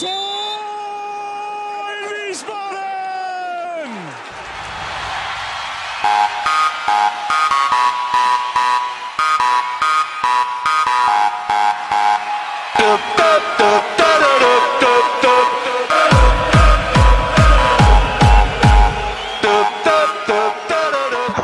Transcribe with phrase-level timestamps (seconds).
[0.00, 0.08] Tor
[1.92, 3.92] in Wiesbaden!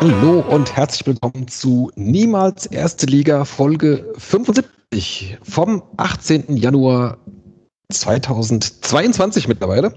[0.01, 6.57] Hallo und herzlich willkommen zu Niemals Erste Liga Folge 75 vom 18.
[6.57, 7.19] Januar
[7.93, 9.95] 2022 mittlerweile.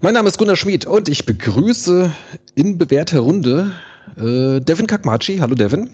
[0.00, 2.12] Mein Name ist Gunnar Schmid und ich begrüße
[2.54, 3.72] in bewährter Runde
[4.16, 5.38] äh, Devin Kakmachi.
[5.38, 5.90] Hallo Devin.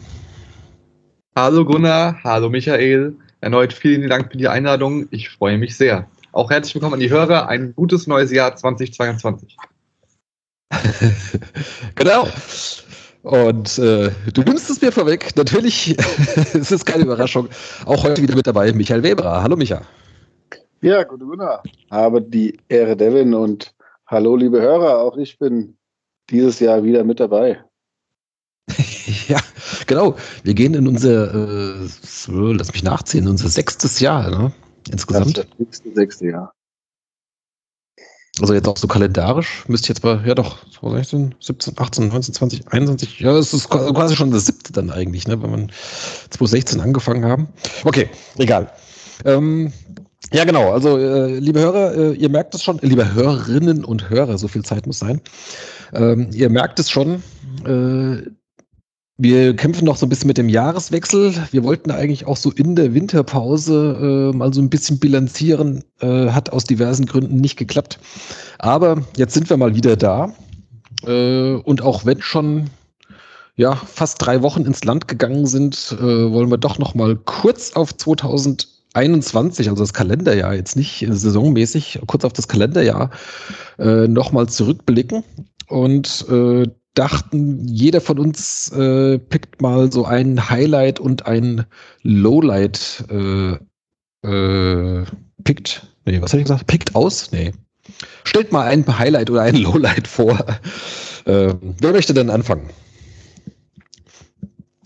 [1.34, 3.16] Hallo Gunnar, hallo Michael.
[3.41, 5.06] Erneut vielen Dank für die Einladung.
[5.11, 6.06] Ich freue mich sehr.
[6.33, 7.48] Auch herzlich willkommen an die Hörer.
[7.48, 9.56] Ein gutes neues Jahr 2022.
[11.95, 12.28] genau.
[13.23, 15.34] Und äh, du nimmst es mir vorweg.
[15.34, 15.97] Natürlich
[16.53, 17.48] es ist keine Überraschung.
[17.87, 19.42] Auch heute wieder mit dabei Michael Weber.
[19.42, 19.80] Hallo Micha.
[20.84, 21.62] Ja, gute Gunnar.
[21.91, 23.75] Habe die Ehre Devin und
[24.06, 24.98] hallo liebe Hörer.
[24.98, 25.78] Auch ich bin
[26.28, 27.64] dieses Jahr wieder mit dabei.
[29.28, 29.41] ja,
[29.86, 30.14] genau.
[30.42, 34.53] Wir gehen in unser, äh, so, lass mich nachziehen, unser sechstes Jahr ne?
[34.91, 35.39] insgesamt.
[35.39, 36.53] Das sechste, sechste Jahr.
[38.42, 42.69] Also jetzt auch so kalendarisch, müsste jetzt mal, ja doch, 2016, 17, 18, 19, 20,
[42.73, 45.73] 21, ja, es ist quasi schon das siebte dann eigentlich, ne, wenn man
[46.28, 47.48] 2016 angefangen haben.
[47.84, 48.70] Okay, egal.
[49.25, 49.73] Ähm,
[50.34, 54.10] ja, genau, also äh, liebe Hörer, äh, ihr merkt es schon, äh, liebe Hörerinnen und
[54.10, 55.20] Hörer, so viel Zeit muss sein.
[55.92, 57.22] Ähm, ihr merkt es schon,
[57.64, 58.28] äh,
[59.16, 61.34] wir kämpfen noch so ein bisschen mit dem Jahreswechsel.
[61.52, 65.84] Wir wollten eigentlich auch so in der Winterpause äh, mal so ein bisschen bilanzieren.
[66.00, 68.00] Äh, hat aus diversen Gründen nicht geklappt.
[68.58, 70.34] Aber jetzt sind wir mal wieder da.
[71.06, 72.70] Äh, und auch wenn schon
[73.55, 77.74] ja, fast drei Wochen ins Land gegangen sind, äh, wollen wir doch noch mal kurz
[77.74, 77.92] auf
[78.95, 83.11] 2021, also das Kalenderjahr, jetzt nicht saisonmäßig, kurz auf das Kalenderjahr
[83.78, 85.25] äh, noch mal zurückblicken.
[85.69, 91.64] Und äh, dachten, jeder von uns äh, pickt mal so ein Highlight und ein
[92.02, 93.57] Lowlight äh,
[94.27, 95.05] äh,
[95.42, 95.89] pickt.
[96.05, 96.67] Nee, was habe ich gesagt?
[96.67, 97.33] Pickt aus?
[97.33, 97.52] Nee.
[98.23, 100.39] Stellt mal ein Highlight oder ein Lowlight vor.
[101.24, 102.70] Äh, wer möchte denn anfangen?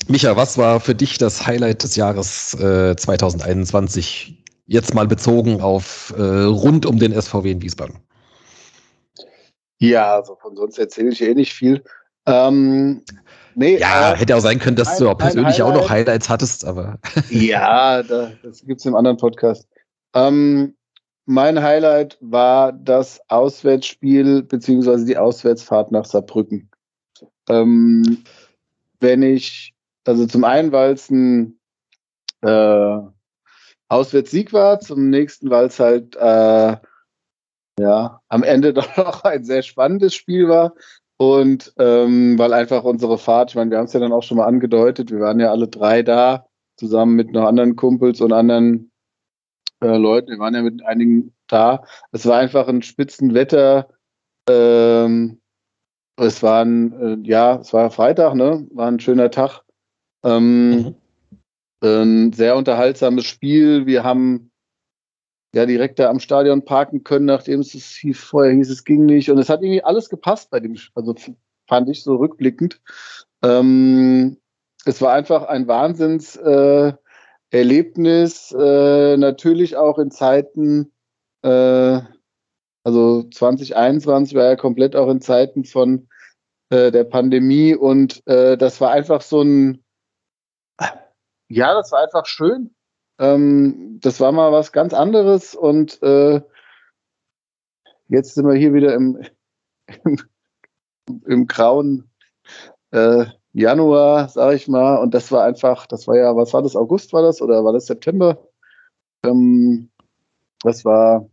[0.08, 4.42] Micha, was war für dich das Highlight des Jahres äh, 2021?
[4.66, 7.98] Jetzt mal bezogen auf äh, rund um den SVW in Wiesbaden.
[9.78, 11.84] Ja, also von sonst erzähle ich eh nicht viel.
[12.26, 13.02] Ähm,
[13.54, 16.30] nee, ja, äh, hätte auch sein können, dass ein, du auch persönlich auch noch Highlights
[16.30, 16.98] hattest, aber.
[17.30, 19.69] ja, da, das gibt es im anderen Podcast.
[20.14, 20.75] Ähm,
[21.26, 26.70] mein Highlight war das Auswärtsspiel beziehungsweise die Auswärtsfahrt nach Saarbrücken.
[27.50, 28.25] Ähm,
[29.00, 29.75] wenn ich,
[30.08, 31.60] also zum einen, weil es ein
[32.41, 32.98] äh,
[33.88, 36.76] Auswärtssieg war, zum nächsten, weil es halt äh,
[37.78, 40.74] ja am Ende doch noch ein sehr spannendes Spiel war.
[41.19, 44.38] Und ähm, weil einfach unsere Fahrt, ich meine, wir haben es ja dann auch schon
[44.38, 46.46] mal angedeutet, wir waren ja alle drei da,
[46.76, 48.90] zusammen mit noch anderen Kumpels und anderen
[49.82, 50.30] äh, Leuten.
[50.30, 51.84] Wir waren ja mit einigen da.
[52.12, 53.88] Es war einfach ein Spitzenwetter.
[54.48, 55.42] Ähm,
[56.16, 56.92] es war ein,
[57.25, 58.66] äh, ja, es war Freitag, ne?
[58.70, 59.64] War ein schöner Tag.
[60.28, 60.94] Ähm, mhm.
[61.81, 63.87] Ein sehr unterhaltsames Spiel.
[63.87, 64.50] Wir haben
[65.55, 69.31] ja direkt da am Stadion parken können, nachdem es hieß, vorher hieß, es ging nicht.
[69.31, 71.15] Und es hat irgendwie alles gepasst bei dem, also
[71.69, 72.81] fand ich so rückblickend.
[73.43, 74.38] Ähm,
[74.84, 80.93] es war einfach ein Wahnsinnserlebnis, äh, äh, natürlich auch in Zeiten,
[81.43, 82.00] äh,
[82.84, 86.09] also 2021 war ja komplett auch in Zeiten von
[86.71, 89.84] äh, der Pandemie und äh, das war einfach so ein,
[91.48, 92.75] ja, das war einfach schön.
[93.19, 96.41] Ähm, das war mal was ganz anderes und äh,
[98.09, 99.20] jetzt sind wir hier wieder im,
[100.04, 100.20] im,
[101.26, 102.10] im grauen
[102.92, 104.97] äh, Januar, sag ich mal.
[104.97, 107.72] Und das war einfach, das war ja, was war das, August war das oder war
[107.72, 108.38] das September?
[109.25, 109.91] Ähm,
[110.62, 111.28] das war,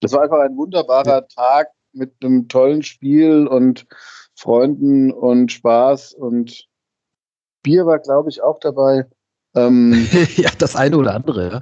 [0.00, 3.86] das war einfach ein wunderbarer Tag mit einem tollen Spiel und
[4.34, 6.68] Freunden und Spaß und
[7.62, 9.06] Bier war, glaube ich, auch dabei.
[9.54, 10.06] Ähm,
[10.36, 11.60] ja, das eine oder andere.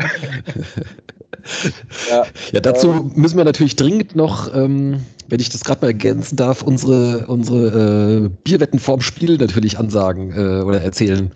[2.11, 5.83] Ja, ja, ja dazu ähm, müssen wir natürlich dringend noch, ähm, wenn ich das gerade
[5.83, 11.33] mal ergänzen darf, unsere, unsere äh, Bierwetten vorm Spiel natürlich ansagen äh, oder erzählen.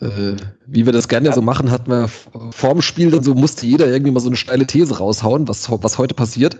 [0.00, 1.34] Äh, wie wir das gerne ja.
[1.34, 2.08] so machen, hatten wir
[2.50, 5.98] vorm Spiel, dann so musste jeder irgendwie mal so eine steile These raushauen, was, was
[5.98, 6.58] heute passiert.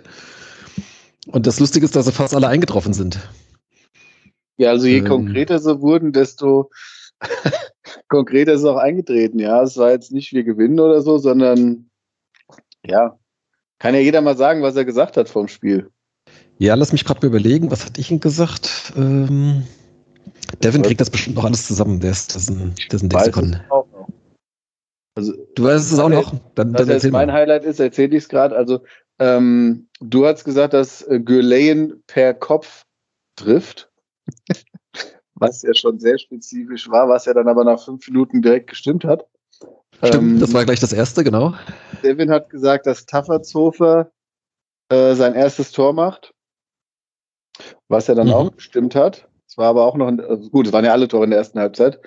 [1.27, 3.19] Und das Lustige ist, dass sie fast alle eingetroffen sind.
[4.57, 6.69] Ja, also je ähm, konkreter sie wurden, desto
[8.07, 9.61] konkret ist es auch eingetreten, ja.
[9.61, 11.89] Es war jetzt nicht wir gewinnen oder so, sondern
[12.85, 13.17] ja,
[13.79, 15.89] Kann ja jeder mal sagen, was er gesagt hat vom Spiel.
[16.57, 18.93] Ja, lass mich gerade mal überlegen, was hatte ich denn gesagt?
[18.95, 19.63] Ähm,
[20.63, 21.99] Devin kriegt das bestimmt noch alles zusammen.
[21.99, 23.59] Der ist, das ist ein, das ist ein Lexikon.
[25.15, 26.33] Also, du weißt es auch noch?
[26.55, 27.33] Dann, dann jetzt mein mal.
[27.33, 28.55] Highlight ist, erzähle ich es gerade.
[28.55, 28.83] Also,
[29.19, 31.19] ähm, du hast gesagt, dass äh,
[32.07, 32.85] per Kopf
[33.35, 33.91] trifft.
[35.35, 39.03] was ja schon sehr spezifisch war, was ja dann aber nach fünf Minuten direkt gestimmt
[39.03, 39.25] hat.
[39.97, 41.53] Stimmt, ähm, das war gleich das erste, genau.
[42.03, 44.11] Devin hat gesagt, dass Taffertshofer
[44.89, 46.33] äh, sein erstes Tor macht,
[47.87, 48.33] was er dann mhm.
[48.33, 49.27] auch gestimmt hat.
[49.47, 51.59] Es war aber auch noch, also gut, es waren ja alle Tore in der ersten
[51.59, 51.99] Halbzeit.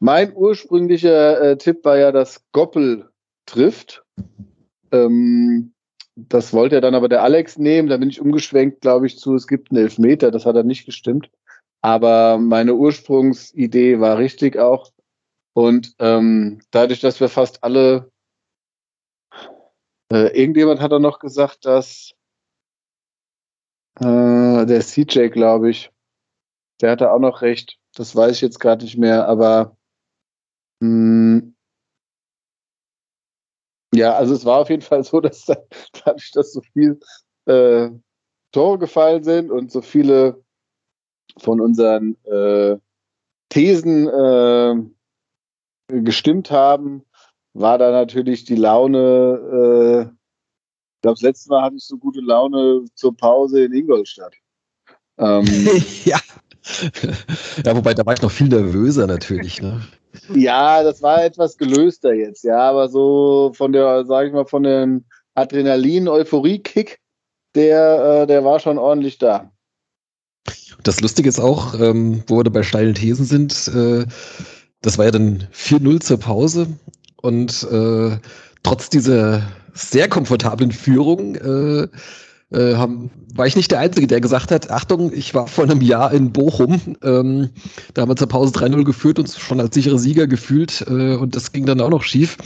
[0.00, 3.10] Mein ursprünglicher äh, Tipp war ja, dass Goppel
[3.46, 4.04] trifft.
[4.92, 5.74] Ähm,
[6.16, 7.88] das wollte er dann aber der Alex nehmen.
[7.88, 10.30] Da bin ich umgeschwenkt, glaube ich, zu, es gibt einen Elfmeter.
[10.30, 11.30] Das hat er nicht gestimmt.
[11.80, 14.90] Aber meine Ursprungsidee war richtig auch.
[15.54, 18.10] Und ähm, dadurch, dass wir fast alle,
[20.12, 22.14] äh, irgendjemand hat er noch gesagt, dass
[24.00, 25.90] äh, der CJ, glaube ich,
[26.80, 27.78] der hatte auch noch recht.
[27.94, 29.76] Das weiß ich jetzt gerade nicht mehr, aber
[30.80, 31.54] mh, hm,
[33.94, 35.46] ja, also es war auf jeden Fall so, dass
[36.04, 37.00] dadurch, dass so viel
[37.46, 37.90] äh,
[38.52, 40.44] Tore gefallen sind und so viele
[41.38, 42.76] von unseren äh,
[43.48, 44.74] Thesen äh,
[45.88, 47.04] gestimmt haben,
[47.54, 52.20] war da natürlich die Laune, äh, ich glaube, das letzte Mal hatte ich so gute
[52.20, 54.34] Laune zur Pause in Ingolstadt.
[55.18, 55.46] Ähm,
[56.04, 56.18] ja.
[57.64, 59.62] ja, wobei da war ich noch viel nervöser natürlich.
[59.62, 59.82] Ne?
[60.34, 64.62] Ja, das war etwas gelöster jetzt, ja, aber so von der, sage ich mal, von
[64.62, 65.04] dem
[65.34, 66.98] Adrenalin-Euphorie-Kick,
[67.54, 69.52] der, äh, der war schon ordentlich da.
[70.82, 74.06] Das Lustige ist auch, ähm, wo wir bei steilen Thesen sind, äh,
[74.82, 76.68] das war ja dann 4-0 zur Pause
[77.16, 78.16] und äh,
[78.62, 79.42] trotz dieser
[79.74, 81.88] sehr komfortablen Führung äh,
[82.50, 85.82] äh, haben, war ich nicht der Einzige, der gesagt hat, Achtung, ich war vor einem
[85.82, 87.50] Jahr in Bochum, ähm,
[87.94, 91.36] da haben wir zur Pause 3-0 geführt, uns schon als sichere Sieger gefühlt äh, und
[91.36, 92.38] das ging dann auch noch schief.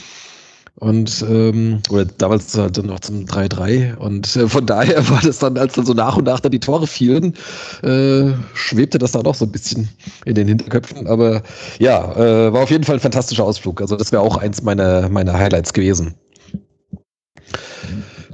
[0.76, 3.96] Und ähm, oder damals dann noch zum 3-3.
[3.96, 6.60] Und äh, von daher war das dann, als dann so nach und nach dann die
[6.60, 7.34] Tore fielen,
[7.82, 9.88] äh, schwebte das dann auch so ein bisschen
[10.24, 11.06] in den Hinterköpfen.
[11.06, 11.42] Aber
[11.78, 13.80] ja, äh, war auf jeden Fall ein fantastischer Ausflug.
[13.80, 16.14] Also das wäre auch eins meiner, meiner Highlights gewesen.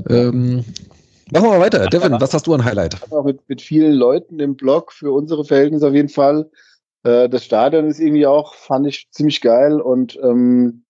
[0.08, 0.64] Ähm,
[1.32, 1.86] machen wir mal weiter.
[1.86, 2.96] Devin, was hast du an Highlight?
[3.24, 6.48] Mit, mit vielen Leuten im Blog für unsere Verhältnisse auf jeden Fall.
[7.02, 10.84] Äh, das Stadion ist irgendwie auch, fand ich ziemlich geil und ähm,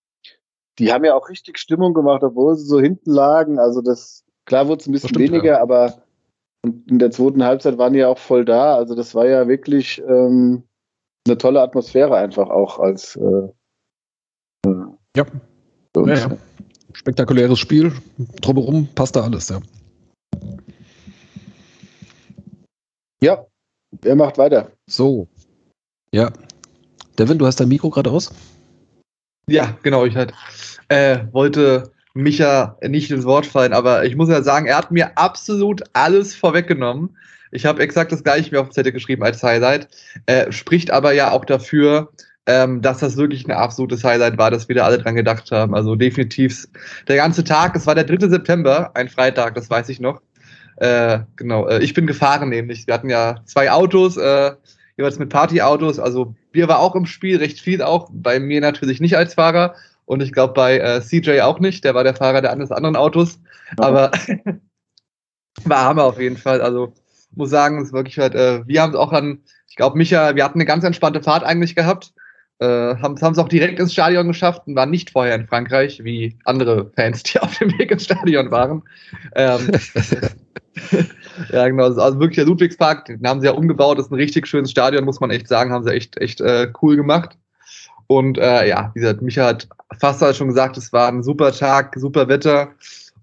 [0.79, 3.59] die haben ja auch richtig Stimmung gemacht, obwohl sie so hinten lagen.
[3.59, 5.61] Also das, klar wurde es ein bisschen stimmt, weniger, ja.
[5.61, 6.01] aber
[6.63, 8.75] in der zweiten Halbzeit waren die ja auch voll da.
[8.75, 10.63] Also das war ja wirklich ähm,
[11.27, 13.49] eine tolle Atmosphäre einfach auch als äh,
[15.15, 15.25] ja.
[15.95, 16.37] ja, ja.
[16.93, 17.93] Spektakuläres Spiel.
[18.41, 19.59] Drumherum passt da alles, ja.
[23.21, 23.45] Ja,
[24.01, 24.71] wer macht weiter?
[24.89, 25.27] So.
[26.13, 26.31] Ja.
[27.17, 28.31] Devin, du hast dein Mikro gerade aus?
[29.49, 30.33] Ja, genau, ich halt
[30.89, 35.17] äh, wollte Micha nicht ins Wort fallen, aber ich muss ja sagen, er hat mir
[35.17, 37.17] absolut alles vorweggenommen.
[37.51, 39.87] Ich habe exakt das gleiche mir auf dem Zettel geschrieben als Highlight.
[40.27, 42.11] Äh, spricht aber ja auch dafür,
[42.45, 45.73] ähm, dass das wirklich ein absolutes Highlight war, dass wir da alle dran gedacht haben.
[45.73, 46.67] Also definitiv
[47.07, 48.29] der ganze Tag, es war der 3.
[48.29, 50.21] September, ein Freitag, das weiß ich noch.
[50.77, 52.85] Äh, genau, äh, ich bin gefahren nämlich.
[52.87, 54.51] Wir hatten ja zwei Autos, äh,
[54.99, 55.97] jeweils mit Partyautos.
[55.97, 58.09] Also Bier war auch im Spiel, recht viel auch.
[58.11, 59.75] Bei mir natürlich nicht als Fahrer
[60.05, 61.85] und ich glaube bei äh, CJ auch nicht.
[61.85, 63.39] Der war der Fahrer der eines anderen Autos.
[63.77, 63.85] Ja.
[63.85, 64.11] Aber
[65.63, 66.59] war Hammer auf jeden Fall.
[66.59, 66.93] Also
[67.31, 69.39] muss sagen, es ist wirklich halt, äh, wir haben es auch an,
[69.69, 72.11] ich glaube, Micha, wir hatten eine ganz entspannte Fahrt eigentlich gehabt.
[72.59, 72.65] Äh,
[72.97, 76.91] haben es auch direkt ins Stadion geschafft und waren nicht vorher in Frankreich, wie andere
[76.93, 78.83] Fans, die auf dem Weg ins Stadion waren.
[79.33, 79.71] Ähm,
[81.51, 81.85] ja, genau.
[81.85, 83.05] Also wirklich der Ludwigspark.
[83.05, 83.97] Den haben sie ja umgebaut.
[83.97, 85.71] Das ist ein richtig schönes Stadion, muss man echt sagen.
[85.71, 87.37] Haben sie echt, echt äh, cool gemacht.
[88.07, 89.67] Und äh, ja, wie gesagt, Micha hat
[89.99, 92.69] fast schon gesagt, es war ein super Tag, super Wetter.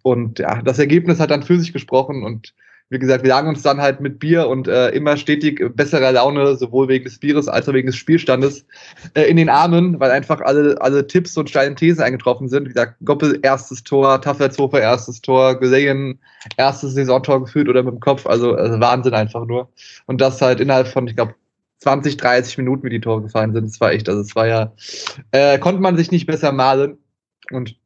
[0.02, 2.22] Und ja, das Ergebnis hat dann für sich gesprochen.
[2.22, 2.54] Und
[2.88, 6.54] wie gesagt, wir lagen uns dann halt mit Bier und äh, immer stetig besserer Laune,
[6.54, 8.64] sowohl wegen des Bieres als auch wegen des Spielstandes,
[9.14, 12.64] äh, in den Armen, weil einfach alle, alle Tipps und steile Thesen eingetroffen sind.
[12.64, 16.20] Wie gesagt, Goppel erstes Tor, Taffertshofer erstes Tor, Geleyen
[16.56, 18.24] erstes Saisontor gefühlt oder mit dem Kopf.
[18.24, 19.68] Also, also Wahnsinn einfach nur.
[20.06, 21.34] Und das halt innerhalb von, ich glaube,
[21.78, 23.64] 20, 30 Minuten, wie die Tore gefallen sind.
[23.64, 24.72] Das war echt, also es war ja,
[25.32, 26.98] äh, konnte man sich nicht besser malen.
[27.50, 27.76] Und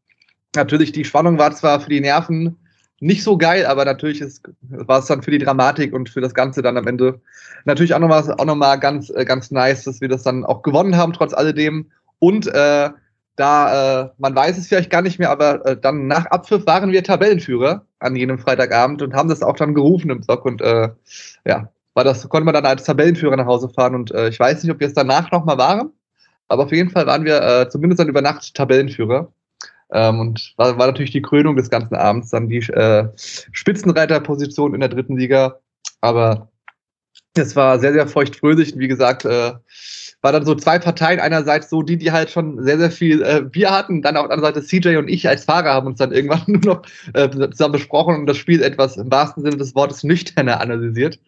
[0.54, 2.56] natürlich, die Spannung war zwar für die Nerven
[3.00, 6.34] nicht so geil, aber natürlich ist, war es dann für die Dramatik und für das
[6.34, 7.20] Ganze dann am Ende
[7.64, 10.62] natürlich auch nochmal auch noch mal ganz, äh, ganz nice, dass wir das dann auch
[10.62, 11.90] gewonnen haben, trotz alledem.
[12.18, 12.90] Und äh,
[13.36, 16.92] da, äh, man weiß es vielleicht gar nicht mehr, aber äh, dann nach Abpfiff waren
[16.92, 20.90] wir Tabellenführer an jenem Freitagabend und haben das auch dann gerufen im Block und äh,
[21.46, 24.62] ja, war das, konnte man dann als Tabellenführer nach Hause fahren und äh, ich weiß
[24.62, 25.90] nicht, ob wir es danach nochmal waren,
[26.48, 29.32] aber auf jeden Fall waren wir äh, zumindest dann über Nacht Tabellenführer.
[29.92, 34.80] Ähm, und war, war natürlich die Krönung des ganzen Abends, dann die äh, Spitzenreiterposition in
[34.80, 35.58] der dritten Liga.
[36.00, 36.50] Aber
[37.34, 38.74] es war sehr, sehr feuchtfröhlich.
[38.74, 39.52] Und wie gesagt, äh,
[40.22, 41.20] war dann so zwei Parteien.
[41.20, 44.02] Einerseits so die, die halt schon sehr, sehr viel äh, Bier hatten.
[44.02, 46.60] Dann auf der anderen Seite CJ und ich als Fahrer haben uns dann irgendwann nur
[46.62, 46.82] noch
[47.14, 51.18] äh, zusammen besprochen und das Spiel etwas im wahrsten Sinne des Wortes nüchterner analysiert.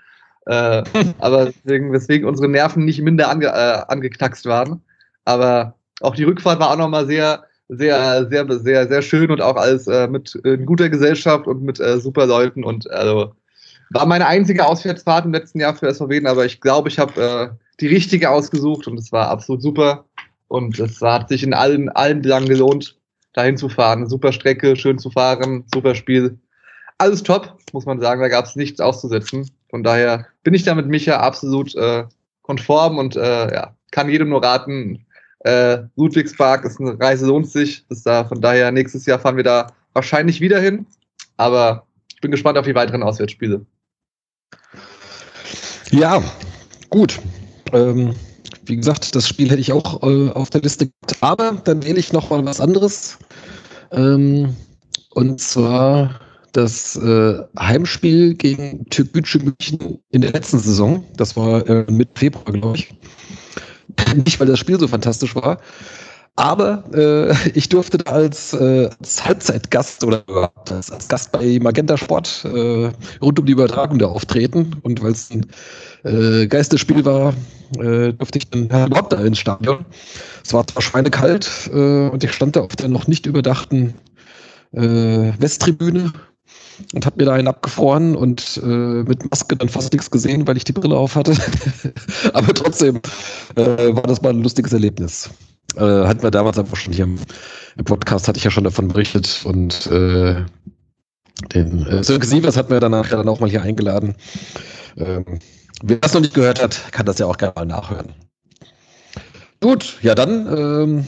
[0.47, 0.83] Äh,
[1.19, 4.83] aber deswegen, weswegen unsere Nerven nicht minder ange, äh, angeknackst waren.
[5.25, 9.57] Aber auch die Rückfahrt war auch nochmal sehr, sehr, sehr, sehr, sehr schön und auch
[9.57, 13.33] alles äh, mit äh, guter Gesellschaft und mit äh, super Leuten und also
[13.91, 17.49] war meine einzige Auswärtsfahrt im letzten Jahr für SVW, aber ich glaube, ich habe äh,
[17.81, 20.07] die richtige ausgesucht und es war absolut super
[20.49, 22.99] und es hat sich in allen, allen Belangen gelohnt,
[23.33, 24.09] dahin zu fahren.
[24.09, 26.39] Super Strecke, schön zu fahren, super Spiel.
[26.99, 29.51] Alles top, muss man sagen, da gab es nichts auszusetzen.
[29.71, 32.05] Von daher bin ich da mit Micha absolut äh,
[32.43, 35.05] konform und äh, ja, kann jedem nur raten,
[35.45, 37.85] äh, Ludwigspark ist eine Reise, lohnt sich.
[37.89, 40.87] Ist da, von daher, nächstes Jahr fahren wir da wahrscheinlich wieder hin.
[41.37, 43.65] Aber ich bin gespannt auf die weiteren Auswärtsspiele.
[45.91, 46.23] Ja,
[46.91, 47.21] gut.
[47.73, 48.15] Ähm,
[48.65, 50.89] wie gesagt, das Spiel hätte ich auch äh, auf der Liste.
[51.21, 53.19] Aber dann wähle ich noch mal was anderes.
[53.91, 54.55] Ähm,
[55.11, 56.21] und zwar
[56.53, 61.05] das äh, Heimspiel gegen Türkgücü München in der letzten Saison.
[61.17, 62.95] Das war äh, mit Februar, glaube ich.
[64.25, 65.59] Nicht, weil das Spiel so fantastisch war,
[66.35, 70.25] aber äh, ich durfte da als, äh, als Halbzeitgast oder
[70.71, 74.77] als, Gast bei Magenta Sport äh, rund um die Übertragung da auftreten.
[74.83, 75.47] Und weil es ein
[76.05, 77.35] äh, Geistesspiel war,
[77.79, 79.85] äh, durfte ich dann überhaupt da ins Stadion.
[80.43, 83.95] Es war zwar schweinekalt äh, und ich stand da auf der noch nicht überdachten
[84.73, 86.13] äh, Westtribüne
[86.95, 90.57] und habe mir da einen abgefroren und äh, mit Maske dann fast nichts gesehen, weil
[90.57, 91.35] ich die Brille auf hatte.
[92.33, 93.01] Aber trotzdem
[93.57, 95.31] äh, war das mal ein lustiges Erlebnis.
[95.77, 97.19] Äh, hatten wir damals einfach schon hier im,
[97.77, 100.45] im, Podcast, hatte ich ja schon davon berichtet und äh,
[101.55, 104.15] den äh, Sönke Sievers hatten wir danach dann auch mal hier eingeladen.
[104.97, 105.25] Ähm,
[105.83, 108.13] wer das noch nicht gehört hat, kann das ja auch gerne mal nachhören.
[109.61, 111.07] Gut, ja dann ähm,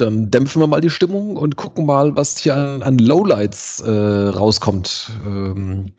[0.00, 3.90] dann dämpfen wir mal die Stimmung und gucken mal, was hier an, an Lowlights äh,
[3.90, 5.10] rauskommt.
[5.26, 5.92] Ähm,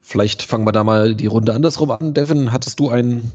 [0.00, 2.14] vielleicht fangen wir da mal die Runde andersrum an.
[2.14, 3.30] Devin, hattest du ein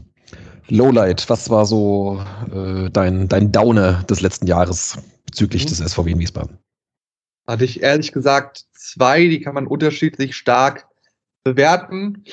[0.67, 1.29] Lowlight?
[1.29, 5.69] Was war so äh, dein, dein Downer des letzten Jahres bezüglich mhm.
[5.69, 6.57] des SVW in Wiesbaden?
[7.47, 10.87] Hatte ich ehrlich gesagt zwei, die kann man unterschiedlich stark
[11.43, 12.23] bewerten.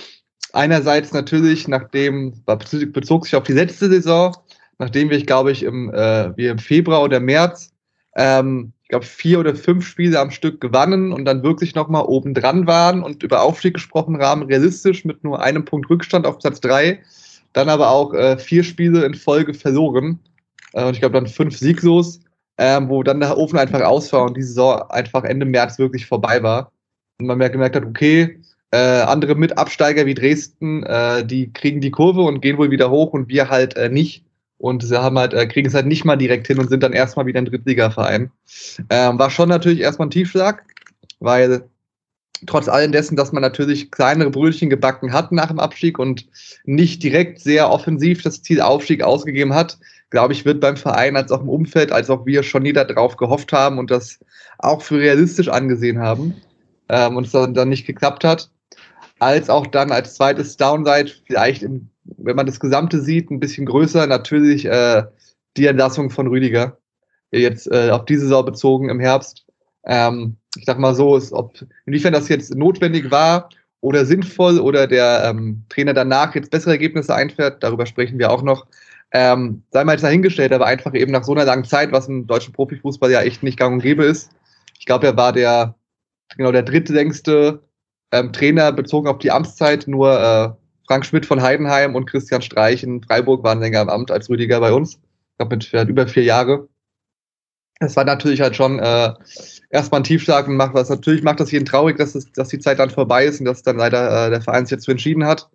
[0.53, 2.45] Einerseits natürlich, nachdem,
[2.93, 4.37] bezog sich auf die letzte Saison,
[4.81, 7.73] nachdem wir, ich glaube ich, im, äh, wir im Februar oder März,
[8.17, 12.35] ähm, ich glaube, vier oder fünf Spiele am Stück gewannen und dann wirklich nochmal oben
[12.35, 16.61] dran waren und über Aufstieg gesprochen haben, realistisch mit nur einem Punkt Rückstand auf Platz
[16.61, 17.01] drei,
[17.53, 20.19] dann aber auch äh, vier Spiele in Folge verloren
[20.73, 22.21] äh, und ich glaube dann fünf sieglos,
[22.57, 26.07] ähm, wo dann der Ofen einfach aus war und die Saison einfach Ende März wirklich
[26.07, 26.73] vorbei war.
[27.21, 32.23] Und man gemerkt hat, okay, äh, andere Mitabsteiger wie Dresden, äh, die kriegen die Kurve
[32.23, 34.25] und gehen wohl wieder hoch und wir halt äh, nicht
[34.61, 36.93] und sie haben halt, äh, kriegen es halt nicht mal direkt hin und sind dann
[36.93, 38.31] erstmal wieder ein Drittligaverein.
[38.91, 40.65] Ähm, war schon natürlich erstmal ein Tiefschlag,
[41.19, 41.65] weil
[42.47, 46.27] trotz allem dessen, dass man natürlich kleinere Brötchen gebacken hat nach dem Abstieg und
[46.65, 49.79] nicht direkt sehr offensiv das Ziel Aufstieg ausgegeben hat,
[50.11, 53.17] glaube ich, wird beim Verein als auch im Umfeld, als auch wir schon nie darauf
[53.17, 54.19] gehofft haben und das
[54.59, 56.35] auch für realistisch angesehen haben
[56.91, 58.51] ähm, und es dann, dann nicht geklappt hat.
[59.21, 63.67] Als auch dann als zweites Downside vielleicht im wenn man das Gesamte sieht, ein bisschen
[63.67, 64.07] größer.
[64.07, 65.05] Natürlich äh,
[65.57, 66.79] die Entlassung von Rüdiger.
[67.31, 69.47] Jetzt äh, auf diese Saison bezogen im Herbst.
[69.85, 71.53] Ähm, ich sag mal so, ist, ob,
[71.87, 73.51] inwiefern das jetzt notwendig war
[73.81, 78.43] oder sinnvoll oder der ähm, Trainer danach jetzt bessere Ergebnisse einfährt, darüber sprechen wir auch
[78.43, 78.67] noch.
[79.13, 82.27] Ähm, sei mal jetzt dahingestellt, aber einfach eben nach so einer langen Zeit, was im
[82.27, 84.31] deutschen Profifußball ja echt nicht gang und gäbe ist.
[84.79, 85.75] Ich glaube, er war der,
[86.37, 87.63] genau, der drittlängste
[88.13, 90.51] ähm, Trainer bezogen auf die Amtszeit, nur äh,
[90.87, 94.59] Frank Schmidt von Heidenheim und Christian Streich in Freiburg waren länger im Amt als Rüdiger
[94.61, 94.95] bei uns.
[94.95, 96.69] Ich glaube, mit ja, über vier Jahre.
[97.79, 99.13] Es war natürlich halt schon äh,
[99.71, 100.91] erstmal ein Tiefschlag und macht was.
[100.91, 103.63] Natürlich macht das jeden traurig, dass, es, dass die Zeit dann vorbei ist und dass
[103.63, 105.49] dann leider äh, der Verein sich jetzt entschieden hat.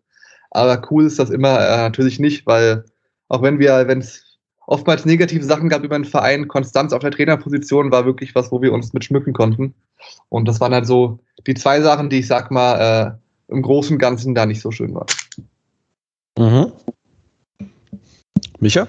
[0.52, 2.86] Aber cool ist das immer äh, natürlich nicht, weil
[3.28, 7.12] auch wenn wir, wenn es oftmals negative Sachen gab über den Verein, Konstanz auf der
[7.12, 9.76] Trainerposition war wirklich was, wo wir uns mit schmücken konnten.
[10.30, 13.18] Und das waren halt so die zwei Sachen, die ich sag mal,
[13.50, 15.06] äh, im Großen und Ganzen da nicht so schön war.
[16.38, 16.72] Mhm.
[18.60, 18.88] Micha?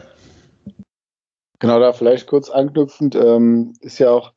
[1.59, 4.33] Genau, da vielleicht kurz anknüpfend, ähm, ist ja auch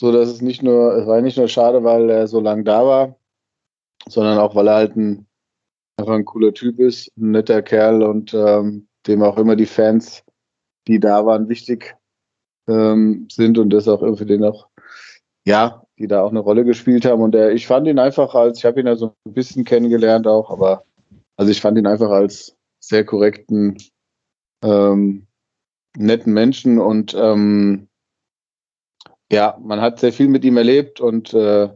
[0.00, 2.84] so, dass es nicht nur, es war nicht nur schade, weil er so lange da
[2.86, 3.16] war,
[4.08, 5.26] sondern auch, weil er halt ein,
[5.96, 10.22] einfach ein cooler Typ ist, ein netter Kerl und ähm, dem auch immer die Fans,
[10.86, 11.96] die da waren, wichtig
[12.68, 14.68] ähm, sind und das auch für den auch,
[15.44, 17.22] ja, die da auch eine Rolle gespielt haben.
[17.22, 20.26] Und der, ich fand ihn einfach als, ich habe ihn ja so ein bisschen kennengelernt
[20.26, 20.84] auch, aber
[21.36, 23.76] also ich fand ihn einfach als sehr korrekten,
[24.62, 25.26] ähm,
[25.96, 27.88] netten Menschen und ähm,
[29.30, 31.68] ja, man hat sehr viel mit ihm erlebt und äh,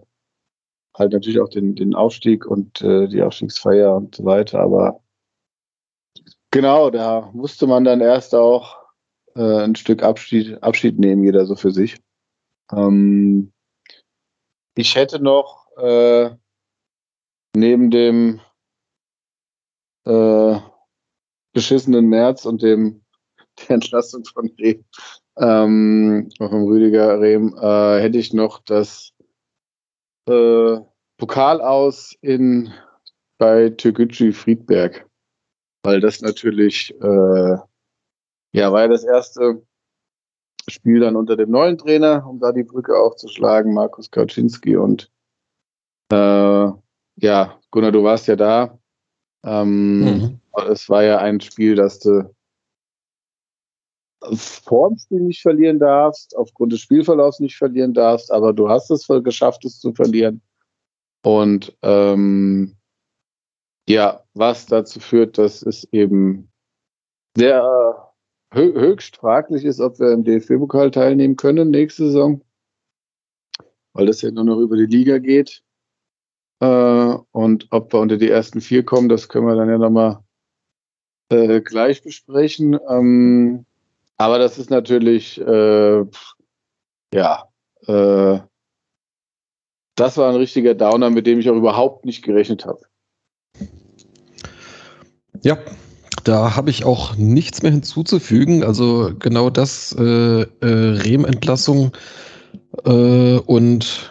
[0.96, 4.60] halt natürlich auch den, den Aufstieg und äh, die Aufstiegsfeier und so weiter.
[4.60, 5.02] Aber
[6.50, 8.78] genau, da musste man dann erst auch
[9.34, 12.00] äh, ein Stück Abschied, Abschied nehmen, jeder so für sich.
[12.70, 13.51] Ähm,
[14.76, 16.30] ich hätte noch äh,
[17.54, 18.40] neben dem
[20.04, 20.58] äh,
[21.52, 23.04] beschissenen März und dem
[23.68, 24.84] der Entlassung von Rehm,
[25.36, 29.12] ähm, vom Rüdiger Rehm, äh, hätte ich noch das
[30.28, 30.78] äh,
[31.18, 32.72] Pokal aus in
[33.38, 35.06] bei Türkgücü Friedberg,
[35.82, 37.56] weil das natürlich äh,
[38.52, 39.66] ja war ja das erste
[40.68, 45.10] Spiel dann unter dem neuen Trainer, um da die Brücke aufzuschlagen, Markus Kauczynski und
[46.10, 46.70] äh,
[47.16, 48.78] ja, Gunnar, du warst ja da.
[49.44, 50.40] Ähm, mhm.
[50.68, 52.34] Es war ja ein Spiel, das du
[54.34, 58.90] vor dem Spiel nicht verlieren darfst, aufgrund des Spielverlaufs nicht verlieren darfst, aber du hast
[58.90, 60.42] es geschafft, es zu verlieren.
[61.24, 62.76] Und ähm,
[63.88, 66.50] ja, was dazu führt, dass es eben
[67.36, 68.01] sehr
[68.52, 72.42] höchst fraglich ist, ob wir im DFB-Pokal teilnehmen können nächste Saison,
[73.92, 75.62] weil das ja nur noch über die Liga geht.
[76.60, 80.22] Äh, und ob wir unter die ersten vier kommen, das können wir dann ja nochmal
[81.30, 82.78] äh, gleich besprechen.
[82.88, 83.66] Ähm,
[84.16, 86.04] aber das ist natürlich, äh,
[87.14, 87.48] ja,
[89.96, 92.80] das war ein richtiger Downer, mit dem ich auch überhaupt nicht gerechnet habe.
[95.42, 95.58] Ja,
[96.24, 98.64] da habe ich auch nichts mehr hinzuzufügen.
[98.64, 101.92] Also genau das äh, äh, Rehm-Entlassung
[102.84, 104.10] äh, und,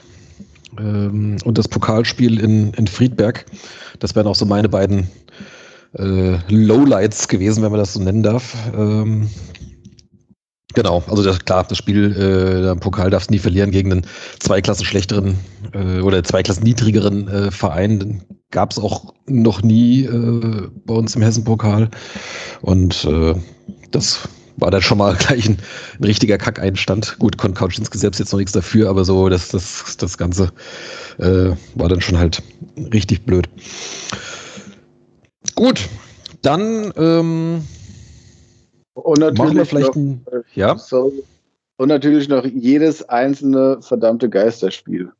[0.78, 3.45] ähm, und das Pokalspiel in, in Friedberg.
[4.00, 5.10] Das wären auch so meine beiden
[5.97, 8.56] äh, Lowlights gewesen, wenn man das so nennen darf.
[8.76, 9.30] Ähm,
[10.74, 14.06] Genau, also das, klar, das Spiel, äh, Pokal darf es nie verlieren gegen einen
[14.40, 15.38] zwei Klassen schlechteren
[15.74, 18.24] äh, oder zwei Klassen niedrigeren äh, Verein.
[18.52, 21.90] Gab es auch noch nie äh, bei uns im Hessen-Pokal.
[22.62, 23.36] Und äh,
[23.92, 25.58] das war dann schon mal gleich ein,
[26.00, 27.18] ein richtiger Kackeinstand.
[27.20, 30.52] Gut, konnte Kautschinski selbst jetzt noch nichts dafür, aber so das, das, das Ganze
[31.18, 32.42] äh, war dann schon halt
[32.94, 33.50] richtig blöd.
[35.56, 35.90] Gut,
[36.42, 37.64] dann ähm,
[39.04, 40.78] und natürlich Machen wir vielleicht noch, ein, ja?
[40.78, 41.24] Sorry.
[41.78, 45.12] Und natürlich noch jedes einzelne verdammte Geisterspiel.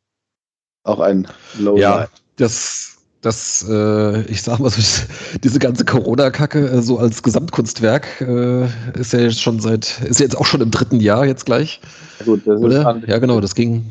[0.84, 1.28] Auch ein
[1.60, 1.78] Low.
[1.78, 4.82] Ja, das, das, äh, ich sag mal so,
[5.44, 8.66] diese ganze Corona-Kacke äh, so als Gesamtkunstwerk äh,
[9.00, 11.82] ist ja jetzt schon seit, ist jetzt auch schon im dritten Jahr jetzt gleich.
[12.20, 12.98] Ja, gut, das Oder?
[12.98, 13.86] Ist ja, genau, das ging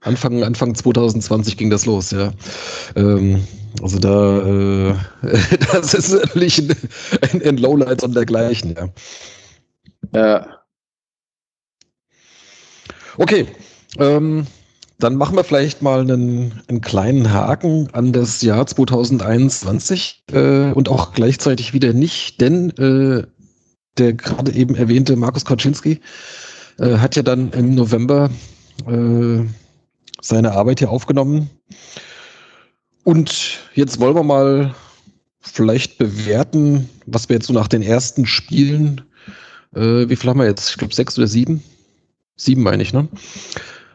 [0.00, 2.32] Anfang, Anfang 2020 ging das los, ja.
[2.94, 3.42] Ähm,
[3.82, 4.94] also da, äh,
[5.72, 6.74] das ist natürlich ein,
[7.32, 8.88] ein, ein Lowlight und dergleichen, ja.
[10.14, 10.46] Ja.
[13.16, 13.46] Okay,
[13.98, 14.46] ähm,
[14.98, 20.88] dann machen wir vielleicht mal einen, einen kleinen Haken an das Jahr 2021 äh, und
[20.88, 23.26] auch gleichzeitig wieder nicht, denn äh,
[23.98, 26.00] der gerade eben erwähnte Markus Koczynski
[26.78, 28.30] äh, hat ja dann im November
[28.86, 29.44] äh,
[30.20, 31.50] seine Arbeit hier aufgenommen
[33.08, 34.74] und jetzt wollen wir mal
[35.40, 39.00] vielleicht bewerten, was wir jetzt so nach den ersten Spielen,
[39.74, 40.68] äh, wie viel haben wir jetzt?
[40.68, 41.62] Ich glaube sechs oder sieben?
[42.36, 43.08] Sieben meine ich, ne?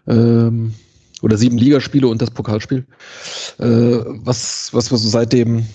[0.07, 0.73] Ähm,
[1.21, 2.87] oder sieben Ligaspiele und das Pokalspiel.
[3.59, 5.67] Äh, was, was wir so seitdem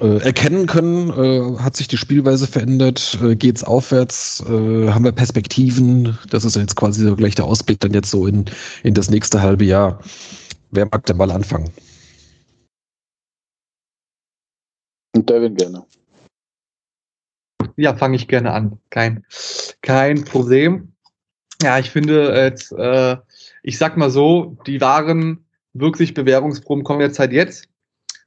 [0.00, 5.10] äh, erkennen können, äh, hat sich die Spielweise verändert, äh, geht's aufwärts, äh, haben wir
[5.10, 8.44] Perspektiven, das ist jetzt quasi so gleich der Ausblick dann jetzt so in,
[8.84, 9.98] in das nächste halbe Jahr.
[10.70, 11.72] Wer mag denn mal anfangen?
[15.14, 15.84] Und Devin gerne.
[17.76, 18.78] Ja, fange ich gerne an.
[18.90, 19.24] Kein,
[19.80, 20.92] kein Problem.
[21.62, 23.16] Ja, ich finde jetzt, äh,
[23.62, 27.68] ich sag mal so, die wahren wirklich Bewährungsproben kommen jetzt halt jetzt.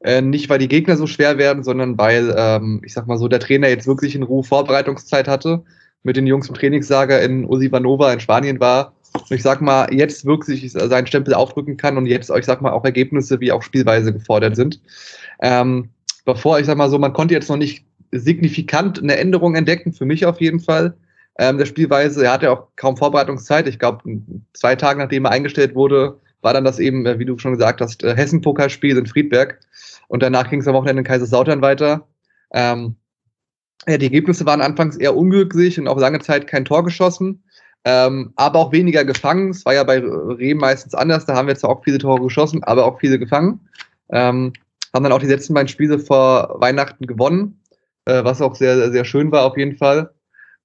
[0.01, 3.27] Äh, nicht, weil die Gegner so schwer werden, sondern weil, ähm, ich sag mal so,
[3.27, 5.63] der Trainer jetzt wirklich in Ruhe Vorbereitungszeit hatte,
[6.03, 8.93] mit den Jungs im Trainingslager in Osivanova in Spanien war.
[9.13, 12.71] Und ich sag mal, jetzt wirklich seinen Stempel aufdrücken kann und jetzt, ich sag mal,
[12.71, 14.79] auch Ergebnisse wie auch Spielweise gefordert sind.
[15.41, 15.89] Ähm,
[16.27, 20.05] bevor, ich sag mal so, man konnte jetzt noch nicht signifikant eine Änderung entdecken, für
[20.05, 20.95] mich auf jeden Fall.
[21.39, 22.25] ähm, der Spielweise.
[22.25, 23.67] Er hatte auch kaum Vorbereitungszeit.
[23.67, 24.03] Ich glaube,
[24.53, 27.79] zwei Tage nachdem er eingestellt wurde, war dann das eben, äh, wie du schon gesagt
[27.79, 29.59] hast, äh, Hessen-Pokalspiel in Friedberg.
[30.07, 32.07] Und danach ging es am Wochenende in Kaiserslautern weiter.
[32.51, 32.95] Ähm,
[33.87, 37.43] ja, die Ergebnisse waren anfangs eher unglücklich und auch lange Zeit kein Tor geschossen,
[37.85, 39.51] ähm, aber auch weniger gefangen.
[39.51, 41.25] Es war ja bei Rehm meistens anders.
[41.25, 43.59] Da haben wir zwar auch viele Tore geschossen, aber auch viele gefangen.
[44.09, 44.53] Ähm,
[44.97, 47.61] haben dann auch die letzten beiden Spiele vor Weihnachten gewonnen,
[48.05, 50.11] äh, was auch sehr, sehr schön war auf jeden Fall.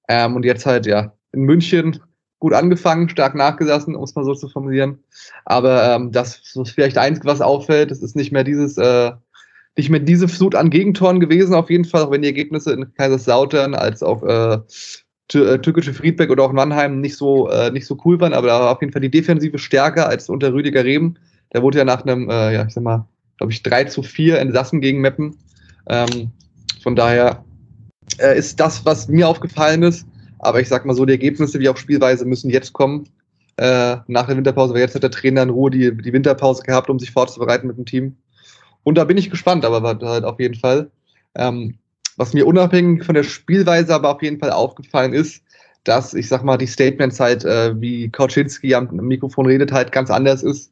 [0.09, 1.99] Ähm, und jetzt halt, ja, in München
[2.39, 4.99] gut angefangen, stark nachgelassen, um es mal so zu formulieren.
[5.45, 7.89] Aber ähm, das ist vielleicht eins, was auffällt.
[7.89, 9.11] Es ist nicht mehr dieses, äh,
[9.77, 12.93] nicht mehr diese Flut an Gegentoren gewesen, auf jeden Fall, auch wenn die Ergebnisse in
[12.95, 17.97] Kaiserslautern als auch äh, äh türkische Friedberg oder auch Mannheim nicht so, äh, nicht so
[18.03, 21.15] cool waren, aber da war auf jeden Fall die Defensive stärker als unter Rüdiger Reben.
[21.53, 23.07] Der wurde ja nach einem, äh, ja, ich sag mal,
[23.43, 25.35] glaube ich, 3 zu 4 entlassen gegen Meppen.
[25.89, 26.31] Ähm,
[26.81, 27.43] von daher
[28.17, 30.07] äh, ist das, was mir aufgefallen ist.
[30.39, 33.09] Aber ich sag mal so, die Ergebnisse wie auch Spielweise müssen jetzt kommen.
[33.57, 36.89] Äh, nach der Winterpause, weil jetzt hat der Trainer in Ruhe die, die Winterpause gehabt,
[36.89, 38.15] um sich vorzubereiten mit dem Team.
[38.83, 40.89] Und da bin ich gespannt, aber halt auf jeden Fall.
[41.35, 41.77] Ähm,
[42.15, 45.43] was mir unabhängig von der Spielweise aber auf jeden Fall aufgefallen ist,
[45.83, 50.09] dass, ich sag mal, die Statements halt, äh, wie Kauczynski am Mikrofon redet, halt ganz
[50.09, 50.71] anders ist.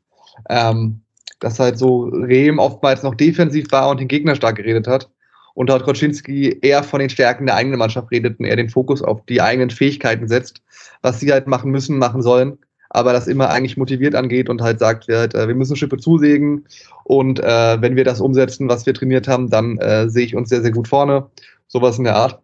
[0.49, 1.01] Ähm,
[1.41, 5.09] dass halt so Rehm oftmals noch defensiv war und den Gegner stark geredet hat
[5.53, 9.01] und dort Koczynski eher von den Stärken der eigenen Mannschaft redet und eher den Fokus
[9.01, 10.61] auf die eigenen Fähigkeiten setzt,
[11.01, 12.57] was sie halt machen müssen, machen sollen,
[12.89, 15.97] aber das immer eigentlich motiviert angeht und halt sagt, wir, halt, äh, wir müssen Schippe
[15.97, 16.65] zulegen
[17.03, 20.49] und äh, wenn wir das umsetzen, was wir trainiert haben, dann äh, sehe ich uns
[20.49, 21.27] sehr, sehr gut vorne.
[21.67, 22.39] Sowas in der Art.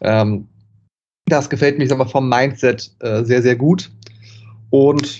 [0.00, 0.48] Ähm,
[1.26, 3.90] das gefällt mir, aber vom Mindset äh, sehr, sehr gut.
[4.70, 5.11] Und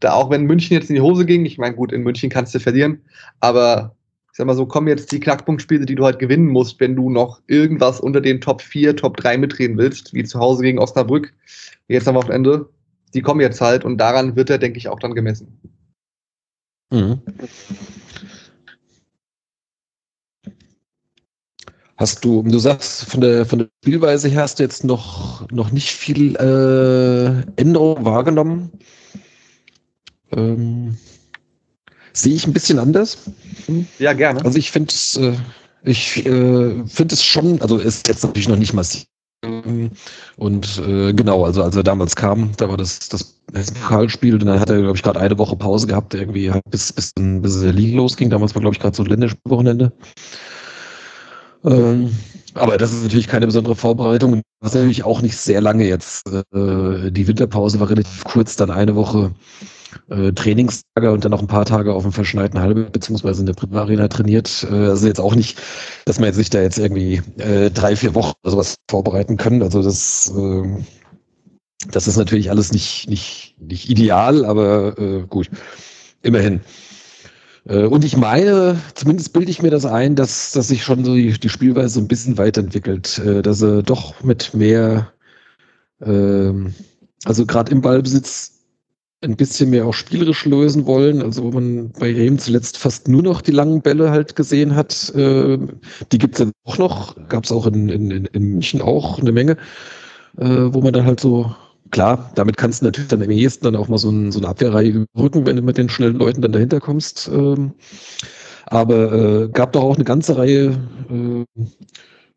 [0.00, 2.54] da auch wenn München jetzt in die Hose ging, ich meine, gut, in München kannst
[2.54, 3.00] du verlieren,
[3.40, 3.96] aber
[4.30, 7.08] ich sag mal so, kommen jetzt die Knackpunktspiele, die du halt gewinnen musst, wenn du
[7.08, 11.32] noch irgendwas unter den Top 4, Top 3 mitreden willst, wie zu Hause gegen Osnabrück,
[11.88, 12.68] jetzt am Wochenende,
[13.14, 15.58] die kommen jetzt halt und daran wird er, denke ich, auch dann gemessen.
[16.90, 17.20] Mhm.
[21.96, 25.70] Hast du, du sagst, von der, von der Spielweise her hast du jetzt noch, noch
[25.72, 28.70] nicht viel äh, Änderung wahrgenommen.
[30.32, 30.96] Ähm,
[32.16, 33.18] Sehe ich ein bisschen anders.
[33.98, 34.42] Ja, gerne.
[34.42, 35.34] Also ich finde es, äh,
[35.84, 39.04] ich äh, finde es schon, also es ist jetzt natürlich noch nicht massiv.
[40.36, 43.36] Und äh, genau, also als er damals kam, da war das das
[43.70, 47.12] Pokalspiel und dann hat er, glaube ich, gerade eine Woche Pause gehabt, irgendwie bis, bis,
[47.14, 48.30] bis der Liga losging.
[48.30, 49.92] Damals war, glaube ich, gerade so ein Länderspielwochenende.
[51.64, 52.16] Ähm,
[52.54, 54.40] aber das ist natürlich keine besondere Vorbereitung.
[54.60, 56.26] Das ist natürlich auch nicht sehr lange jetzt.
[56.28, 59.32] Äh, die Winterpause war relativ kurz, dann eine Woche
[60.10, 63.54] äh, Trainingstage und dann noch ein paar Tage auf dem verschneiten Halbe beziehungsweise in der
[63.54, 64.66] Primarena trainiert.
[64.70, 65.58] Äh, also jetzt auch nicht,
[66.04, 69.62] dass man jetzt sich da jetzt irgendwie äh, drei, vier Wochen oder sowas vorbereiten können.
[69.62, 70.84] Also das, äh,
[71.90, 75.50] das ist natürlich alles nicht, nicht, nicht ideal, aber äh, gut,
[76.22, 76.60] immerhin.
[77.68, 81.14] Äh, und ich meine, zumindest bilde ich mir das ein, dass, dass sich schon so
[81.14, 85.12] die, die Spielweise ein bisschen weiterentwickelt, äh, dass er doch mit mehr,
[86.00, 86.52] äh,
[87.24, 88.55] also gerade im Ballbesitz
[89.26, 91.22] ein bisschen mehr auch spielerisch lösen wollen.
[91.22, 95.12] Also wo man bei Rehm zuletzt fast nur noch die langen Bälle halt gesehen hat.
[95.14, 95.58] Äh,
[96.12, 97.16] die gibt es ja auch noch.
[97.28, 99.56] Gab es auch in, in, in München auch eine Menge,
[100.38, 101.54] äh, wo man dann halt so,
[101.90, 104.48] klar, damit kannst du natürlich dann am ehesten dann auch mal so, ein, so eine
[104.48, 107.28] Abwehrreihe überbrücken, wenn du mit den schnellen Leuten dann dahinter kommst.
[107.32, 107.72] Ähm,
[108.66, 110.78] aber äh, gab doch auch eine ganze Reihe
[111.10, 111.62] äh,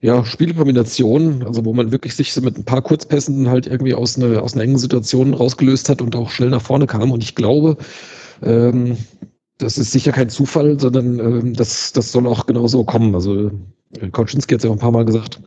[0.02, 4.18] ja, Spielkombinationen, also wo man wirklich sich so mit ein paar Kurzpässen halt irgendwie aus,
[4.18, 7.12] einer aus einer engen Situation rausgelöst hat und auch schnell nach vorne kam.
[7.12, 7.78] Und ich glaube,
[8.42, 8.98] ähm,
[9.58, 13.14] das ist sicher kein Zufall, sondern ähm, das, das soll auch genauso kommen.
[13.14, 13.52] Also
[14.00, 15.42] äh, Kautschinski hat es ja auch ein paar Mal gesagt,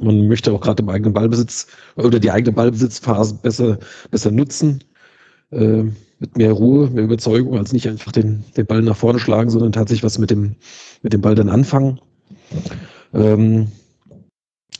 [0.00, 1.66] man möchte auch gerade im eigenen Ballbesitz
[1.96, 3.78] oder die eigene Ballbesitzphase besser,
[4.10, 4.84] besser nutzen.
[5.50, 5.84] Äh,
[6.22, 9.72] mit mehr Ruhe, mehr Überzeugung, als nicht einfach den, den Ball nach vorne schlagen, sondern
[9.72, 10.54] tatsächlich was mit dem,
[11.02, 12.00] mit dem Ball dann anfangen.
[13.14, 13.68] Ähm,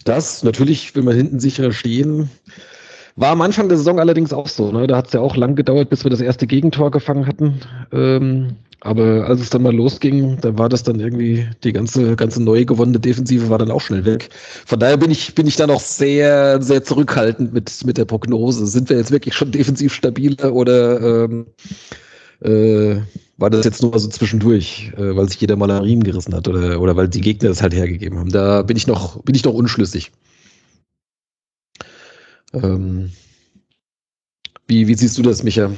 [0.04, 2.30] das, natürlich will man hinten sicher stehen.
[3.14, 4.72] War am Anfang der Saison allerdings auch so.
[4.72, 4.86] Ne?
[4.86, 7.60] Da hat es ja auch lang gedauert, bis wir das erste Gegentor gefangen hatten.
[7.92, 12.42] Ähm, aber als es dann mal losging, dann war das dann irgendwie, die ganze, ganze
[12.42, 14.30] neu gewonnene Defensive war dann auch schnell weg.
[14.66, 18.66] Von daher bin ich, bin ich da noch sehr, sehr zurückhaltend mit, mit der Prognose.
[18.66, 21.46] Sind wir jetzt wirklich schon defensiv stabiler oder ähm,
[22.40, 22.96] äh,
[23.42, 26.46] war das jetzt nur so zwischendurch, äh, weil sich jeder mal einen Riemen gerissen hat
[26.46, 28.30] oder, oder weil die Gegner das halt hergegeben haben.
[28.30, 30.12] Da bin ich noch, bin ich noch unschlüssig.
[32.54, 33.12] Ähm,
[34.68, 35.72] wie, wie siehst du das, Micha?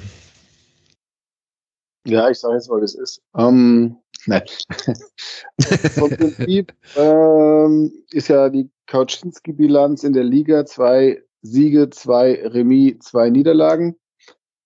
[2.07, 3.23] Ja, ich sage jetzt mal, wie es ist.
[3.35, 3.97] Ähm,
[4.27, 4.43] nein.
[5.95, 13.31] Vom Prinzip ähm, ist ja die Kauczynski-Bilanz in der Liga zwei Siege, zwei Remis, zwei
[13.31, 13.97] Niederlagen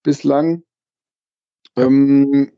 [0.03, 0.65] bislang.
[1.77, 2.51] Ähm,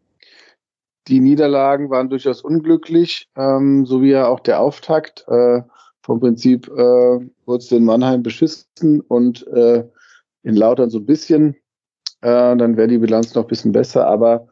[1.08, 5.24] die Niederlagen waren durchaus unglücklich, ähm, so wie ja auch der Auftakt.
[5.28, 5.62] Äh,
[6.02, 9.84] vom Prinzip äh, wurde es in Mannheim beschissen und äh,
[10.42, 11.56] in Lautern so ein bisschen.
[12.22, 14.48] Äh, dann wäre die Bilanz noch ein bisschen besser, aber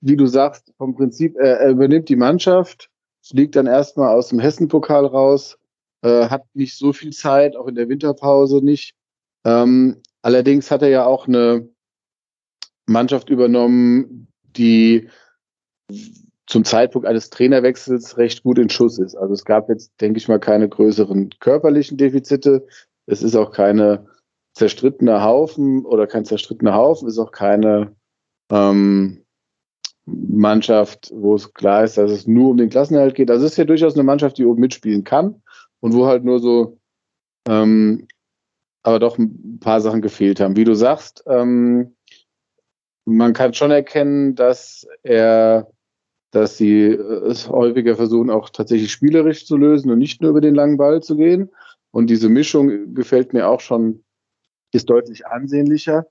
[0.00, 2.90] wie du sagst, vom Prinzip, äh, er übernimmt die Mannschaft,
[3.22, 5.58] fliegt dann erstmal aus dem Hessenpokal raus,
[6.02, 8.94] äh, hat nicht so viel Zeit, auch in der Winterpause nicht.
[9.44, 11.68] Ähm, allerdings hat er ja auch eine
[12.86, 15.08] Mannschaft übernommen, die
[16.46, 19.14] zum Zeitpunkt eines Trainerwechsels recht gut in Schuss ist.
[19.14, 22.66] Also es gab jetzt, denke ich mal, keine größeren körperlichen Defizite.
[23.06, 24.06] Es ist auch keine
[24.54, 27.94] zerstrittene Haufen oder kein zerstrittener Haufen, ist auch keine
[28.50, 29.24] ähm,
[30.06, 33.30] Mannschaft, wo es klar ist, dass es nur um den Klassenerhalt geht.
[33.30, 35.42] Also es ist ja durchaus eine Mannschaft, die oben mitspielen kann
[35.80, 36.78] und wo halt nur so,
[37.48, 38.08] ähm,
[38.82, 40.56] aber doch ein paar Sachen gefehlt haben.
[40.56, 41.94] Wie du sagst, ähm,
[43.10, 45.70] man kann schon erkennen, dass er,
[46.30, 50.54] dass sie es häufiger versuchen, auch tatsächlich spielerisch zu lösen und nicht nur über den
[50.54, 51.50] langen Ball zu gehen.
[51.92, 54.04] Und diese Mischung gefällt mir auch schon,
[54.72, 56.06] ist deutlich ansehnlicher.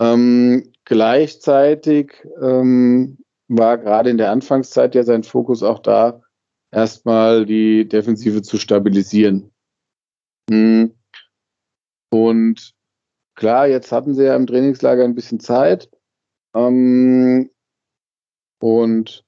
[0.00, 6.22] Ähm, gleichzeitig ähm, war gerade in der Anfangszeit ja sein Fokus auch da,
[6.70, 9.50] erstmal die Defensive zu stabilisieren.
[10.50, 10.94] Hm.
[12.10, 12.74] Und
[13.34, 15.90] klar, jetzt hatten sie ja im Trainingslager ein bisschen Zeit.
[16.54, 17.50] Ähm,
[18.60, 19.24] und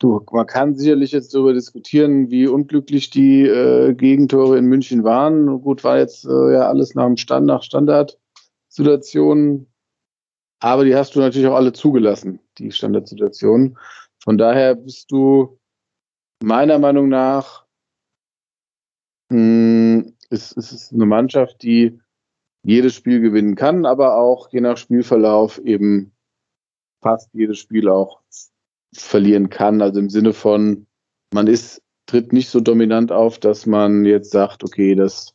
[0.00, 5.60] du, man kann sicherlich jetzt darüber diskutieren, wie unglücklich die äh, Gegentore in München waren.
[5.60, 9.66] Gut, war jetzt äh, ja alles nach dem Stand, nach Standardsituationen.
[10.62, 13.78] Aber die hast du natürlich auch alle zugelassen, die Standardsituationen.
[14.22, 15.58] Von daher bist du
[16.42, 17.66] meiner Meinung nach,
[19.30, 21.98] mh, hm, ist, ist es eine Mannschaft, die
[22.62, 26.12] jedes Spiel gewinnen kann, aber auch je nach Spielverlauf eben
[27.02, 28.20] fast jedes Spiel auch
[28.92, 29.80] verlieren kann.
[29.80, 30.86] Also im Sinne von,
[31.32, 35.34] man ist, tritt nicht so dominant auf, dass man jetzt sagt, okay, das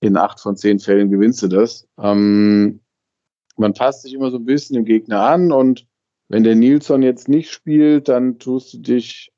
[0.00, 1.88] in acht von zehn Fällen gewinnst du das.
[1.98, 2.80] Ähm,
[3.56, 5.86] man passt sich immer so ein bisschen dem Gegner an und
[6.28, 9.32] wenn der Nilsson jetzt nicht spielt, dann tust du dich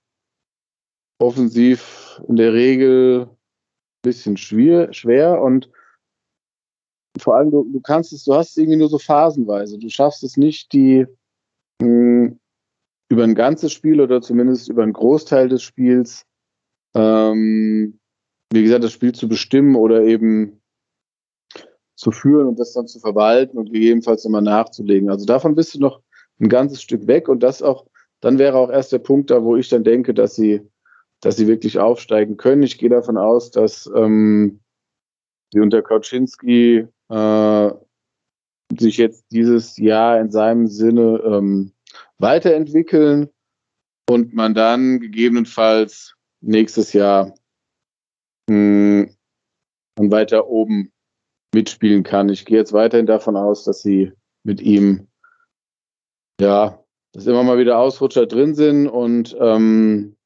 [1.18, 3.37] offensiv in der Regel ein
[4.02, 5.70] bisschen schwer, schwer und
[7.22, 9.78] vor allem du, du kannst es, du hast es irgendwie nur so phasenweise.
[9.78, 11.07] Du schaffst es nicht, die
[11.81, 12.38] mh, hm,
[13.11, 16.26] über ein ganzes Spiel oder zumindest über einen Großteil des Spiels,
[16.94, 17.98] ähm,
[18.52, 20.61] wie gesagt, das Spiel zu bestimmen oder eben
[21.96, 25.11] zu führen und das dann zu verwalten und gegebenenfalls nochmal nachzulegen.
[25.11, 26.00] Also davon bist du noch
[26.40, 27.87] ein ganzes Stück weg und das auch,
[28.20, 30.62] dann wäre auch erst der Punkt da, wo ich dann denke, dass sie,
[31.20, 32.62] dass sie wirklich aufsteigen können.
[32.62, 34.61] Ich gehe davon aus, dass ähm,
[35.52, 37.70] sie unter Kauczynski äh,
[38.78, 41.72] sich jetzt dieses Jahr in seinem Sinne ähm,
[42.18, 43.30] weiterentwickeln
[44.08, 47.34] und man dann gegebenenfalls nächstes Jahr
[48.48, 49.08] mh,
[49.98, 50.92] hm, weiter oben
[51.54, 52.28] mitspielen kann.
[52.28, 54.12] Ich gehe jetzt weiterhin davon aus, dass sie
[54.44, 55.08] mit ihm,
[56.40, 56.82] ja,
[57.12, 60.16] dass immer mal wieder Ausrutscher drin sind und ähm,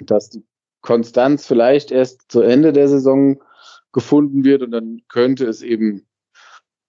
[0.00, 0.44] dass die
[0.80, 3.42] Konstanz vielleicht erst zu Ende der Saison
[3.92, 6.06] gefunden wird und dann könnte es eben,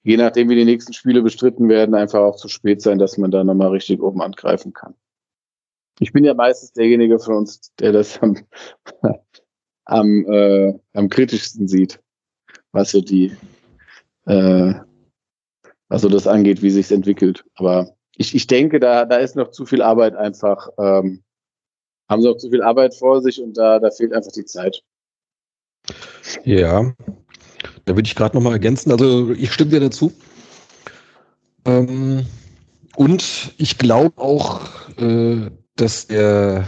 [0.03, 3.31] je nachdem wie die nächsten Spiele bestritten werden, einfach auch zu spät sein, dass man
[3.31, 4.95] da nochmal richtig oben angreifen kann.
[5.99, 8.37] Ich bin ja meistens derjenige von uns, der das am,
[9.85, 11.99] am, äh, am kritischsten sieht
[12.71, 13.35] was so die,
[14.25, 14.73] äh,
[15.87, 17.45] was so das angeht, wie sich entwickelt.
[17.55, 21.23] Aber ich, ich denke, da, da ist noch zu viel Arbeit einfach, ähm,
[22.09, 24.83] haben sie noch zu viel Arbeit vor sich und da, da fehlt einfach die Zeit.
[26.43, 26.93] Ja,
[27.85, 28.91] da würde ich gerade nochmal ergänzen.
[28.91, 30.13] Also ich stimme dir dazu.
[31.65, 32.25] Ähm,
[32.95, 34.61] und ich glaube auch,
[34.97, 36.67] äh, dass der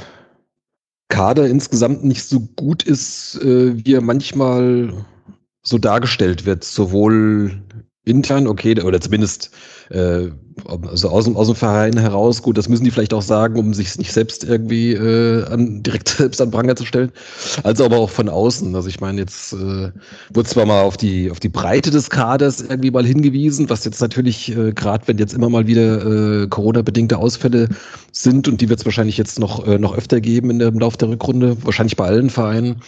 [1.10, 5.06] Kader insgesamt nicht so gut ist, äh, wie er manchmal
[5.64, 7.62] so dargestellt wird, sowohl
[8.04, 9.52] intern, okay, oder zumindest
[9.90, 10.30] äh,
[10.90, 13.74] also aus, dem, aus dem Verein heraus, gut, das müssen die vielleicht auch sagen, um
[13.74, 17.12] sich nicht selbst irgendwie äh, an, direkt selbst an Pranger zu stellen,
[17.64, 18.76] also aber auch von außen.
[18.76, 19.92] Also ich meine, jetzt äh,
[20.34, 24.02] wurde zwar mal auf die, auf die Breite des Kaders irgendwie mal hingewiesen, was jetzt
[24.02, 27.70] natürlich, äh, gerade wenn jetzt immer mal wieder äh, Corona-bedingte Ausfälle
[28.12, 30.80] sind und die wird es wahrscheinlich jetzt noch, äh, noch öfter geben in der, im
[30.80, 32.82] Laufe der Rückrunde, wahrscheinlich bei allen Vereinen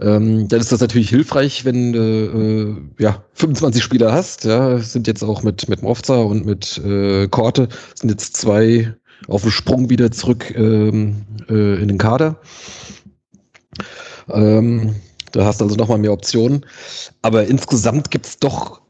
[0.00, 4.44] ähm, dann ist das natürlich hilfreich, wenn du äh, ja 25 Spieler hast.
[4.44, 8.94] Ja, sind jetzt auch mit mit Mofza und mit äh, Korte sind jetzt zwei
[9.28, 12.40] auf dem Sprung wieder zurück ähm, äh, in den Kader.
[14.28, 14.96] Ähm,
[15.32, 16.64] da hast du also nochmal mehr Optionen.
[17.22, 18.80] Aber insgesamt gibt es doch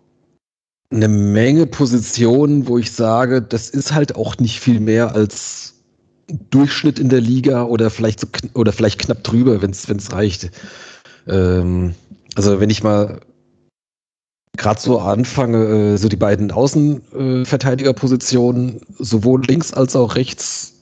[0.91, 5.75] eine Menge Positionen, wo ich sage, das ist halt auch nicht viel mehr als
[6.51, 10.51] Durchschnitt in der Liga oder vielleicht so oder vielleicht knapp drüber, wenn es reicht.
[11.27, 11.95] Ähm,
[12.35, 13.21] also wenn ich mal
[14.57, 20.73] gerade so anfange, äh, so die beiden Außenverteidigerpositionen, sowohl links als auch rechts,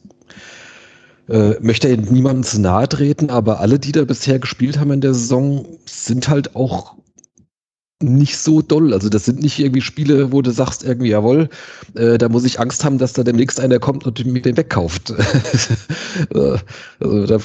[1.28, 5.00] äh, möchte er niemandem zu nahe treten, aber alle, die da bisher gespielt haben in
[5.00, 6.96] der Saison, sind halt auch
[8.02, 8.92] nicht so doll.
[8.92, 11.48] Also das sind nicht irgendwie Spiele, wo du sagst irgendwie, jawohl,
[11.94, 15.14] äh, da muss ich Angst haben, dass da demnächst einer kommt und mir den wegkauft.
[17.00, 17.42] Also da, ja,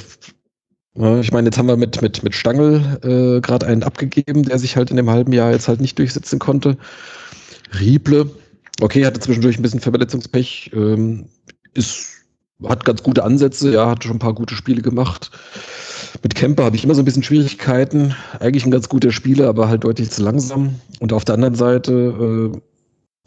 [0.98, 4.76] ich meine, jetzt haben wir mit, mit, mit Stangl äh, gerade einen abgegeben, der sich
[4.76, 6.78] halt in dem halben Jahr jetzt halt nicht durchsetzen konnte.
[7.80, 8.30] Rieble,
[8.82, 11.28] okay, hatte zwischendurch ein bisschen Verletzungspech, ähm,
[11.74, 12.26] ist,
[12.64, 15.30] hat ganz gute Ansätze, ja, hat schon ein paar gute Spiele gemacht.
[16.24, 18.16] Mit Kemper habe ich immer so ein bisschen Schwierigkeiten.
[18.40, 20.76] Eigentlich ein ganz guter Spieler, aber halt deutlich zu langsam.
[21.00, 22.60] Und auf der anderen Seite, äh,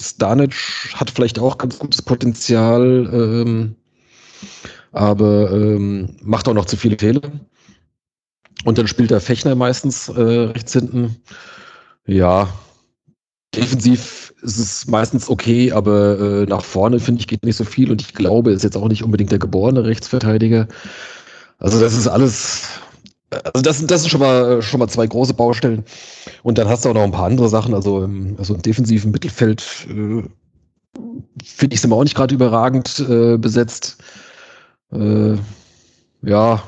[0.03, 0.55] Stanic
[0.95, 3.77] hat vielleicht auch ganz gutes Potenzial, ähm,
[4.93, 7.21] aber ähm, macht auch noch zu viele Fehler.
[8.65, 11.17] Und dann spielt der Fechner meistens äh, rechts hinten.
[12.07, 12.49] Ja,
[13.55, 17.91] defensiv ist es meistens okay, aber äh, nach vorne finde ich geht nicht so viel
[17.91, 20.67] und ich glaube, ist jetzt auch nicht unbedingt der geborene Rechtsverteidiger.
[21.59, 22.69] Also das ist alles,
[23.31, 25.85] also das, das sind schon mal, schon mal zwei große Baustellen.
[26.43, 27.75] Und dann hast du auch noch ein paar andere Sachen.
[27.75, 30.23] Also im, also im defensiven Mittelfeld äh,
[31.45, 33.99] finde ich es immer auch nicht gerade überragend äh, besetzt.
[34.93, 35.37] Äh,
[36.23, 36.63] ja,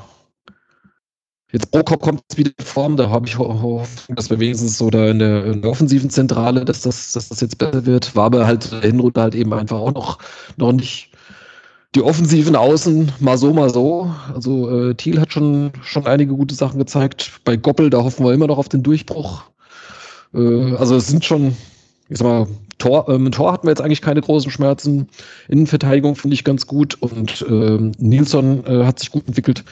[1.53, 5.05] Jetzt Prokop kommt wieder in Form, da habe ich Hoffnung, dass wir wenigstens so da
[5.05, 8.15] in der, in der, offensiven Zentrale, dass das, dass das jetzt besser wird.
[8.15, 10.17] War aber halt Hinrunde halt eben einfach auch noch,
[10.57, 11.11] noch nicht
[11.93, 14.11] die offensiven Außen mal so, mal so.
[14.33, 17.31] Also äh, Thiel hat schon, schon einige gute Sachen gezeigt.
[17.45, 19.43] Bei Goppel, da hoffen wir immer noch auf den Durchbruch.
[20.33, 21.55] Äh, also es sind schon,
[22.09, 22.47] ich sag mal,
[22.79, 25.07] Tor, ähm, Tor hatten wir jetzt eigentlich keine großen Schmerzen.
[25.49, 29.63] Innenverteidigung finde ich ganz gut und äh, Nilsson äh, hat sich gut entwickelt.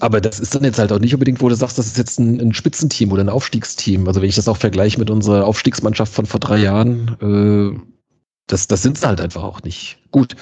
[0.00, 2.18] Aber das ist dann jetzt halt auch nicht unbedingt, wo du sagst, das ist jetzt
[2.18, 4.06] ein, ein Spitzenteam oder ein Aufstiegsteam.
[4.06, 7.80] Also wenn ich das auch vergleiche mit unserer Aufstiegsmannschaft von vor drei Jahren, äh,
[8.46, 9.98] das, das sind sie halt einfach auch nicht.
[10.10, 10.36] Gut,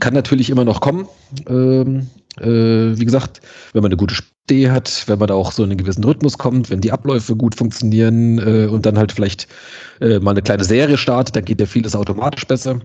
[0.00, 1.08] kann natürlich immer noch kommen.
[1.48, 2.08] Ähm,
[2.38, 3.40] äh, wie gesagt,
[3.72, 6.36] wenn man eine gute Idee hat, wenn man da auch so in einen gewissen Rhythmus
[6.36, 9.48] kommt, wenn die Abläufe gut funktionieren äh, und dann halt vielleicht
[10.00, 12.80] äh, mal eine kleine Serie startet, dann geht ja vieles automatisch besser.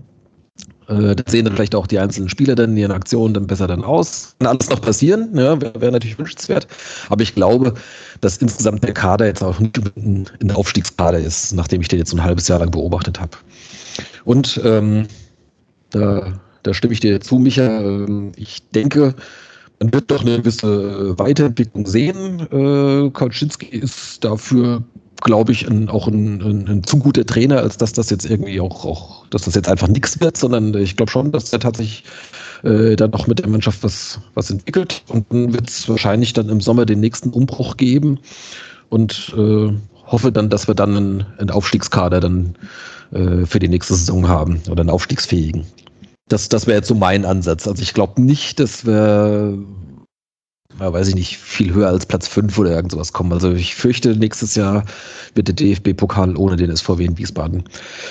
[0.88, 3.66] Äh, da sehen dann vielleicht auch die einzelnen Spieler dann in ihren Aktionen dann besser
[3.66, 4.34] dann aus.
[4.38, 6.66] Kann alles noch passieren, ja, wäre wär natürlich wünschenswert.
[7.08, 7.74] Aber ich glaube,
[8.20, 12.12] dass insgesamt der Kader jetzt auch nicht ein, ein Aufstiegskader ist, nachdem ich den jetzt
[12.12, 13.36] ein halbes Jahr lang beobachtet habe.
[14.24, 15.06] Und ähm,
[15.90, 17.80] da, da stimme ich dir zu, Micha.
[17.80, 19.14] Ähm, ich denke,
[19.80, 22.40] man wird doch eine gewisse Weiterentwicklung sehen.
[22.52, 24.84] Äh, Kautschinski ist dafür
[25.22, 28.58] glaube ich, ein, auch ein, ein, ein, zu guter Trainer, als dass das jetzt irgendwie
[28.60, 32.04] auch, auch dass das jetzt einfach nichts wird, sondern ich glaube schon, dass er tatsächlich
[32.62, 35.02] äh, dann noch mit der Mannschaft was, was entwickelt.
[35.08, 38.18] Und dann wird es wahrscheinlich dann im Sommer den nächsten Umbruch geben
[38.88, 39.72] und äh,
[40.06, 42.54] hoffe dann, dass wir dann einen, einen Aufstiegskader dann
[43.12, 45.64] äh, für die nächste Saison haben oder einen aufstiegsfähigen.
[46.30, 47.66] Das, das wäre jetzt so mein Ansatz.
[47.66, 49.58] Also ich glaube nicht, dass wir
[50.78, 53.32] ja, weiß ich nicht, viel höher als Platz 5 oder irgend sowas kommen.
[53.32, 54.84] Also ich fürchte, nächstes Jahr
[55.34, 57.64] wird der DFB-Pokal ohne den SVW in Wiesbaden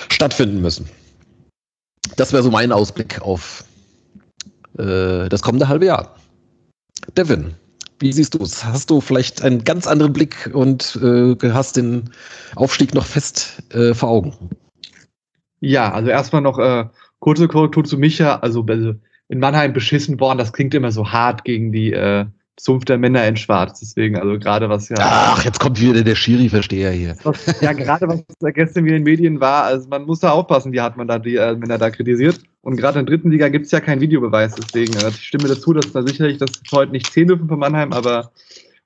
[0.08, 0.88] stattfinden müssen.
[2.16, 3.64] Das wäre so mein Ausblick auf
[4.78, 6.16] äh, das kommende halbe Jahr.
[7.16, 7.54] Devin,
[7.98, 8.64] wie siehst du es?
[8.64, 12.10] Hast du vielleicht einen ganz anderen Blick und äh, hast den
[12.54, 14.50] Aufstieg noch fest äh, vor Augen?
[15.60, 16.84] Ja, also erstmal noch äh,
[17.20, 18.36] kurze Korrektur zu Micha.
[18.36, 18.94] Also, also
[19.28, 22.26] in Mannheim beschissen worden, das klingt immer so hart gegen die äh,
[22.58, 23.80] Sumpf der Männer in Schwarz.
[23.80, 24.96] Deswegen, also gerade was ja.
[24.98, 27.16] Ach, jetzt kommt wieder der Schiri-Versteher hier.
[27.60, 30.72] ja, gerade was da gestern wieder in den Medien war, also man muss da aufpassen,
[30.72, 32.40] wie hat man da die äh, Männer da kritisiert.
[32.62, 35.48] Und gerade in der dritten Liga gibt es ja keinen Videobeweis, deswegen äh, ich stimme
[35.48, 38.32] dazu, dass da sicherlich das heute nicht 10 dürfen von Mannheim, aber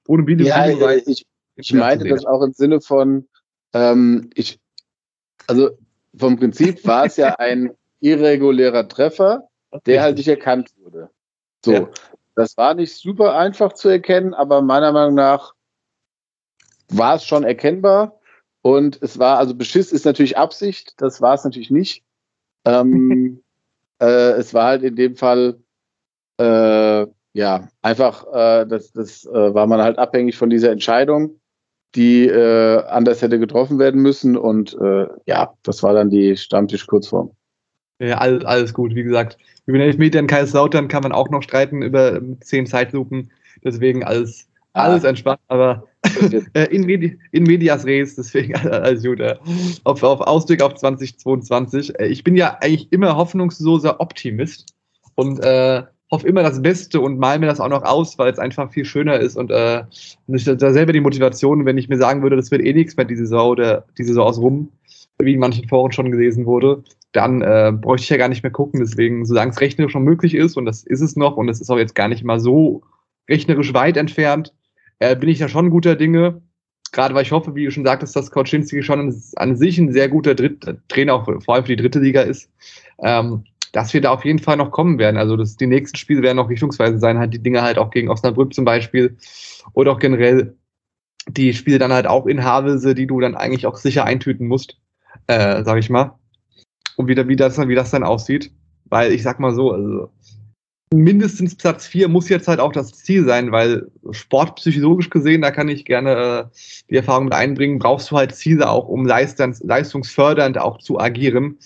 [0.07, 1.07] ohne Video ja, Videobeweis.
[1.07, 3.27] Ich, ich meinte das auch im Sinne von,
[3.73, 4.61] ähm, ich,
[5.49, 5.71] also
[6.17, 7.71] vom Prinzip war es ja ein
[8.05, 9.49] irregulärer Treffer,
[9.87, 11.11] der halt nicht erkannt wurde.
[11.65, 11.73] So.
[11.73, 11.89] Ja.
[12.37, 15.55] Das war nicht super einfach zu erkennen, aber meiner Meinung nach
[16.89, 18.21] war es schon erkennbar.
[18.61, 22.03] Und es war, also Beschiss ist natürlich Absicht, das war es natürlich nicht.
[22.65, 23.43] Ähm,
[24.01, 25.59] äh, es war halt in dem Fall,
[26.39, 31.41] äh, ja, einfach, äh, das, das äh, war man halt abhängig von dieser Entscheidung,
[31.95, 34.37] die äh, anders hätte getroffen werden müssen.
[34.37, 37.35] Und äh, ja, das war dann die Stammtisch-Kurzform.
[38.01, 38.95] Ja, alles, alles gut.
[38.95, 43.31] Wie gesagt, über den Elfmeter in Kaiserslautern kann man auch noch streiten über zehn Zeitlupen.
[43.63, 45.87] Deswegen alles, alles entspannt, aber
[46.55, 49.21] äh, in, Medi in Medias Res, deswegen alles gut.
[49.85, 51.99] Auf, auf Ausblick auf 2022.
[51.99, 54.75] Äh, ich bin ja eigentlich immer hoffnungsloser Optimist
[55.15, 58.39] und äh, hoffe immer das Beste und mal mir das auch noch aus, weil es
[58.39, 59.85] einfach viel schöner ist und äh,
[60.29, 63.07] ich da selber die Motivation, wenn ich mir sagen würde, das wird eh nichts mehr
[63.07, 64.69] diese Saison oder diese Saison aus rum,
[65.19, 66.83] wie in manchen Foren schon gelesen wurde,
[67.15, 68.81] dann äh, bräuchte ich ja gar nicht mehr gucken.
[68.81, 71.71] Deswegen, solange es rechnerisch schon möglich ist, und das ist es noch, und es ist
[71.71, 72.83] auch jetzt gar nicht mal so
[73.31, 74.53] rechnerisch weit entfernt,
[74.99, 76.43] äh, bin ich da schon guter Dinge.
[76.91, 80.09] Gerade weil ich hoffe, wie du schon sagtest, dass Kauczynski schon an sich ein sehr
[80.09, 82.51] guter Dritt Trainer, auch vor allem für die dritte Liga ist.
[83.03, 85.17] Ähm, dass wir da auf jeden Fall noch kommen werden.
[85.17, 88.09] Also das, die nächsten Spiele werden noch richtungsweise sein, halt die Dinge halt auch gegen
[88.09, 89.17] Osnabrück zum Beispiel
[89.73, 90.57] oder auch generell
[91.29, 94.79] die Spiele dann halt auch in Havelse, die du dann eigentlich auch sicher eintüten musst,
[95.27, 96.19] äh, sag ich mal.
[96.97, 98.51] Und wieder, wie das, wie das dann aussieht.
[98.87, 100.11] Weil ich sag mal so, also
[100.95, 105.69] mindestens Platz 4 muss jetzt halt auch das Ziel sein, weil sportpsychologisch gesehen, da kann
[105.69, 106.57] ich gerne äh,
[106.91, 111.59] die Erfahrung mit einbringen, brauchst du halt Ziele auch, um leistens, leistungsfördernd auch zu agieren.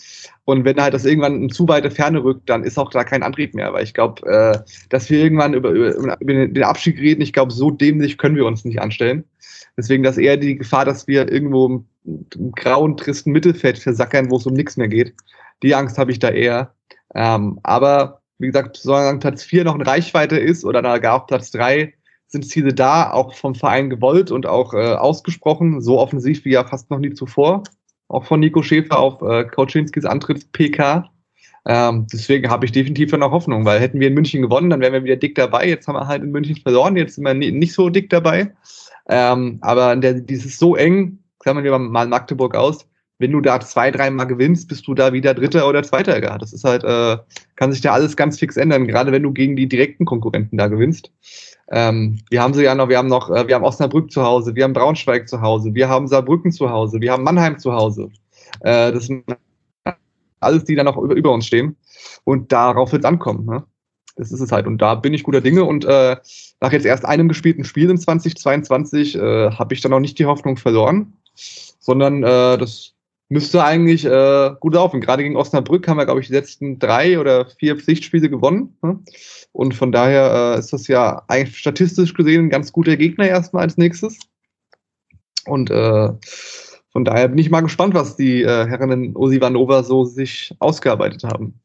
[0.45, 3.23] Und wenn halt das irgendwann in zu weite Ferne rückt, dann ist auch da kein
[3.23, 3.73] Antrieb mehr.
[3.75, 4.59] Weil ich glaube, äh,
[4.89, 8.47] dass wir irgendwann über, über, über den Abstieg reden, ich glaube, so dämlich können wir
[8.47, 9.25] uns nicht anstellen.
[9.79, 14.37] Deswegen das eher die Gefahr, dass wir irgendwo im, im grauen, tristen Mittelfeld versackern, wo
[14.37, 15.15] es um nichts mehr geht.
[15.63, 16.75] Die Angst habe ich da eher.
[17.15, 21.51] Ähm, aber wie gesagt, solange Platz 4 noch in Reichweite ist oder gar auf Platz
[21.53, 21.95] 3,
[22.27, 26.65] sind Ziele da, auch vom Verein gewollt und auch äh, ausgesprochen, so offensiv wie ja
[26.65, 27.63] fast noch nie zuvor
[28.09, 31.11] auch von Nico Schäfer auf äh, Kauczynskis Antritts-PK.
[31.67, 34.95] Ähm, deswegen habe ich definitiv noch Hoffnung, weil hätten wir in München gewonnen, dann wären
[34.95, 35.69] wir wieder dick dabei.
[35.69, 38.53] Jetzt haben wir halt in München verloren, jetzt sind wir nicht so dick dabei.
[39.09, 42.87] Ähm, aber der, dieses so eng, sagen wir mal Magdeburg aus,
[43.19, 46.23] wenn du da zwei, dreimal gewinnst, bist du da wieder Dritter oder Zweiter.
[46.23, 46.39] Ja.
[46.39, 47.19] Das ist halt, äh,
[47.57, 50.69] kann sich da alles ganz fix ändern, gerade wenn du gegen die direkten Konkurrenten da
[50.69, 51.11] gewinnst.
[51.71, 54.55] Ähm, wir haben sie ja noch, wir haben noch, äh, wir haben Osnabrück zu Hause,
[54.55, 58.09] wir haben Braunschweig zu Hause, wir haben Saarbrücken zu Hause, wir haben Mannheim zu Hause.
[58.61, 59.25] Äh, das sind
[60.41, 61.77] alles, die da noch über, über uns stehen.
[62.25, 63.47] Und darauf wird es ankommen.
[63.47, 63.65] Ne?
[64.17, 64.67] Das ist es halt.
[64.67, 65.65] Und da bin ich guter Dinge.
[65.65, 66.17] Und äh,
[66.61, 70.27] nach jetzt erst einem gespielten Spiel im 2022 äh, habe ich dann noch nicht die
[70.27, 71.13] Hoffnung verloren,
[71.79, 72.95] sondern äh, das
[73.29, 75.01] müsste eigentlich äh, gut laufen.
[75.01, 78.77] Gerade gegen Osnabrück haben wir, glaube ich, die letzten drei oder vier Pflichtspiele gewonnen.
[78.83, 78.99] Ne?
[79.53, 83.63] Und von daher äh, ist das ja eigentlich statistisch gesehen ein ganz guter Gegner erstmal
[83.63, 84.19] als nächstes.
[85.47, 86.11] Und äh,
[86.91, 91.25] von daher bin ich mal gespannt, was die äh, Herren in Osivanova so sich ausgearbeitet
[91.25, 91.61] haben.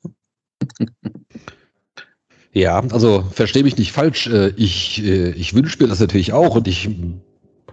[2.54, 4.28] Ja, also verstehe mich nicht falsch.
[4.28, 6.90] Äh, ich, äh, ich wünsche mir das natürlich auch und ich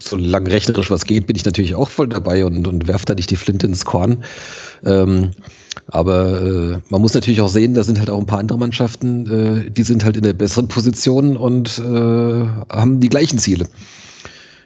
[0.03, 3.31] solange rechnerisch was geht, bin ich natürlich auch voll dabei und, und werfe da nicht
[3.31, 4.24] die Flinte ins Korn.
[4.85, 5.33] Ähm,
[5.89, 9.66] aber äh, man muss natürlich auch sehen, da sind halt auch ein paar andere Mannschaften,
[9.66, 13.68] äh, die sind halt in der besseren Position und äh, haben die gleichen Ziele.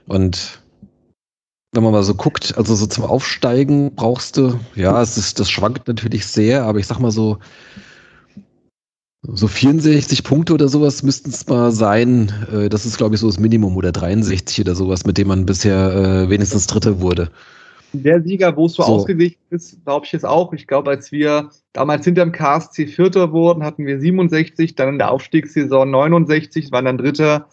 [0.07, 0.61] Und
[1.73, 5.51] wenn man mal so guckt, also so zum Aufsteigen brauchst du, ja, es ist, das
[5.51, 7.39] schwankt natürlich sehr, aber ich sag mal so,
[9.27, 12.33] so 64 Punkte oder sowas müssten es mal sein.
[12.53, 15.47] Äh, das ist, glaube ich, so das Minimum oder 63 oder sowas, mit dem man
[15.47, 17.31] bisher äh, wenigstens Dritter wurde.
[17.93, 18.93] Der Sieger, wo es so, so.
[18.93, 20.53] ausgeglichen ist, glaube ich jetzt auch.
[20.53, 25.12] Ich glaube, als wir damals hinterm KSC Vierter wurden, hatten wir 67, dann in der
[25.12, 27.49] Aufstiegssaison 69, waren dann Dritter.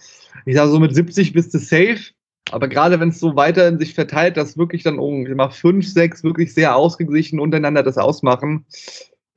[0.46, 2.12] Ich sage so mit 70 bist du safe.
[2.50, 5.88] Aber gerade wenn es so weiter in sich verteilt, dass wirklich dann um mal fünf,
[5.88, 8.66] sechs wirklich sehr ausgeglichen untereinander das ausmachen,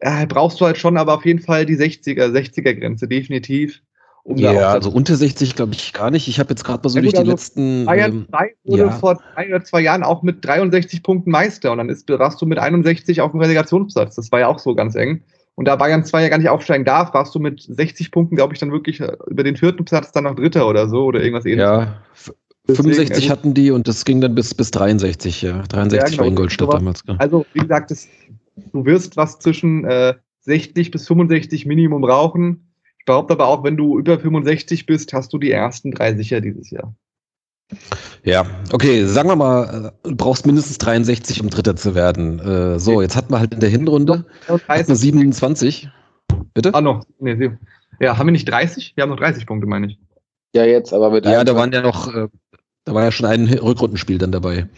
[0.04, 3.80] ja, brauchst du halt schon, aber auf jeden Fall die 60er, 60er Grenze, definitiv.
[4.22, 6.28] Um ja, also unter 60 glaube ich gar nicht.
[6.28, 7.84] Ich habe jetzt gerade mal so ja, durch also die letzten.
[7.84, 8.90] Bayern 2 ähm, wurde ja.
[8.90, 12.46] vor ein oder zwei Jahren auch mit 63 Punkten Meister und dann ist, warst du
[12.46, 14.14] mit 61 auf dem Relegationsplatz.
[14.14, 15.22] Das war ja auch so ganz eng.
[15.56, 18.54] Und da Bayern 2 ja gar nicht aufsteigen darf, warst du mit 60 Punkten, glaube
[18.54, 21.44] ich, dann wirklich äh, über den vierten Platz dann noch Dritter oder so oder irgendwas
[21.44, 21.70] ähnliches.
[21.70, 22.02] Ja,
[22.66, 25.62] 65 Deswegen, hatten die und das ging dann bis, bis 63, ja.
[25.62, 27.02] 63 ja, genau, war Ingolstadt damals.
[27.06, 27.16] Ja.
[27.18, 28.08] Also, wie gesagt, das,
[28.72, 32.74] du wirst was zwischen äh, 60 bis 65 Minimum brauchen.
[32.98, 36.40] Ich behaupte aber auch, wenn du über 65 bist, hast du die ersten drei sicher
[36.40, 36.94] dieses Jahr.
[38.22, 42.38] Ja, okay, sagen wir mal, äh, du brauchst mindestens 63, um Dritter zu werden.
[42.38, 44.26] Äh, so, jetzt hatten wir halt in der Hinrunde
[44.68, 45.88] 27.
[46.52, 46.74] Bitte?
[46.74, 47.04] Ah, noch.
[47.18, 47.50] Nee,
[48.00, 48.94] ja, haben wir nicht 30?
[48.96, 49.98] Wir haben noch 30 Punkte, meine ich.
[50.54, 52.28] Ja, jetzt, aber mit Ja, da waren ja noch, äh,
[52.84, 54.68] da war ja schon ein Rückrundenspiel dann dabei.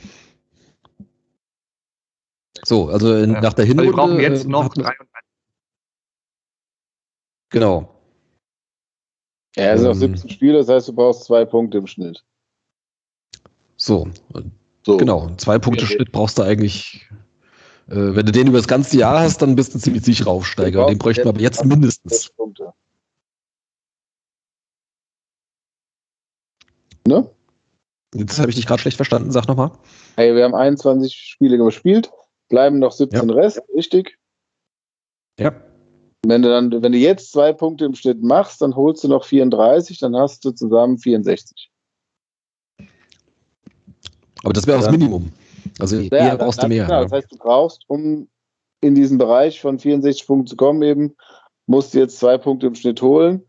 [2.65, 3.41] So, also in, ja.
[3.41, 3.91] nach der Hinrunde.
[3.91, 5.07] Also wir brauchen jetzt noch 33.
[7.51, 7.93] Genau.
[9.57, 12.25] Ja, es sind noch 17 Spiele, das heißt, du brauchst zwei Punkte im Schnitt.
[13.77, 14.09] So,
[14.85, 14.97] so.
[14.97, 15.35] genau.
[15.37, 17.09] Zwei Punkte ja, Schnitt brauchst du eigentlich.
[17.89, 20.87] Äh, wenn du den über das ganze Jahr hast, dann bist du ziemlich sicher Aufsteiger.
[20.87, 22.31] Den bräuchten wir aber jetzt mindestens.
[22.31, 22.73] Punkte.
[27.07, 27.31] Ne?
[28.15, 29.71] Jetzt habe ich dich gerade schlecht verstanden, sag nochmal.
[30.17, 32.11] Hey, wir haben 21 Spiele gespielt,
[32.49, 34.19] bleiben noch 17 Rest, richtig?
[35.39, 35.55] Ja.
[36.27, 39.25] Wenn du dann, wenn du jetzt zwei Punkte im Schnitt machst, dann holst du noch
[39.25, 41.71] 34, dann hast du zusammen 64.
[44.43, 44.99] Aber das wäre auch das Ja.
[44.99, 45.33] Minimum.
[45.79, 46.87] Also Ja, eher brauchst du mehr.
[46.87, 47.03] Genau, ne?
[47.05, 48.29] das heißt, du brauchst, um
[48.81, 51.17] in diesen Bereich von 64 Punkten zu kommen, eben,
[51.67, 53.47] musst du jetzt zwei Punkte im Schnitt holen.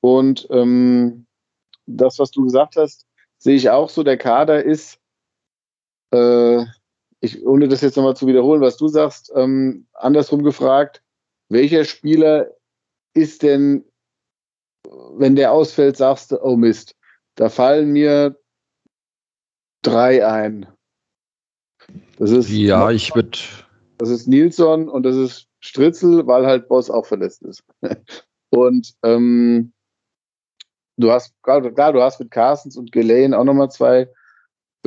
[0.00, 1.26] Und ähm,
[1.86, 3.06] das, was du gesagt hast,
[3.38, 4.02] sehe ich auch so.
[4.02, 4.98] Der Kader ist,
[6.12, 6.64] äh,
[7.20, 11.02] ich, ohne das jetzt nochmal zu wiederholen, was du sagst, ähm, andersrum gefragt,
[11.48, 12.50] welcher Spieler
[13.14, 13.84] ist denn,
[15.16, 16.94] wenn der ausfällt, sagst du, oh Mist,
[17.34, 18.38] da fallen mir
[19.82, 20.66] drei ein.
[22.18, 23.38] Das ist Ja, ich würde.
[23.98, 27.64] das ist Nilsson und das ist Stritzel, weil halt Boss auch verletzt ist.
[28.50, 29.72] und ähm,
[30.96, 34.08] du hast, klar, du hast mit Carstens und Gelaine auch nochmal zwei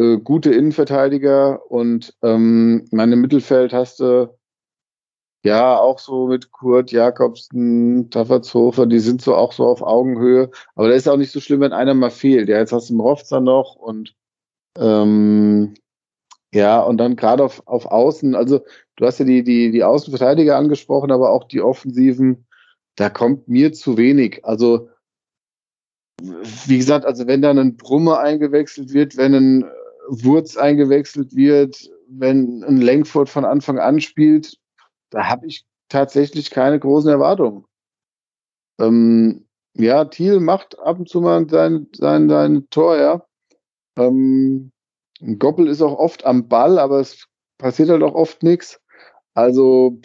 [0.01, 4.35] äh, gute Innenverteidiger und ähm, mein im Mittelfeld hast du
[5.43, 10.51] ja auch so mit Kurt Jakobsen, Taffertshofer, die sind so auch so auf Augenhöhe.
[10.75, 12.49] Aber da ist auch nicht so schlimm, wenn einer mal fehlt.
[12.49, 14.15] Ja, jetzt hast du Mrovza noch und
[14.77, 15.73] ähm,
[16.53, 18.61] ja, und dann gerade auf, auf Außen, also
[18.97, 22.45] du hast ja die, die, die Außenverteidiger angesprochen, aber auch die Offensiven,
[22.95, 24.43] da kommt mir zu wenig.
[24.43, 24.89] Also,
[26.19, 29.71] wie gesagt, also wenn dann ein Brumme eingewechselt wird, wenn ein
[30.11, 34.57] Wurz eingewechselt wird, wenn ein Lenkfurt von Anfang an spielt,
[35.09, 37.65] da habe ich tatsächlich keine großen Erwartungen.
[38.79, 43.25] Ähm, ja, Thiel macht ab und zu mal sein, sein, sein Tor, ja.
[43.97, 44.71] Ähm,
[45.39, 48.81] Goppel ist auch oft am Ball, aber es passiert halt auch oft nichts.
[49.33, 50.01] Also,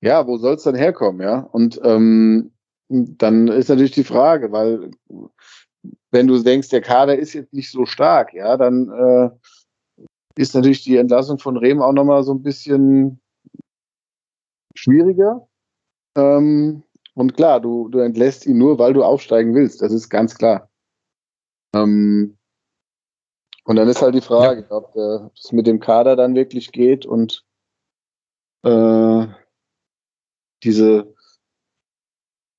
[0.00, 1.40] ja, wo soll es dann herkommen, ja?
[1.40, 2.52] Und ähm,
[2.88, 4.92] dann ist natürlich die Frage, weil
[6.10, 9.30] wenn du denkst, der Kader ist jetzt nicht so stark, ja, dann äh,
[10.36, 13.20] ist natürlich die Entlassung von Rehm auch nochmal so ein bisschen
[14.74, 15.48] schwieriger.
[16.16, 16.82] Ähm,
[17.14, 19.82] und klar, du, du entlässt ihn nur, weil du aufsteigen willst.
[19.82, 20.70] Das ist ganz klar.
[21.74, 22.36] Ähm,
[23.64, 26.72] und dann ist halt die Frage, ob der- ob es mit dem Kader dann wirklich
[26.72, 27.44] geht und
[28.64, 29.26] äh,
[30.62, 31.14] diese,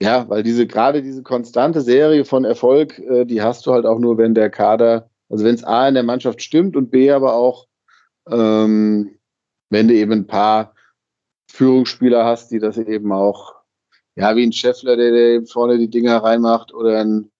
[0.01, 3.99] ja, weil diese gerade diese konstante Serie von Erfolg, äh, die hast du halt auch
[3.99, 7.35] nur, wenn der Kader, also wenn es A in der Mannschaft stimmt und B aber
[7.35, 7.67] auch,
[8.29, 9.17] ähm,
[9.69, 10.73] wenn du eben ein paar
[11.51, 13.55] Führungsspieler hast, die das eben auch,
[14.15, 17.31] ja, wie ein Scheffler, der, der eben vorne die Dinger reinmacht oder ein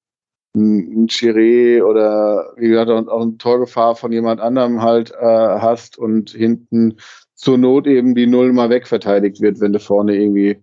[0.53, 6.31] ein Chiré oder wie gesagt auch, eine Torgefahr von jemand anderem halt äh, hast und
[6.31, 6.97] hinten
[7.35, 10.61] zur Not eben die Null mal wegverteidigt wird, wenn du vorne irgendwie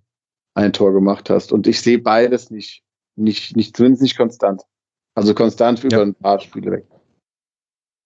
[0.59, 1.53] ein Tor gemacht hast.
[1.53, 2.83] Und ich sehe beides nicht,
[3.17, 4.63] nicht, nicht zumindest nicht konstant.
[5.15, 6.03] Also konstant über Ja.
[6.03, 6.87] ein paar Spiele weg.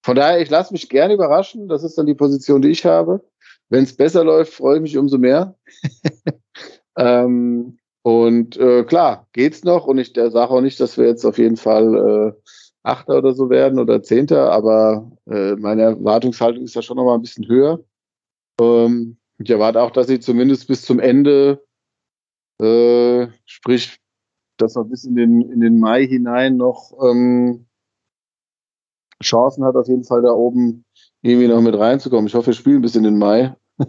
[0.05, 1.69] Von daher, ich lasse mich gerne überraschen.
[1.69, 3.25] Das ist dann die Position, die ich habe.
[3.69, 5.57] Wenn es besser läuft, freue ich mich umso mehr.
[6.99, 9.87] ähm, und äh, klar, geht's noch.
[9.87, 12.51] Und ich sage auch nicht, dass wir jetzt auf jeden Fall äh,
[12.83, 17.15] Achter oder so werden oder Zehnter, aber äh, meine Erwartungshaltung ist da schon noch mal
[17.15, 17.79] ein bisschen höher.
[18.61, 21.65] Ähm, ich erwarte auch, dass sie zumindest bis zum Ende,
[22.63, 23.99] äh, sprich,
[24.57, 27.67] dass noch bis in den, in den Mai hinein noch ähm,
[29.23, 30.85] Chancen hat, auf jeden Fall da oben
[31.23, 32.27] irgendwie noch mit reinzukommen.
[32.27, 33.55] Ich hoffe, wir spielen bis in den Mai.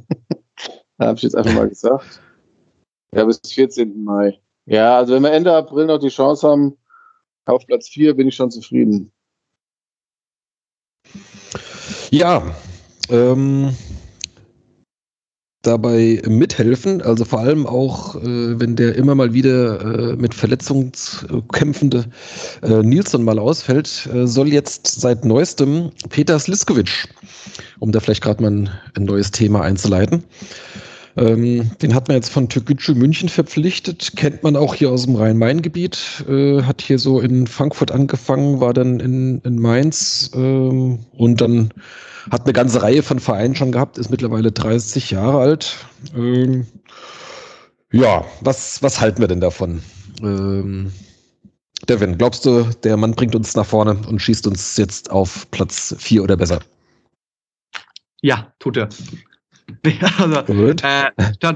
[0.99, 2.21] habe ich jetzt einfach mal gesagt.
[3.13, 4.03] Ja, bis 14.
[4.03, 4.39] Mai.
[4.65, 6.77] Ja, also wenn wir Ende April noch die Chance haben,
[7.45, 9.11] auf Platz 4 bin ich schon zufrieden.
[12.09, 12.55] Ja,
[13.09, 13.75] ähm,
[15.63, 22.05] dabei mithelfen, also vor allem auch, äh, wenn der immer mal wieder äh, mit Verletzungskämpfende
[22.61, 27.07] äh, Nilsson mal ausfällt, äh, soll jetzt seit neuestem Peter Sliskovic,
[27.79, 30.23] um da vielleicht gerade mal ein, neues Thema einzuleiten.
[31.15, 35.15] Ähm, den hat man jetzt von Türkgücü München verpflichtet, kennt man auch hier aus dem
[35.15, 41.39] Rhein-Main-Gebiet, äh, hat hier so in Frankfurt angefangen, war dann in, in Mainz ähm, und
[41.39, 41.71] dann
[42.31, 45.77] hat eine ganze Reihe von Vereinen schon gehabt, ist mittlerweile 30 Jahre alt.
[46.15, 46.67] Ähm,
[47.91, 49.81] ja, was, was halten wir denn davon?
[50.21, 50.91] Ähm,
[51.87, 55.95] Devin, glaubst du, der Mann bringt uns nach vorne und schießt uns jetzt auf Platz
[55.97, 56.59] 4 oder besser?
[58.21, 58.89] Ja, tut er.
[60.17, 61.11] also, äh,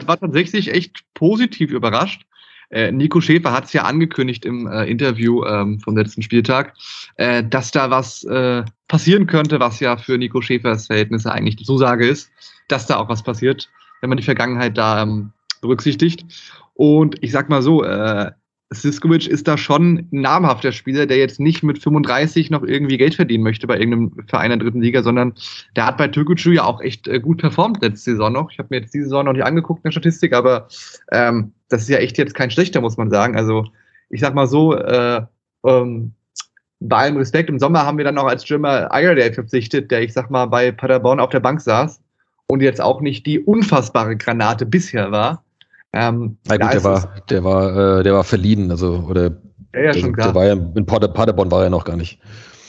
[0.07, 2.25] war tatsächlich echt positiv überrascht.
[2.69, 6.73] Äh, Nico Schäfer hat es ja angekündigt im äh, Interview ähm, vom letzten Spieltag,
[7.15, 11.63] äh, dass da was äh, passieren könnte, was ja für Nico Schäfers Verhältnisse eigentlich die
[11.63, 12.29] Zusage ist,
[12.67, 13.69] dass da auch was passiert,
[14.01, 16.25] wenn man die Vergangenheit da ähm, berücksichtigt.
[16.73, 18.31] Und ich sag mal so, äh,
[18.69, 23.15] Siskovic ist da schon ein namhafter Spieler, der jetzt nicht mit 35 noch irgendwie Geld
[23.15, 25.33] verdienen möchte bei irgendeinem Verein der dritten Liga, sondern
[25.75, 28.51] der hat bei Türkgücü ja auch echt äh, gut performt letzte Saison noch.
[28.51, 30.67] Ich habe mir jetzt diese Saison noch nicht angeguckt in der Statistik, aber
[31.11, 33.37] ähm, das ist ja echt jetzt kein schlechter, muss man sagen.
[33.37, 33.65] Also
[34.09, 35.21] ich sag mal so, äh,
[35.65, 36.13] ähm,
[36.79, 40.13] bei allem Respekt, im Sommer haben wir dann noch als Stürmer Iredale verpflichtet, der ich
[40.13, 42.01] sag mal bei Paderborn auf der Bank saß
[42.47, 45.43] und jetzt auch nicht die unfassbare Granate bisher war.
[45.93, 49.37] Ähm, Na gut, der war, der war, äh, der war verliehen, also oder
[49.73, 50.27] ja, ja, schon klar.
[50.27, 52.19] Der war ja in Pader, Paderborn war er noch gar nicht.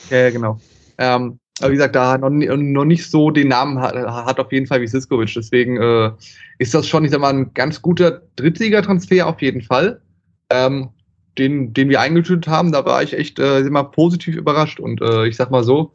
[0.09, 0.59] Ja, ja genau.
[0.97, 4.67] Ähm, aber wie gesagt, da noch, noch nicht so den Namen hat, hat auf jeden
[4.67, 5.33] Fall wie Siskovic.
[5.35, 6.11] Deswegen äh,
[6.57, 10.01] ist das schon, ich sag mal, ein ganz guter Drittligatransfer auf jeden Fall.
[10.49, 10.89] Ähm,
[11.37, 14.79] den, den wir eingetütet haben, da war ich echt äh, immer positiv überrascht.
[14.79, 15.93] Und äh, ich sag mal so,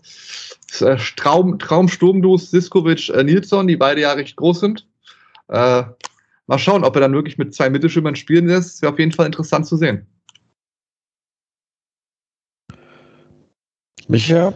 [0.80, 4.86] äh, Traum, Traumsturmdos, Siskovic, äh, Nilsson, die beide ja recht groß sind.
[5.48, 5.84] Äh,
[6.46, 8.82] mal schauen, ob er dann wirklich mit zwei Mittelstürmern spielen lässt.
[8.82, 10.06] Wäre auf jeden Fall interessant zu sehen.
[14.08, 14.52] Micha?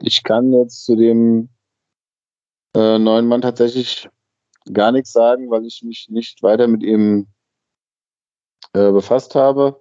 [0.00, 1.48] Ich kann jetzt zu dem
[2.74, 4.08] äh, neuen Mann tatsächlich
[4.72, 7.26] gar nichts sagen, weil ich mich nicht weiter mit ihm
[8.72, 9.80] äh, befasst habe.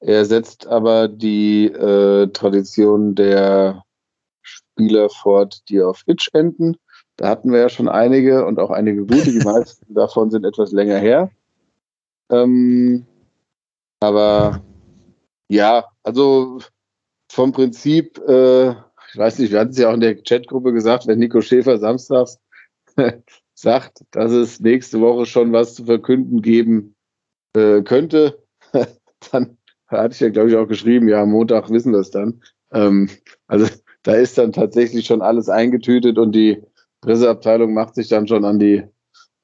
[0.00, 3.82] Er setzt aber die äh, Tradition der
[4.42, 6.76] Spieler fort, die auf Itch enden.
[7.16, 9.30] Da hatten wir ja schon einige und auch einige gute.
[9.30, 11.30] Die meisten davon sind etwas länger her.
[12.30, 13.06] Ähm,
[14.00, 14.62] aber
[15.48, 16.58] ja, also
[17.30, 21.06] vom Prinzip, äh, ich weiß nicht, wir hatten es ja auch in der Chatgruppe gesagt,
[21.06, 22.38] wenn Nico Schäfer samstags
[23.54, 26.94] sagt, dass es nächste Woche schon was zu verkünden geben
[27.54, 28.42] äh, könnte,
[29.32, 29.56] dann
[29.86, 32.42] hatte ich ja, glaube ich, auch geschrieben, ja, Montag wissen wir es dann.
[32.72, 33.08] Ähm,
[33.46, 33.66] also
[34.02, 36.62] da ist dann tatsächlich schon alles eingetütet und die
[37.06, 38.84] Presseabteilung macht sich dann schon an die,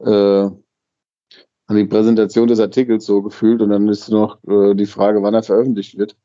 [0.01, 0.07] äh,
[0.47, 5.35] an die Präsentation des Artikels so gefühlt und dann ist noch äh, die Frage, wann
[5.35, 6.17] er veröffentlicht wird.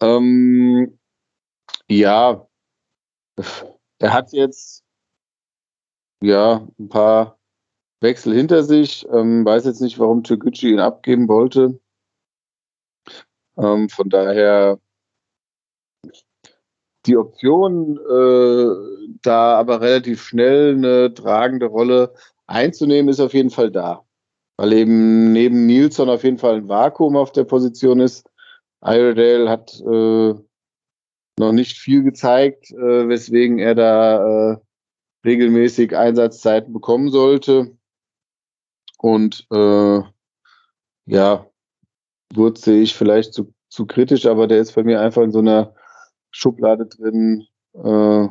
[0.00, 0.98] Ähm,
[1.90, 2.48] ja,
[3.98, 4.82] er hat jetzt
[6.22, 7.38] ja ein paar
[8.00, 9.06] Wechsel hinter sich.
[9.12, 11.78] Ähm, weiß jetzt nicht, warum Türkgücü ihn abgeben wollte.
[13.58, 14.80] Ähm, von daher
[17.06, 22.14] die Option, äh, da aber relativ schnell eine tragende Rolle
[22.46, 24.04] einzunehmen, ist auf jeden Fall da.
[24.56, 28.28] Weil eben neben Nilsson auf jeden Fall ein Vakuum auf der Position ist.
[28.84, 30.34] Iredale hat äh,
[31.38, 34.56] noch nicht viel gezeigt, äh, weswegen er da äh,
[35.24, 37.76] regelmäßig Einsatzzeiten bekommen sollte.
[38.98, 40.00] Und äh,
[41.06, 41.46] ja,
[42.34, 45.40] Wurz sehe ich vielleicht zu, zu kritisch, aber der ist bei mir einfach in so
[45.40, 45.74] einer
[46.32, 47.46] Schublade drin.
[47.74, 48.28] Äh,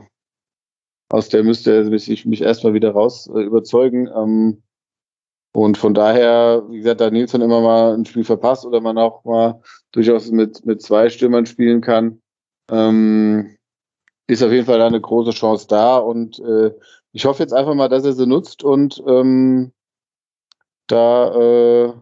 [1.10, 4.08] aus der müsste mich, mich erstmal wieder raus äh, überzeugen.
[4.08, 4.64] Ähm,
[5.54, 9.26] und von daher, wie gesagt, da Nilsson immer mal ein Spiel verpasst oder man auch
[9.26, 12.22] mal durchaus mit, mit zwei Stürmern spielen kann,
[12.70, 13.58] ähm,
[14.28, 15.98] ist auf jeden Fall eine große Chance da.
[15.98, 16.72] Und äh,
[17.12, 19.74] ich hoffe jetzt einfach mal, dass er sie nutzt und ähm,
[20.88, 21.94] da äh,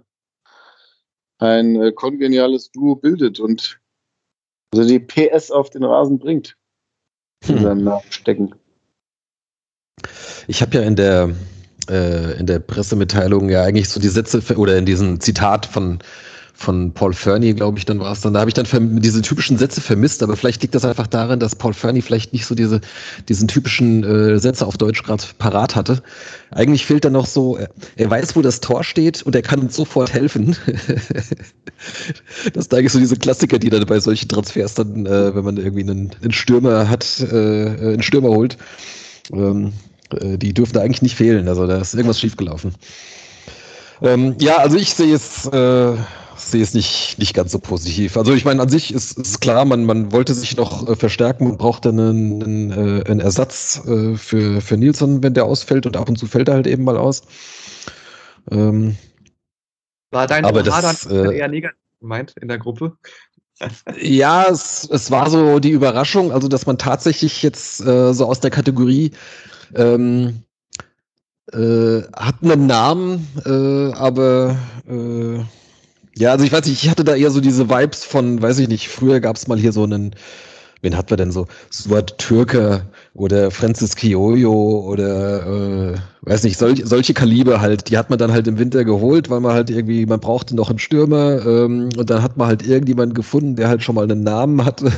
[1.40, 3.80] ein äh, kongeniales Duo bildet und
[4.74, 6.56] also die PS auf den Rasen bringt.
[7.48, 8.54] In seinem Namen stecken.
[10.48, 11.34] Ich habe ja in der
[11.90, 16.00] äh, in der Pressemitteilung ja eigentlich so die Sätze oder in diesem Zitat von
[16.60, 18.34] von Paul Fernie, glaube ich, dann war es dann.
[18.34, 18.66] Da habe ich dann
[19.00, 22.46] diese typischen Sätze vermisst, aber vielleicht liegt das einfach daran, dass Paul Fernie vielleicht nicht
[22.46, 22.82] so diese,
[23.30, 26.04] diesen typischen äh, Sätze auf Deutsch gerade parat hatte.
[26.52, 29.62] Eigentlich fehlt dann noch so, er, er weiß, wo das Tor steht und er kann
[29.62, 30.58] uns sofort helfen.
[32.54, 35.56] das ist eigentlich so diese Klassiker, die dann bei solchen Transfers dann, äh, wenn man
[35.56, 38.58] irgendwie einen, einen Stürmer hat, äh, einen Stürmer holt,
[39.32, 39.72] ähm,
[40.14, 41.48] äh, die dürfen da eigentlich nicht fehlen.
[41.48, 42.74] Also da ist irgendwas schiefgelaufen.
[44.02, 45.96] Ähm, ja, also ich sehe es äh,
[46.52, 48.18] sehe es nicht, nicht ganz so positiv.
[48.18, 51.48] Also ich meine, an sich ist, ist klar, man, man wollte sich noch äh, verstärken
[51.48, 55.86] und braucht dann einen, einen, äh, einen Ersatz äh, für, für Nilsson, wenn der ausfällt
[55.86, 57.24] und ab und zu fällt er halt eben mal aus.
[58.52, 58.98] Ähm,
[60.12, 62.98] War dein aber das, äh, eher negativ gemeint in der Gruppe?
[64.02, 68.40] ja, es, es war so die Überraschung, also dass man tatsächlich jetzt äh, so aus
[68.40, 69.12] der Kategorie
[69.76, 70.44] ähm,
[71.52, 75.44] äh, hat einen Namen, äh, aber äh,
[76.16, 78.68] ja, also ich weiß nicht, ich hatte da eher so diese Vibes von, weiß ich
[78.68, 80.16] nicht, früher gab es mal hier so einen,
[80.82, 81.48] wen hatten wir denn so?
[81.72, 88.10] Stuart Türke oder Francis Kioyo oder äh, weiß nicht, solch, solche Kaliber halt, die hat
[88.10, 91.46] man dann halt im Winter geholt, weil man halt irgendwie, man brauchte noch einen Stürmer
[91.46, 94.92] ähm, und dann hat man halt irgendjemanden gefunden, der halt schon mal einen Namen hatte.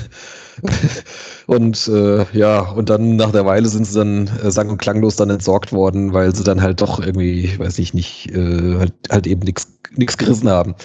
[1.51, 5.17] Und äh, ja, und dann nach der Weile sind sie dann äh, sang- und klanglos
[5.17, 9.27] dann entsorgt worden, weil sie dann halt doch irgendwie, weiß ich nicht, äh, halt, halt
[9.27, 10.75] eben nichts gerissen haben.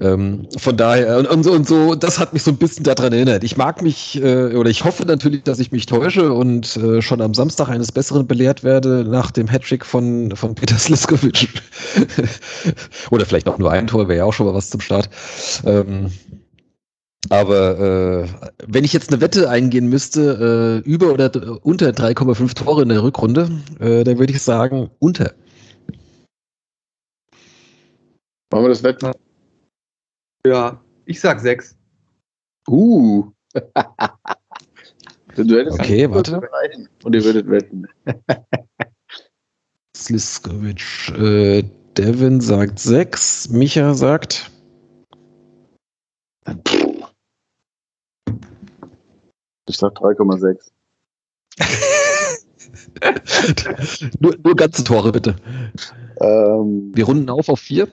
[0.00, 3.12] Ähm, von daher, und, und, so, und so, das hat mich so ein bisschen daran
[3.12, 3.44] erinnert.
[3.44, 7.20] Ich mag mich, äh, oder ich hoffe natürlich, dass ich mich täusche und äh, schon
[7.20, 11.48] am Samstag eines Besseren belehrt werde nach dem Hattrick von, von Peter Sliskovic.
[13.10, 15.10] oder vielleicht auch nur ein Tor, wäre ja auch schon mal was zum Start.
[15.66, 16.10] Ähm,
[17.30, 18.28] aber äh,
[18.66, 21.30] wenn ich jetzt eine Wette eingehen müsste, äh, über oder
[21.64, 23.50] unter 3,5 Tore in der Rückrunde,
[23.80, 25.34] äh, dann würde ich sagen, unter.
[28.50, 29.12] Wollen wir das wetten?
[30.46, 31.76] Ja, ich sag sechs.
[32.68, 33.30] Uh.
[33.52, 33.60] du
[35.58, 36.40] hättest okay, warte.
[37.04, 37.86] Und ihr würdet wetten.
[39.96, 41.12] Sliskovic.
[41.18, 41.64] Äh,
[41.96, 43.50] Devin sagt sechs.
[43.50, 44.50] Micha sagt.
[49.68, 50.70] Ich sag 3,6.
[54.20, 55.36] nur, nur ganze Tore, bitte.
[56.20, 57.88] Ähm, Wir runden auf auf vier.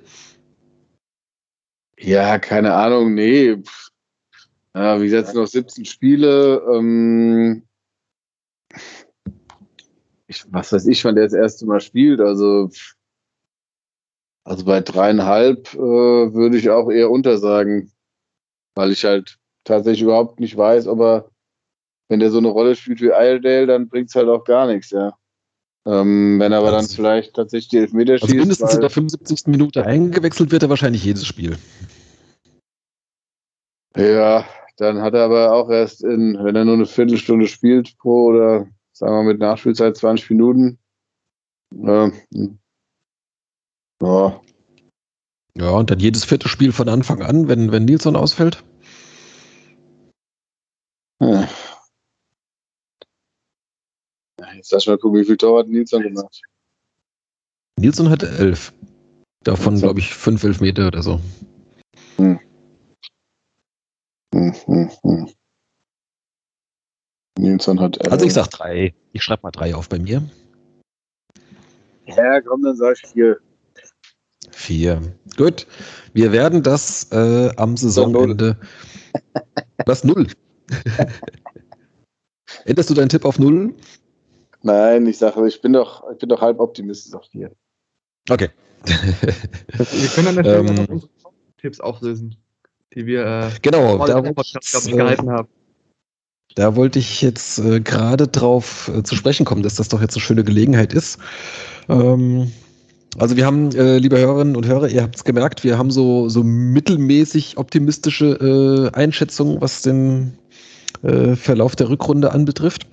[1.97, 3.61] Ja, keine Ahnung, nee.
[4.73, 6.61] Ja, wie gesagt, noch 17 Spiele.
[6.73, 7.63] Ähm,
[10.27, 12.19] ich, was weiß ich, wann der das erste Mal spielt.
[12.19, 12.69] Also,
[14.43, 17.91] also bei dreieinhalb äh, würde ich auch eher untersagen,
[18.75, 21.31] weil ich halt tatsächlich überhaupt nicht weiß, ob er,
[22.09, 24.91] wenn der so eine Rolle spielt wie Iredale, dann bringt es halt auch gar nichts,
[24.91, 25.17] ja.
[25.87, 28.39] Ähm, wenn er aber dann vielleicht tatsächlich die Elfmeter Also schießt.
[28.39, 29.47] mindestens in der 75.
[29.47, 31.57] Minute eingewechselt wird er wahrscheinlich jedes Spiel.
[33.95, 34.45] Ja,
[34.77, 38.67] dann hat er aber auch erst in, wenn er nur eine Viertelstunde spielt pro oder
[38.93, 40.79] sagen wir mit Nachspielzeit 20 Minuten.
[41.75, 42.59] Ja, hm.
[44.01, 44.41] ja,
[45.57, 48.63] Ja, und dann jedes vierte Spiel von Anfang an, wenn, wenn Nilsson ausfällt.
[54.53, 56.41] Jetzt lass mal gucken, wie viel Tor hat Nilsson gemacht.
[57.79, 58.73] Nilsson hat elf.
[59.43, 61.19] Davon, glaube ich, fünf Elfmeter oder so.
[62.17, 62.39] Hm,
[64.33, 65.29] hm, hm.
[67.37, 68.11] Nilsson hat elf.
[68.11, 68.93] Also ich sag drei.
[69.13, 70.27] Ich schreibe mal drei auf bei mir.
[72.07, 73.39] Ja, komm, dann sag ich vier.
[74.51, 75.01] Vier.
[75.37, 75.67] Gut.
[76.13, 78.57] Wir werden das äh, am Saisonende.
[79.85, 80.03] Was?
[80.03, 80.27] Null.
[82.65, 83.75] Änderst du deinen Tipp auf null?
[84.65, 87.51] Nein, ich sage, ich bin doch, ich bin doch halb Optimist, ich sag vier.
[88.27, 88.49] Okay.
[88.83, 90.65] Wir können an der Stelle Ähm.
[90.65, 91.11] noch unsere
[91.57, 92.35] Tipps auflösen,
[92.95, 95.47] die wir äh, genau, da Podcast, glaub ich, ich, äh, gehalten haben.
[96.55, 100.15] Da wollte ich jetzt äh, gerade drauf äh, zu sprechen kommen, dass das doch jetzt
[100.15, 101.19] eine schöne Gelegenheit ist.
[101.87, 102.51] Ähm,
[103.19, 106.27] also wir haben, äh, liebe Hörerinnen und Hörer, ihr habt es gemerkt, wir haben so,
[106.27, 110.39] so mittelmäßig optimistische äh, Einschätzungen, was den
[111.03, 112.87] äh, Verlauf der Rückrunde anbetrifft.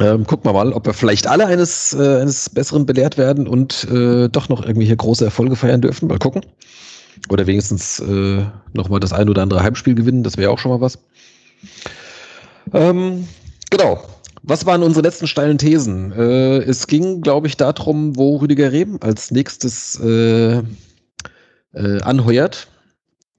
[0.00, 3.84] Ähm, gucken wir mal, ob wir vielleicht alle eines, äh, eines Besseren belehrt werden und
[3.90, 6.08] äh, doch noch irgendwie hier große Erfolge feiern dürfen.
[6.08, 6.42] Mal gucken.
[7.30, 10.80] Oder wenigstens äh, nochmal das ein oder andere Heimspiel gewinnen, das wäre auch schon mal
[10.80, 10.98] was.
[12.72, 13.26] Ähm,
[13.70, 14.04] genau.
[14.42, 16.12] Was waren unsere letzten steilen Thesen?
[16.12, 20.62] Äh, es ging, glaube ich, darum, wo Rüdiger Rehm als nächstes äh,
[21.72, 22.68] äh, anheuert.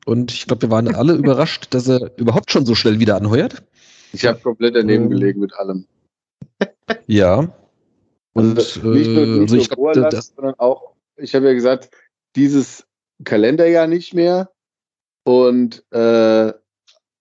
[0.05, 3.63] Und ich glaube, wir waren alle überrascht, dass er überhaupt schon so schnell wieder anheuert.
[4.11, 5.85] Ich habe komplett daneben Ähm, gelegen mit allem.
[7.07, 7.53] Ja.
[8.33, 11.53] Und Also nicht nur, äh, nicht also ich nur das, sondern auch, ich habe ja
[11.53, 11.89] gesagt,
[12.35, 12.85] dieses
[13.23, 14.51] Kalenderjahr nicht mehr
[15.23, 16.53] und äh,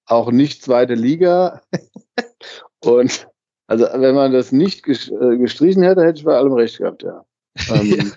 [0.06, 1.62] auch nicht zweite Liga.
[2.84, 3.28] und
[3.66, 7.24] also wenn man das nicht äh, gestrichen hätte, hätte ich bei allem recht gehabt, ja.
[7.70, 8.12] Ähm,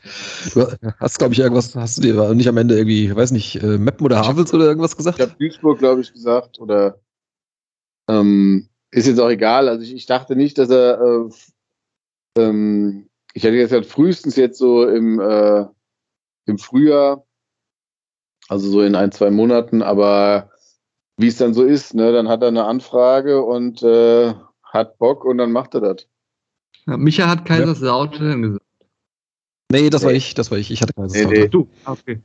[0.53, 0.67] du
[0.99, 4.05] hast, glaube ich, irgendwas, hast du dir nicht am Ende irgendwie, weiß nicht, äh, Meppen
[4.05, 5.17] oder Havels oder irgendwas gesagt?
[5.17, 6.59] Ich habe Duisburg, glaube ich, gesagt.
[6.59, 6.99] Oder
[8.07, 9.69] ähm, ist jetzt auch egal.
[9.69, 11.29] Also ich, ich dachte nicht, dass er äh,
[12.37, 15.65] ähm, ich hätte jetzt gesagt, frühestens jetzt so im, äh,
[16.45, 17.25] im Frühjahr,
[18.47, 20.51] also so in ein, zwei Monaten, aber
[21.17, 24.33] wie es dann so ist, ne, dann hat er eine Anfrage und äh,
[24.63, 26.07] hat Bock und dann macht er das.
[26.87, 28.65] Ja, Micha hat Kaiserslautern gesagt.
[29.71, 30.71] Nee, das war ich, das war ich.
[30.71, 31.47] Ich hatte keine Nee, nee.
[31.47, 32.21] Du, okay.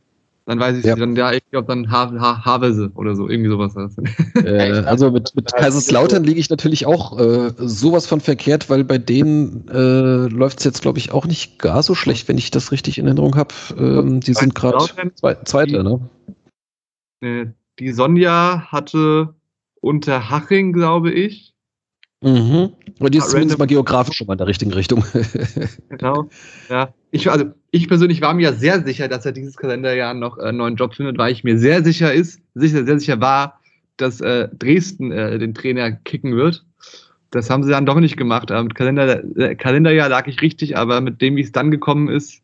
[0.47, 0.95] Dann weiß ich Ja.
[0.95, 3.75] dann, ja, ich glaube dann ha ha Havelse oder so, irgendwie sowas.
[3.77, 4.45] war das.
[4.45, 8.99] Äh, also mit, mit Kaiserslautern liege ich natürlich auch äh, sowas von verkehrt, weil bei
[8.99, 12.71] denen äh, läuft es jetzt, glaube ich, auch nicht gar so schlecht, wenn ich das
[12.71, 13.53] richtig in Erinnerung habe.
[13.77, 14.79] Ähm, die sind gerade
[15.17, 16.09] zwei, Zweiter, ne?
[17.21, 17.47] Äh,
[17.81, 19.35] Die Sonja hatte
[19.81, 21.55] unter Haching, glaube ich.
[22.23, 22.73] Mhm.
[22.99, 25.05] Und die ist Ah, zumindest mal geografisch schon mal in der richtigen Richtung.
[25.89, 26.29] Genau.
[26.69, 26.95] Ja.
[27.11, 27.47] Ich, also,
[27.77, 30.77] ich persönlich war mir ja sehr sicher, dass er dieses Kalenderjahr noch äh, einen neuen
[30.77, 33.61] Job findet, weil ich mir sehr sicher ist, sicher, sehr sicher war,
[33.97, 36.65] dass äh, Dresden äh, den Trainer kicken wird.
[37.31, 38.51] Das haben sie dann doch nicht gemacht.
[38.51, 42.09] Äh, mit Kalender, äh, Kalenderjahr lag ich richtig, aber mit dem, wie es dann gekommen
[42.09, 42.41] ist,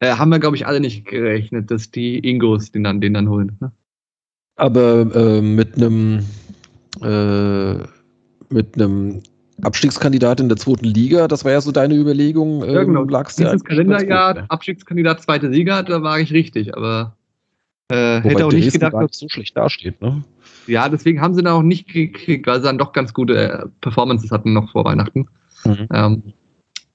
[0.00, 3.28] äh, haben wir, glaube ich, alle nicht gerechnet, dass die Ingos den dann, den dann
[3.28, 3.56] holen.
[3.60, 3.72] Ne?
[4.56, 6.24] Aber äh, mit einem
[7.00, 7.74] äh,
[8.52, 9.22] mit einem
[9.60, 12.64] Abstiegskandidat in der zweiten Liga, das war ja so deine Überlegung.
[12.64, 13.02] Ja, genau.
[13.02, 14.50] Ähm, lagst Dieses Kalenderjahr, gut, ne?
[14.50, 17.16] Abstiegskandidat zweite Liga, da war ich richtig, aber
[17.88, 20.24] äh, hätte auch nicht Dresden gedacht, gar dass nicht so schlecht dasteht, ne?
[20.66, 23.66] Ja, deswegen haben sie da auch nicht gekriegt, weil sie dann doch ganz gute äh,
[23.80, 25.28] Performances hatten noch vor Weihnachten.
[25.64, 25.88] Mhm.
[25.92, 26.22] Ähm,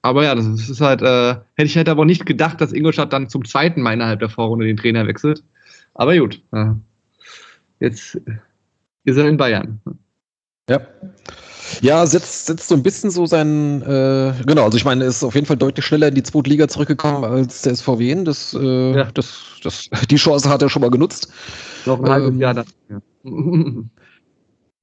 [0.01, 3.30] aber ja, das ist halt, äh, hätte ich halt aber nicht gedacht, dass Ingolstadt dann
[3.30, 5.43] zum zweiten Mal innerhalb der Vorrunde den Trainer wechselt.
[5.95, 6.72] Aber gut, äh,
[7.80, 8.20] jetzt
[9.03, 9.82] ist er in Bayern.
[10.70, 10.82] Ja.
[11.82, 15.24] Ja, setzt, setzt so ein bisschen so sein, äh, genau, also ich meine, er ist
[15.24, 18.24] auf jeden Fall deutlich schneller in die zweite Liga zurückgekommen als der SVW.
[18.24, 19.11] Das, äh, Ja.
[19.13, 21.28] das, das, die Chance hat er schon mal genutzt.
[21.86, 22.65] Noch ein halbes Ähm, Jahr dann.
[22.89, 23.01] Ja.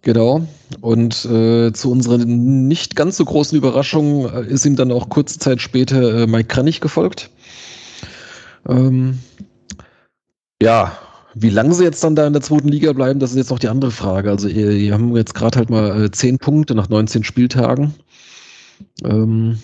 [0.03, 0.47] Genau.
[0.83, 5.39] Und äh, zu unserer nicht ganz so großen Überraschung äh, ist ihm dann auch kurze
[5.39, 7.31] Zeit später äh, Mike Kranich gefolgt.
[8.69, 9.19] Ähm,
[10.61, 10.99] ja,
[11.35, 13.59] wie lange sie jetzt dann da in der zweiten Liga bleiben, das ist jetzt noch
[13.59, 14.31] die andere Frage.
[14.31, 17.95] Also, ihr haben jetzt gerade halt mal äh, 10 Punkte nach 19 Spieltagen.
[19.05, 19.59] Ähm,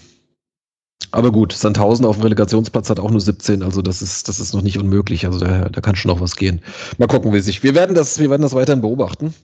[1.13, 4.55] aber gut, Sandhausen auf dem Relegationsplatz hat auch nur 17, also das ist, das ist
[4.55, 5.27] noch nicht unmöglich.
[5.27, 6.61] Also da, da kann schon noch was gehen.
[6.99, 7.63] Mal gucken, wie sich.
[7.63, 9.35] Wir werden das, wir werden das weiterhin beobachten.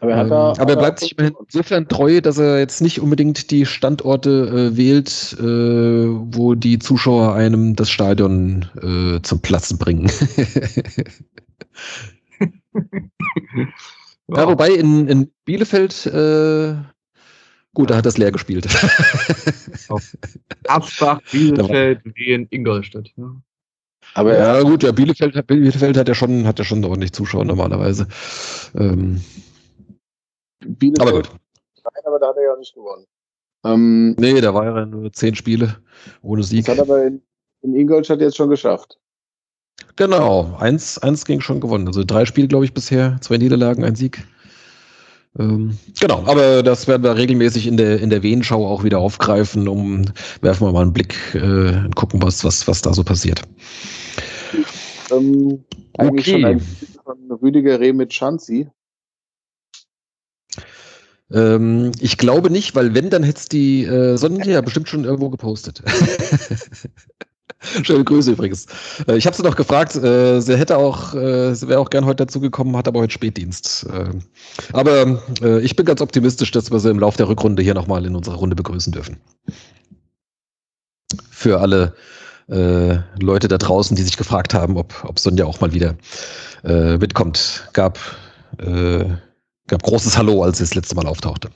[0.00, 2.80] Aber er, hat Ähm, da, aber er bleibt sich immerhin insofern treu, dass er jetzt
[2.80, 9.40] nicht unbedingt die Standorte äh, wählt, äh, wo die Zuschauer einem das Stadion äh, zum
[9.40, 10.10] Platzen bringen.
[14.28, 16.74] ja, wobei in, in Bielefeld, äh,
[17.74, 18.66] gut, da hat das leer gespielt.
[20.68, 23.10] Absbach, Bielefeld, Wien, Ingolstadt.
[23.16, 23.24] ne?
[23.24, 23.32] Ja.
[24.14, 27.12] aber er, ja, gut, ja, Bielefeld, hat- Bielefeld hat ja schon, hat ja schon ordentlich
[27.12, 28.08] Zuschauer normalerweise.
[28.74, 29.20] Ähm,
[30.60, 31.30] Bielefeld, aber gut.
[31.82, 33.06] Nein, aber da hat er ja nicht gewonnen.
[33.64, 35.76] Ähm, Nee, da war ja nur zehn Spiele
[36.22, 36.64] ohne Sieg.
[36.66, 37.22] das hat er aber in,
[37.62, 38.98] in Ingolstadt jetzt schon geschafft.
[39.96, 41.86] Genau, eins, eins ging schon gewonnen.
[41.86, 44.22] Also drei Spiele, glaube ich, bisher, zwei Niederlagen, ein Sieg.
[45.38, 49.68] Ähm, genau, aber das werden wir regelmäßig in der, in der Wehenschau auch wieder aufgreifen,
[49.68, 50.04] um
[50.40, 51.38] werfen wir mal einen Blick äh,
[51.84, 53.42] und gucken, was, was, was da so passiert.
[55.12, 55.64] Ähm,
[55.98, 56.58] eigentlich Okay.
[57.04, 58.68] schon ein Rüdiger Reh mit Schanzi.
[61.32, 65.04] Ähm, ich glaube nicht, weil wenn, dann hätte es die äh, Sonja ja bestimmt schon
[65.04, 65.82] irgendwo gepostet.
[67.82, 68.66] Schöne Grüße übrigens.
[69.06, 72.06] Äh, ich habe sie noch gefragt, äh, sie hätte auch, äh, sie wäre auch gern
[72.06, 73.86] heute dazugekommen, hat aber heute Spätdienst.
[73.92, 74.10] Äh,
[74.72, 78.06] aber äh, ich bin ganz optimistisch, dass wir sie im Laufe der Rückrunde hier nochmal
[78.06, 79.18] in unserer Runde begrüßen dürfen.
[81.30, 81.94] Für alle
[82.48, 85.94] Leute da draußen, die sich gefragt haben, ob, ob Sonja auch mal wieder
[86.64, 87.68] mitkommt.
[87.74, 87.96] Gab,
[89.70, 91.48] gab großes Hallo, als sie das letzte Mal auftauchte.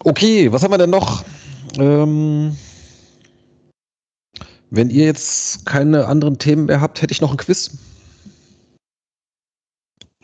[0.00, 1.24] Okay, was haben wir denn noch?
[1.78, 2.56] Ähm,
[4.70, 7.78] wenn ihr jetzt keine anderen Themen mehr habt, hätte ich noch ein Quiz.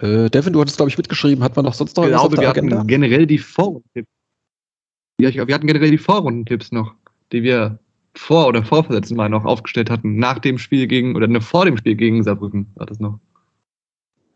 [0.01, 1.45] Äh, Devin, du hattest, glaube ich, mitgeschrieben.
[1.45, 4.11] Hat man noch sonst noch Ich irgendwas glaube, wir hatten generell die Vorrundentipps.
[5.21, 6.95] Ja, ich glaube, wir hatten generell die Vorrundentipps noch,
[7.31, 7.79] die wir
[8.17, 10.17] vor oder vorversetzten Mal noch aufgestellt hatten.
[10.17, 13.21] Nach dem Spiel gegen, oder ne, vor dem Spiel gegen Saarbrücken war das noch.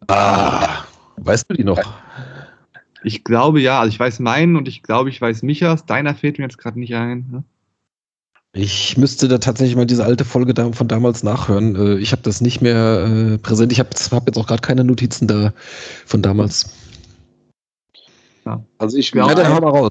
[0.08, 0.84] Ah,
[1.16, 1.80] weißt du die noch?
[3.02, 5.86] Ich glaube ja, also ich weiß meinen und ich glaube, ich weiß Michas.
[5.86, 7.26] Deiner fehlt mir jetzt gerade nicht ein.
[7.30, 7.44] Ne?
[8.52, 11.76] Ich müsste da tatsächlich mal diese alte Folge von damals nachhören.
[11.76, 13.70] Äh, Ich habe das nicht mehr äh, präsent.
[13.70, 15.52] Ich habe hab jetzt auch gerade keine Notizen da
[16.06, 16.72] von damals.
[18.78, 19.90] Also ich Ja, Ja, mal raus.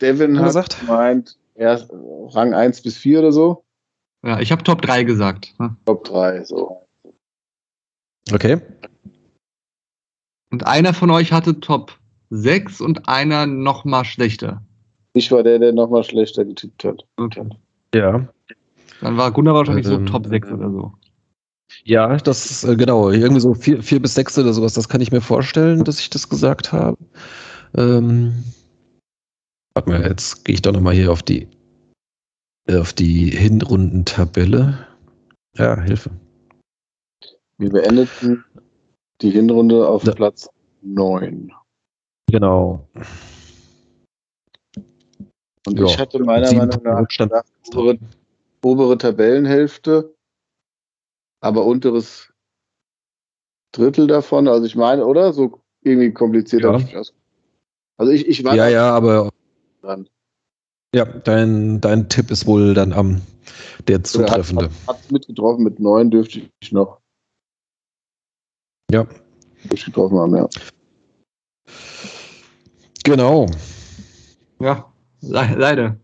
[0.00, 0.80] Devin hat gesagt?
[0.80, 1.86] gemeint, er
[2.30, 3.64] Rang 1 bis 4 oder so.
[4.24, 5.54] Ja, ich habe Top 3 gesagt.
[5.58, 5.76] Ne?
[5.84, 6.86] Top 3, so.
[8.32, 8.58] Okay.
[10.50, 11.98] Und einer von euch hatte Top
[12.30, 14.62] 6 und einer noch mal schlechter.
[15.14, 17.04] Ich war der, der nochmal schlechter getippt hat.
[17.94, 18.28] Ja.
[19.00, 20.92] Dann war Gunnar wahrscheinlich Ähm, so Top 6 oder so.
[21.84, 25.00] Ja, das ist äh, genau, irgendwie so vier, vier bis sechs oder sowas, das kann
[25.00, 26.96] ich mir vorstellen, dass ich das gesagt habe.
[27.76, 28.44] Ähm,
[29.74, 31.48] warte mal, jetzt gehe ich doch nochmal hier auf die
[32.68, 34.86] auf die Hinrundentabelle.
[35.56, 36.10] Ja, Hilfe.
[37.58, 38.44] Wir beendeten
[39.22, 40.12] die Hinrunde auf Ja.
[40.14, 40.48] Platz
[40.82, 41.52] 9.
[42.30, 42.86] Genau.
[45.66, 47.30] Und Ja, ich hatte meiner sieben Meinung nach Rückstand.
[47.32, 47.98] gedacht, obere,
[48.62, 50.14] obere Tabellenhälfte,
[51.40, 52.32] aber unteres
[53.72, 54.48] Drittel davon.
[54.48, 55.32] Also ich meine, oder?
[55.32, 56.76] So irgendwie kompliziert Ja.
[56.76, 57.12] ich.
[57.98, 59.30] Also ich, ich war Ja, ja, aber
[59.82, 60.08] dran.
[60.94, 63.22] ja, dein, dein Tipp ist wohl dann am
[63.88, 64.70] der zutreffende.
[64.86, 67.00] Hat es mitgetroffen mit 9 dürfte ich noch
[68.90, 69.06] Ja,
[69.68, 70.48] durchgetroffen haben, ja.
[73.02, 73.46] genau.
[74.60, 75.96] Ja, le leider.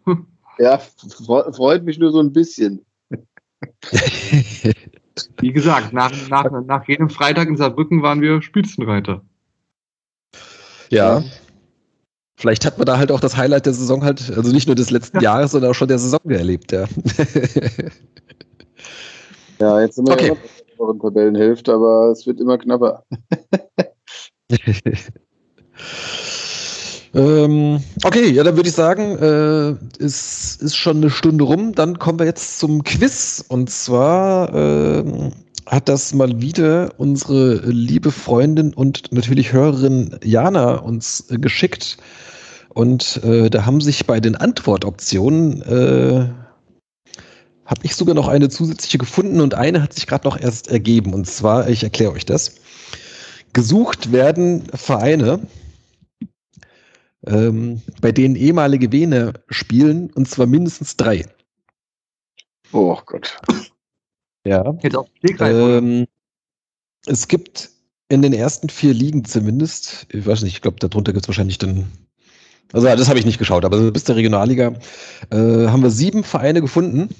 [0.59, 2.85] Ja, fre- freut mich nur so ein bisschen.
[5.39, 9.22] Wie gesagt, nach, nach, nach jedem Freitag in Saarbrücken waren wir Spitzenreiter.
[10.91, 11.22] ja.
[12.37, 14.91] Vielleicht hat man da halt auch das Highlight der Saison halt, also nicht nur des
[14.91, 16.87] letzten Jahres, sondern auch schon der Saison erlebt, ja.
[19.61, 20.28] Ja, jetzt sind wir Okay.
[20.28, 20.37] ja
[20.87, 23.05] der Tabellenhälfte, aber es wird immer knapper.
[27.14, 31.74] ähm, okay, ja, dann würde ich sagen, äh, es ist schon eine Stunde rum.
[31.74, 33.45] Dann kommen wir jetzt zum Quiz.
[33.49, 35.33] Und zwar ähm,
[35.66, 41.99] hat das mal wieder unsere liebe Freundin und natürlich Hörerin Jana uns äh, geschickt.
[42.68, 46.28] Und äh, da haben sich bei den Antwortoptionen äh,
[47.65, 51.15] habe ich sogar noch eine zusätzliche gefunden und eine hat sich gerade noch erst ergeben.
[51.15, 52.57] Und zwar, ich erkläre euch das.
[53.53, 55.47] Gesucht werden Vereine,
[57.27, 61.27] ähm, bei denen ehemalige Vene spielen, und zwar mindestens drei.
[62.73, 63.37] Oh Gott.
[64.45, 64.75] Ja.
[64.83, 65.79] Jetzt oder?
[65.79, 66.07] Ähm,
[67.07, 67.71] es gibt
[68.09, 71.59] in den ersten vier Ligen zumindest, ich weiß nicht, ich glaube, darunter gibt es wahrscheinlich
[71.59, 71.91] dann.
[72.73, 74.75] Also das habe ich nicht geschaut, aber bis der Regionalliga
[75.31, 75.37] äh,
[75.69, 77.15] haben wir sieben Vereine gefunden,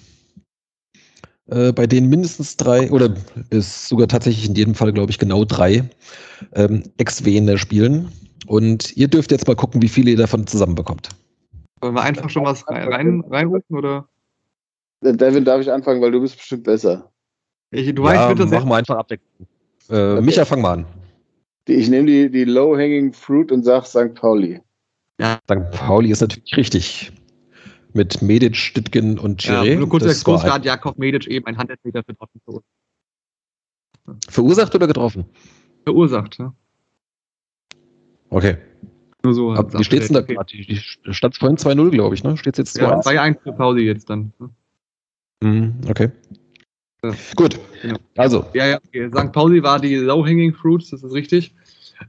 [1.53, 3.15] äh, bei denen mindestens drei, oder
[3.51, 5.85] ist sogar tatsächlich in jedem Fall, glaube ich, genau drei
[6.55, 8.11] ähm, Ex-Vene spielen.
[8.47, 11.11] Und ihr dürft jetzt mal gucken, wie viele ihr davon zusammenbekommt.
[11.81, 13.77] Wollen wir einfach schon was rein, rein, reinrufen?
[13.77, 14.09] Oder?
[15.05, 17.11] Äh, Devin, darf ich anfangen, weil du bist bestimmt besser.
[17.71, 19.47] Ich, du weißt, ich würde das machen wir einfach abwechseln.
[19.91, 20.87] Äh, Micha, fang mal an.
[21.67, 24.15] Ich nehme die, die Low-Hanging Fruit und sag St.
[24.15, 24.61] Pauli.
[25.21, 25.71] St.
[25.73, 27.13] Pauli ist natürlich richtig.
[27.95, 29.77] Mit Medic, Stüttgen und ja, Chiré.
[29.79, 32.63] nur kurz da hat Jakob Medic eben ein Handelmeter für Dortmund verur-
[34.07, 35.25] ein- verursacht oder getroffen?
[35.85, 36.39] verursacht.
[36.39, 36.55] Ne?
[38.31, 38.57] Okay.
[39.25, 39.53] Nur so.
[39.53, 40.53] Ab, wie steht's denn da gerade?
[40.57, 42.37] Die, die stand vorhin 2-0, glaube ich, ne?
[42.37, 42.81] Steht's jetzt 2-1?
[42.81, 44.33] Ja, 2-1 für Pauli jetzt dann.
[44.39, 44.51] ne?
[45.43, 46.11] Mhm, okay.
[47.05, 47.13] Ja.
[47.37, 47.59] Gut.
[47.83, 47.99] Genau.
[48.17, 49.09] Also, Ja, ja, okay.
[49.09, 49.33] St.
[49.33, 51.55] Pauli war die Low-Hanging Fruits, das ist richtig.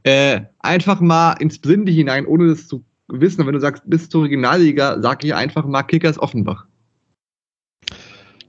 [0.03, 2.83] Äh, einfach mal ins Blinde hinein, ohne das zu
[3.21, 3.41] wissen.
[3.41, 6.65] Und wenn du sagst, bis zur Regionalliga, sag ich einfach mal Kickers Offenbach.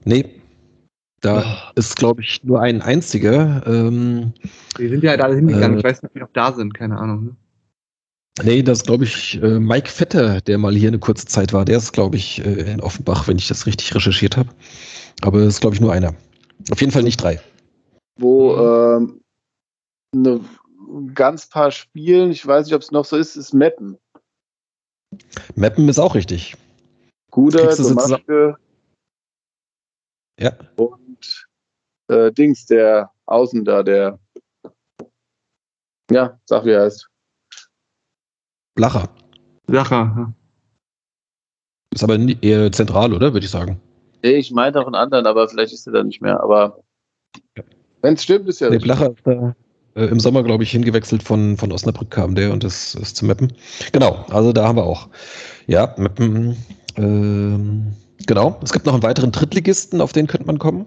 [0.03, 0.41] nee.
[1.21, 3.63] Da ist, glaube ich, nur ein einziger.
[3.65, 4.33] Ähm,
[4.77, 5.77] Die sind ja da hingegangen.
[5.77, 5.79] Äh.
[5.79, 7.25] ich weiß nicht, ob die noch da sind, keine Ahnung.
[7.25, 7.35] Ne?
[8.43, 11.65] nee, das ist, glaube ich, äh, Mike Vetter, der mal hier eine kurze Zeit war.
[11.65, 14.49] Der ist, glaube ich, äh, in Offenbach, wenn ich das richtig recherchiert habe.
[15.21, 16.13] Aber es ist, glaube ich, nur einer.
[16.69, 17.39] Auf jeden Fall nicht drei.
[18.17, 19.21] Wo ähm,
[20.13, 20.41] ne,
[21.13, 23.97] ganz paar Spielen, ich weiß nicht, ob es noch so ist, ist Meppen.
[25.55, 26.55] Meppen ist auch richtig.
[27.33, 28.57] Sie Domaschke
[30.39, 30.51] Ja.
[30.77, 31.47] und
[32.07, 34.19] äh, Dings, der Außen da, der
[36.11, 37.07] ja, sag wie er heißt.
[38.75, 39.09] Blacher.
[39.67, 40.33] Sacher.
[41.93, 43.33] Ist aber eher zentral, oder?
[43.33, 43.81] Würde ich sagen.
[44.21, 46.39] Nee, ich meinte auch einen anderen, aber vielleicht ist er da nicht mehr.
[46.41, 46.83] Aber
[47.57, 47.63] Ja.
[48.01, 48.91] wenn es stimmt, ist ja Der richtig.
[48.91, 49.55] Blacher ist da
[49.95, 53.25] äh, im Sommer, glaube ich, hingewechselt von, von Osnabrück kam der und das ist zu
[53.25, 53.53] Meppen.
[53.91, 55.09] Genau, also da haben wir auch.
[55.67, 56.57] Ja, Meppen.
[56.97, 57.95] Ähm,
[58.27, 58.59] genau.
[58.63, 60.85] Es gibt noch einen weiteren Drittligisten, auf den könnte man kommen.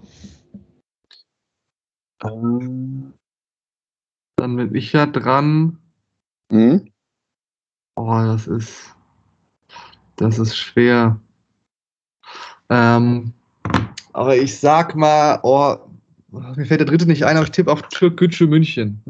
[2.23, 3.13] Ähm,
[4.37, 5.79] Dann bin ich ja dran.
[6.51, 6.91] hm?
[7.95, 8.95] Oh, das ist.
[10.15, 11.19] Das ist schwer.
[12.69, 13.33] Ähm,
[14.13, 15.77] aber ich sag mal, oh,
[16.31, 19.03] mir fällt der dritte nicht ein, aber ich tippe auf Türkgücü München.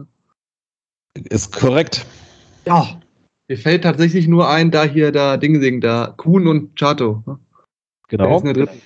[1.14, 2.06] Ist korrekt.
[2.66, 3.00] Ja.
[3.48, 7.24] Mir fällt tatsächlich nur ein, da hier da Dingsing, da Kuhn und Chato.
[8.08, 8.38] Genau.
[8.38, 8.82] ist denn der dritte?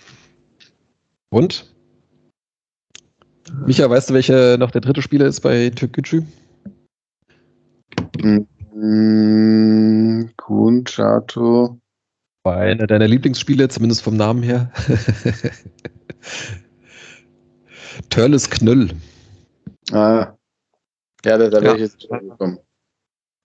[1.29, 1.73] Und?
[3.65, 6.23] Micha, weißt du, welcher noch der dritte Spieler ist bei Türkgücü?
[8.21, 8.47] Hm,
[10.38, 11.77] Kuhn, Chato.
[12.43, 14.71] War einer deiner Lieblingsspieler, zumindest vom Namen her.
[18.10, 18.89] Törles Knöll.
[19.91, 20.34] Ah.
[21.26, 21.76] Ja, da, da wäre Ja.
[21.76, 22.60] ich jetzt drauf gekommen.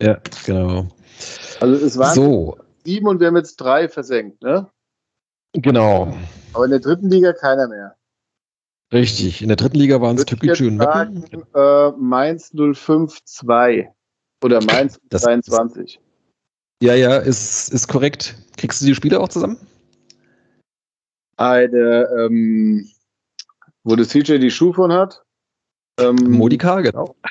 [0.02, 0.88] Ja, genau.
[1.60, 4.70] Also es waren So, sieben und wir haben jetzt drei versenkt, ne?
[5.54, 6.14] genau.
[6.52, 7.96] Aber in der dritten Liga keiner mehr.
[8.92, 9.42] Richtig.
[9.42, 11.24] In der dritten Liga waren es jetzt Türkgücü und sagen,
[11.54, 13.86] äh, Mainz 052
[14.42, 16.00] oder Mainz Das- 23.
[16.82, 18.36] Ja, ja, ist, ist korrekt.
[18.56, 19.58] Kriegst du die Spiele auch zusammen?
[21.36, 22.88] Eine, ähm,
[23.88, 25.22] wo das CJ die Schuhe von hat.
[25.98, 27.16] Ähm, Modika, genau.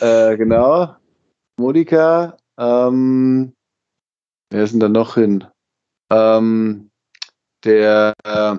[0.00, 0.96] Äh, genau.
[1.58, 2.36] Modika.
[2.58, 3.54] Ähm,
[4.50, 5.46] wer ist denn da noch hin?
[6.12, 6.90] Ähm,
[7.64, 8.58] der, äh,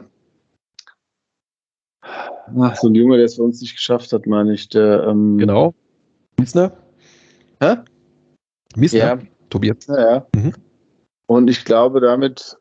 [2.01, 4.69] ach, so ein Junge, der es für uns nicht geschafft hat, meine ich.
[4.69, 5.75] Der, ähm, Genau.
[6.39, 6.71] Miesner?
[7.61, 7.75] Hä?
[8.75, 8.99] Miesner?
[8.99, 9.19] Ja,
[9.51, 9.85] Tobias.
[9.85, 10.13] ja.
[10.13, 10.27] ja.
[10.35, 10.53] Mhm.
[11.27, 12.57] Und ich glaube, damit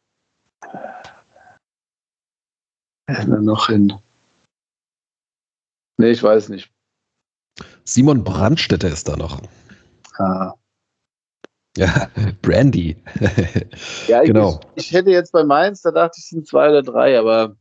[3.08, 3.94] Wer noch hin?
[5.96, 6.70] Nee, ich weiß nicht.
[7.84, 9.40] Simon Brandstätter ist da noch.
[10.18, 10.54] Ah.
[11.76, 12.10] Ja,
[12.42, 12.96] Brandy.
[14.08, 14.60] Ja, ich, Genau.
[14.74, 17.56] ich, ich hätte jetzt bei Mainz, da dachte ich, es sind zwei oder drei, aber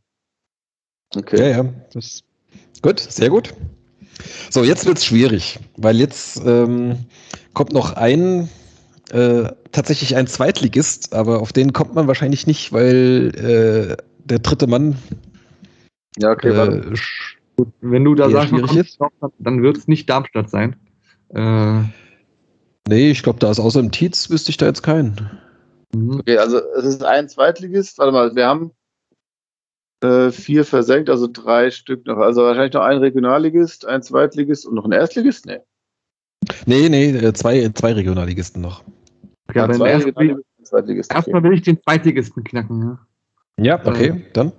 [1.16, 1.40] okay.
[1.40, 1.74] Ja, ja.
[1.94, 2.24] Das,
[2.82, 3.54] gut, sehr gut.
[4.50, 7.06] So, jetzt wird's schwierig, weil jetzt ähm,
[7.54, 8.50] kommt noch ein,
[9.12, 14.68] äh, tatsächlich ein Zweitligist, aber auf den kommt man wahrscheinlich nicht, weil äh, der dritte
[14.68, 14.98] Mann
[16.20, 16.96] Ja, okay, äh,
[17.58, 20.76] Gut, wenn du da sagst, kommt dann wird es nicht Darmstadt sein.
[21.30, 21.82] Äh,
[22.88, 25.40] nee, ich glaube, da ist außer dem Tietz wüsste ich da jetzt keinen.
[25.94, 26.20] mhm.
[26.20, 27.98] Okay, also es ist ein Zweitligist.
[27.98, 28.72] Warte mal, wir haben
[30.04, 32.18] äh, vier versenkt, also drei Stück noch.
[32.18, 35.48] Also wahrscheinlich noch ein Regionalligist, ein Zweitligist und noch ein Erstligist?
[35.48, 35.60] Nee.
[36.68, 38.84] Nee, nee, äh, zwei, zwei Regionalligisten noch.
[39.50, 41.10] okay, aber zwei erst, Regionalligisten, ein Zweitligist.
[41.10, 41.18] Okay.
[41.18, 42.82] erstmal will ich den Zweitligisten knacken.
[42.82, 43.00] Ja.
[43.60, 44.52] Ja, okay, dann.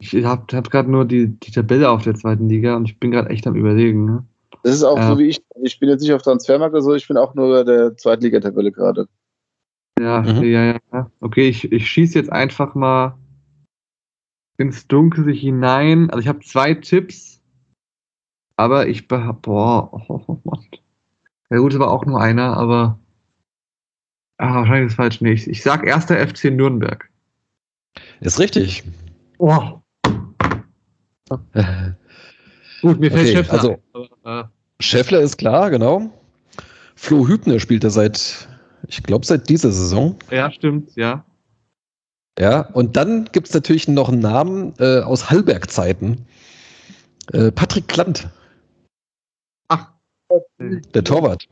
[0.00, 3.10] Ich habe hab gerade nur die, die Tabelle auf der zweiten Liga und ich bin
[3.10, 4.06] gerade echt am Überlegen.
[4.06, 4.24] Ne?
[4.62, 5.08] Das ist auch Ja.
[5.08, 5.42] so wie ich.
[5.62, 8.72] Ich bin jetzt nicht auf Transfermarkt oder so, ich bin auch nur bei der Zweitligatabelle
[8.72, 9.08] gerade.
[9.98, 10.42] Ja, Mhm.
[10.44, 11.10] ja, ja.
[11.20, 13.18] Okay, ich, ich schieße jetzt einfach mal
[14.56, 16.08] ins Dunkle hinein.
[16.10, 17.42] Also ich habe zwei Tipps,
[18.56, 20.64] aber ich boah, oh, oh, Mann.
[21.50, 22.98] Ja gut, es war auch nur einer, aber
[24.38, 25.20] ah, wahrscheinlich ist es falsch.
[25.20, 27.10] Nee, ich, ich sag erster FC Nürnberg.
[28.20, 28.84] Ist richtig.
[29.38, 29.79] Oh.
[32.82, 33.76] Gut, mir fällt Okay, Schäffler also-
[34.24, 34.44] ein, äh,
[34.80, 36.10] Scheffler ist klar, genau.
[36.96, 38.48] Flo Hübner spielt er seit,
[38.88, 40.16] ich glaube, seit dieser Saison.
[40.30, 41.24] äh, ja, stimmt, ja.
[42.38, 46.26] Ja, und dann gibt es natürlich noch einen Namen äh, aus Hallberg-Zeiten.
[47.32, 48.28] Äh, Patrick Klant,
[49.68, 49.92] Ach,
[50.58, 51.46] der Torwart.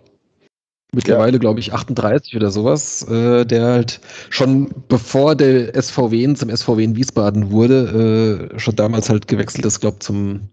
[0.93, 6.83] Mittlerweile, glaube ich, 38 oder sowas, äh, der halt schon bevor der SVW zum SVW
[6.83, 10.49] in Wiesbaden wurde, äh, schon damals halt gewechselt ist, glaube zum,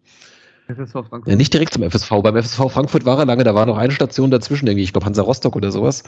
[0.67, 1.27] FSV Frankfurt.
[1.27, 2.09] ja, nicht direkt zum FSV.
[2.21, 5.05] Beim FSV Frankfurt war er lange, da war noch eine Station dazwischen, irgendwie, ich glaube
[5.05, 6.03] Hansa Rostock oder sowas.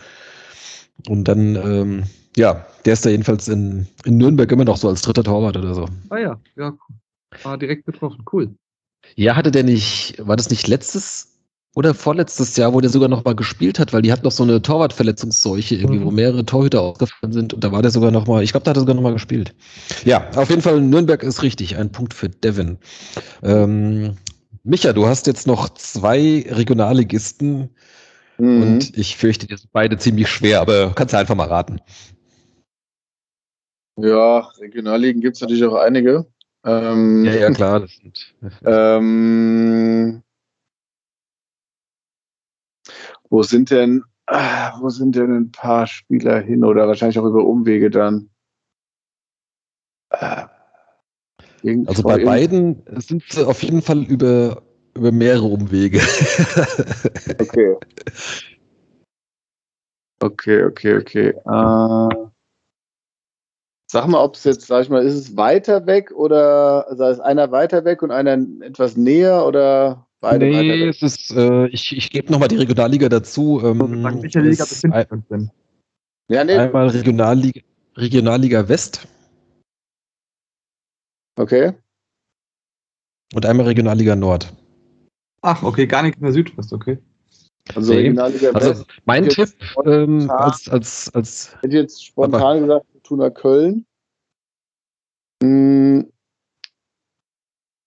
[1.08, 2.04] Und dann, ähm,
[2.36, 5.74] ja, der ist da jedenfalls in, in Nürnberg immer noch so als dritter Torwart oder
[5.74, 5.88] so.
[6.10, 6.96] Ah ja, ja, cool.
[7.44, 8.56] war direkt getroffen, cool.
[9.16, 11.37] Ja, hatte der nicht, war das nicht letztes
[11.78, 14.42] oder vorletztes Jahr, wo der sogar noch mal gespielt hat, weil die hat noch so
[14.42, 16.06] eine Torwartverletzungsseuche irgendwie, Mhm.
[16.06, 18.72] wo mehrere Torhüter ausgefallen sind und da war der sogar noch mal, ich glaube, da
[18.72, 19.54] hat er sogar noch mal gespielt.
[20.04, 22.80] Ja, auf jeden Fall Nürnberg ist richtig, ein Punkt für Devin.
[23.44, 24.18] Ähm,
[24.64, 27.70] Micha, du hast jetzt noch zwei Regionalligisten
[28.40, 28.62] Mhm.
[28.64, 31.80] und ich fürchte, die sind beide ziemlich schwer, aber kannst du einfach mal raten.
[34.00, 36.26] Ja, Regionalligen gibt es natürlich auch einige.
[36.66, 38.34] Ähm, Ja, ja, klar, das sind
[38.66, 40.24] Ähm,
[43.30, 47.46] wo sind denn, ah, wo sind denn ein paar Spieler hin oder wahrscheinlich auch über
[47.46, 48.30] Umwege dann?
[50.10, 50.50] Ah,
[51.62, 54.62] irgend- Also bei beiden sind sie auf jeden Fall über,
[54.96, 56.00] über mehrere Umwege.
[57.40, 57.76] Okay.
[60.20, 61.28] Okay, okay, okay.
[61.30, 62.28] Äh,
[63.92, 67.20] sag mal, ob es jetzt, sag ich mal, ist es weiter weg oder also ist
[67.20, 72.10] einer weiter weg und einer etwas näher oder beide nee, es ist, äh, ich, ich
[72.10, 73.62] gebe nochmal die Regionalliga dazu.
[73.64, 75.52] Ähm, Sagen, welche Liga wir uns denn?
[76.30, 77.62] Ja, nee, Einmal Regionalliga,
[77.96, 79.08] Regionalliga West
[81.38, 81.74] okay.
[83.34, 84.54] und einmal Regionalliga Nord.
[85.42, 86.98] Ach, okay, gar nicht mehr Südwest, okay.
[87.76, 88.86] Also Nee, Regionalliga Also West.
[89.06, 89.50] mein Tipp
[89.86, 93.86] ähm, spontan- als, als, als Ich hätte jetzt spontan gesagt, Fortuna Köln.
[95.42, 96.02] Mm,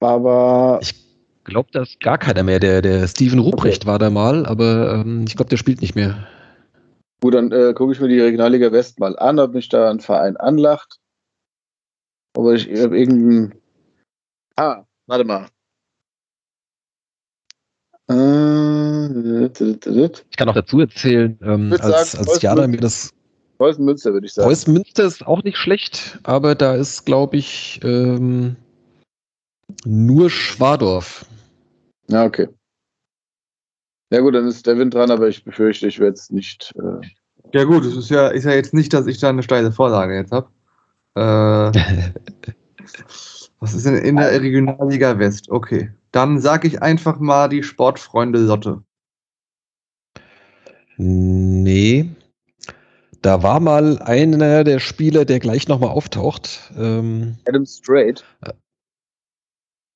[0.01, 1.10] aber ich
[1.45, 2.61] glaube, da ist gar keiner mehr.
[2.61, 6.27] Der, der Steven Ruprecht war da mal, aber ähm, ich glaube, der spielt nicht mehr.
[7.21, 10.01] gut, dann äh, gucke ich mir die Regionalliga West mal an, ob mich da ein
[10.01, 10.99] Verein anlacht.
[12.37, 13.55] Aber ich habe irgendeinen.
[14.57, 15.49] Ah, warte mal.
[18.11, 23.13] Äh, Ich kann auch dazu erzählen, ähm, als, sagen, als Jana mir das
[23.59, 24.49] Preußen Münster, würde ich sagen.
[24.49, 28.57] Preußen Münster ist auch nicht schlecht, aber da ist, glaube ich, ähm,
[29.85, 31.27] nur Schwadorf.
[32.09, 32.49] Ja, okay.
[34.13, 36.75] Ja, gut, dann ist der Wind dran, aber ich befürchte, ich werde es nicht.
[36.77, 37.07] Äh,
[37.53, 40.15] Ja gut, es ist ja, ist ja jetzt nicht, dass ich da eine steile Vorlage
[40.15, 40.49] jetzt habe.
[41.17, 41.73] Äh,
[43.59, 45.51] was ist denn in der Regionalliga West?
[45.51, 48.85] Okay, dann sage ich einfach mal die Sportfreunde Lotte.
[50.97, 52.11] Nee.
[53.23, 56.73] Da war mal einer der Spieler, der gleich nochmal auftaucht.
[56.79, 58.25] Ähm, Adam Strait.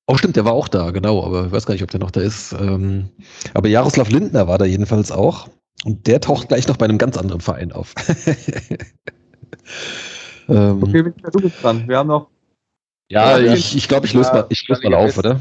[0.07, 2.11] Oh, stimmt, der war auch da, genau, aber ich weiß gar nicht, ob der noch
[2.11, 2.53] da ist.
[2.53, 3.09] Ähm,
[3.53, 5.49] aber Jaroslav Lindner war da jedenfalls auch.
[5.83, 7.93] Und der taucht gleich noch bei einem ganz anderen Verein auf.
[10.47, 11.87] ähm, Okay, du bist dran.
[11.87, 12.29] Wir haben noch
[13.09, 15.39] Ja, Ja, ich, ich glaube, ich löse mal, ich löse mal auf, oder?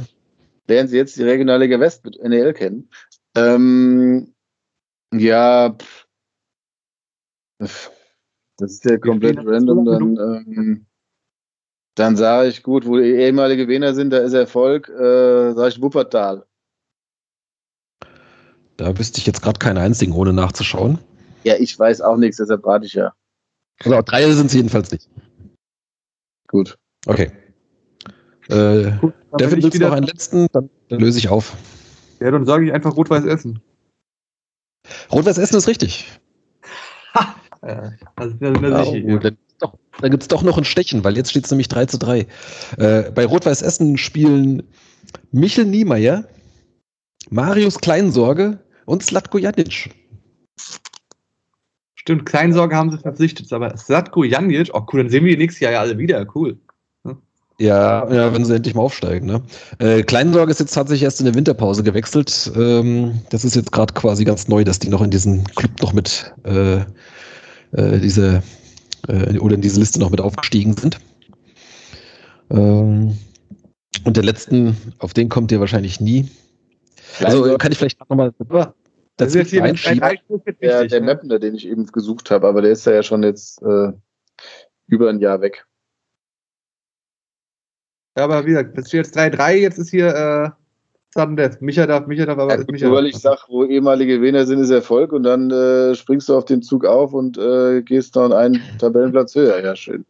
[0.66, 2.88] Lernen Sie jetzt die Regionalliga West mit NEL kennen.
[3.36, 4.34] Ähm,
[5.12, 5.76] ja,
[7.62, 7.90] pff.
[8.56, 9.84] Das ist ja komplett random.
[9.84, 10.86] Dann, ähm,
[11.94, 15.80] dann sage ich, gut, wo die ehemalige Gewinner sind, da ist Erfolg, äh, sage ich
[15.82, 16.44] Wuppertal.
[18.76, 20.98] Da wüsste ich jetzt gerade keinen einzigen, ohne nachzuschauen.
[21.44, 23.12] Ja, ich weiß auch nichts, deshalb rate ich ja.
[23.84, 25.08] Also drei sind es jedenfalls nicht.
[26.48, 26.76] Gut.
[27.06, 27.30] Okay.
[28.48, 30.46] Äh, Gut, dann Devin, willst du noch einen letzten?
[30.52, 31.54] Dann, dann löse ich auf.
[32.20, 33.60] ja, dann sage ich einfach Rot-Weiß Essen.
[35.12, 36.10] Rot-Weiß Essen ist richtig.
[37.66, 39.18] Ja, also, das ist Oh, sicher hier.
[39.20, 41.98] dann doch, gibt es doch noch ein Stechen, weil jetzt steht es nämlich 3 zu
[41.98, 42.26] 3.
[42.78, 44.62] Äh, bei Rot-Weiß Essen spielen
[45.32, 46.24] Michel Niemeyer,
[47.30, 49.90] Marius Kleinsorge und Slatko Janic.
[51.94, 55.60] Stimmt, Kleinsorge haben sie verpflichtet, aber Slatko Janic, oh cool, dann sehen wir die nächstes
[55.60, 56.58] Jahr ja alle wieder, cool.
[57.60, 59.26] Ja, ja, wenn sie endlich mal aufsteigen.
[59.26, 59.42] Ne?
[59.78, 62.50] Äh, Kleinsorge ist jetzt tatsächlich erst in der Winterpause gewechselt.
[62.56, 65.92] Ähm, das ist jetzt gerade quasi ganz neu, dass die noch in diesen Club noch
[65.92, 68.42] mit äh, äh, diese
[69.08, 71.00] äh, oder in diese Liste noch mit aufgestiegen sind.
[72.50, 73.18] Ähm,
[74.04, 76.28] und der letzten, auf den kommt ihr wahrscheinlich nie.
[77.20, 78.32] Also Kleinsorge- kann ich vielleicht nochmal
[79.16, 79.86] Das ist jetzt hier jetzt
[80.60, 81.06] Der, der ne?
[81.06, 83.92] Mapner, den ich eben gesucht habe, aber der ist ja schon jetzt äh,
[84.86, 85.66] über ein Jahr weg.
[88.16, 90.56] Ja, aber wie gesagt, das steht jetzt 3-3, jetzt ist hier
[91.16, 91.60] Sudden Death.
[91.60, 92.58] Micha darf, Micha darf aber.
[92.58, 95.94] Ja, Micha nur weil ich sage, wo ehemalige Gewinner sind, ist Erfolg und dann äh,
[95.94, 99.62] springst du auf den Zug auf und äh, gehst noch einen Tabellenplatz höher.
[99.62, 100.04] Ja, schön.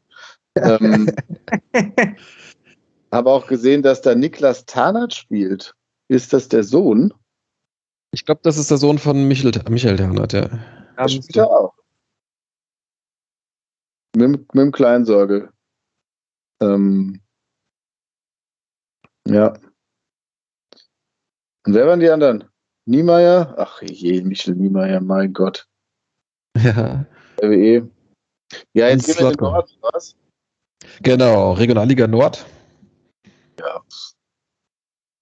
[0.56, 1.14] ähm,
[3.12, 5.74] habe auch gesehen, dass da Niklas Tarnert spielt.
[6.08, 7.12] Ist das der Sohn?
[8.12, 10.48] Ich glaube, das ist der Sohn von Michael, Michael Ternert, ja.
[10.96, 11.74] Der spielt er auch.
[14.16, 15.50] Mit, dem- mit dem Kleinsorge.
[16.62, 17.20] Ähm,
[19.26, 19.52] ja.
[21.66, 22.44] Und wer waren die anderen?
[22.86, 23.54] Niemeyer?
[23.56, 25.66] Ach je, Michel Niemeyer, mein Gott.
[26.56, 27.06] Ja,
[27.42, 27.90] RWE.
[28.74, 29.40] Ja, jetzt gehen wir in den.
[29.40, 30.16] Norden, was?
[31.02, 31.52] genau.
[31.54, 32.44] Regionalliga Nord.
[33.58, 33.82] Ja.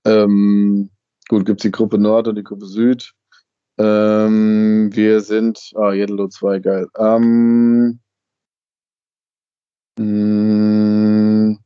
[0.05, 0.91] Ähm,
[1.29, 3.15] gut, gibt es die Gruppe Nord und die Gruppe Süd.
[3.79, 6.89] Ähm, wir sind, ah, Jeddelo 2, geil.
[6.99, 8.01] Ähm,
[9.99, 11.59] mh,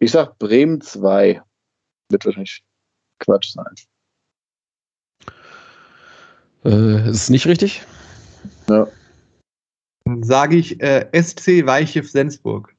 [0.00, 1.40] ich sag Bremen 2.
[2.08, 2.64] Wird wahrscheinlich
[3.20, 3.74] Quatsch sein.
[6.64, 7.82] Äh, ist nicht richtig?
[8.66, 8.88] Dann
[10.22, 12.74] sage ich äh, SC Weichew Sensburg.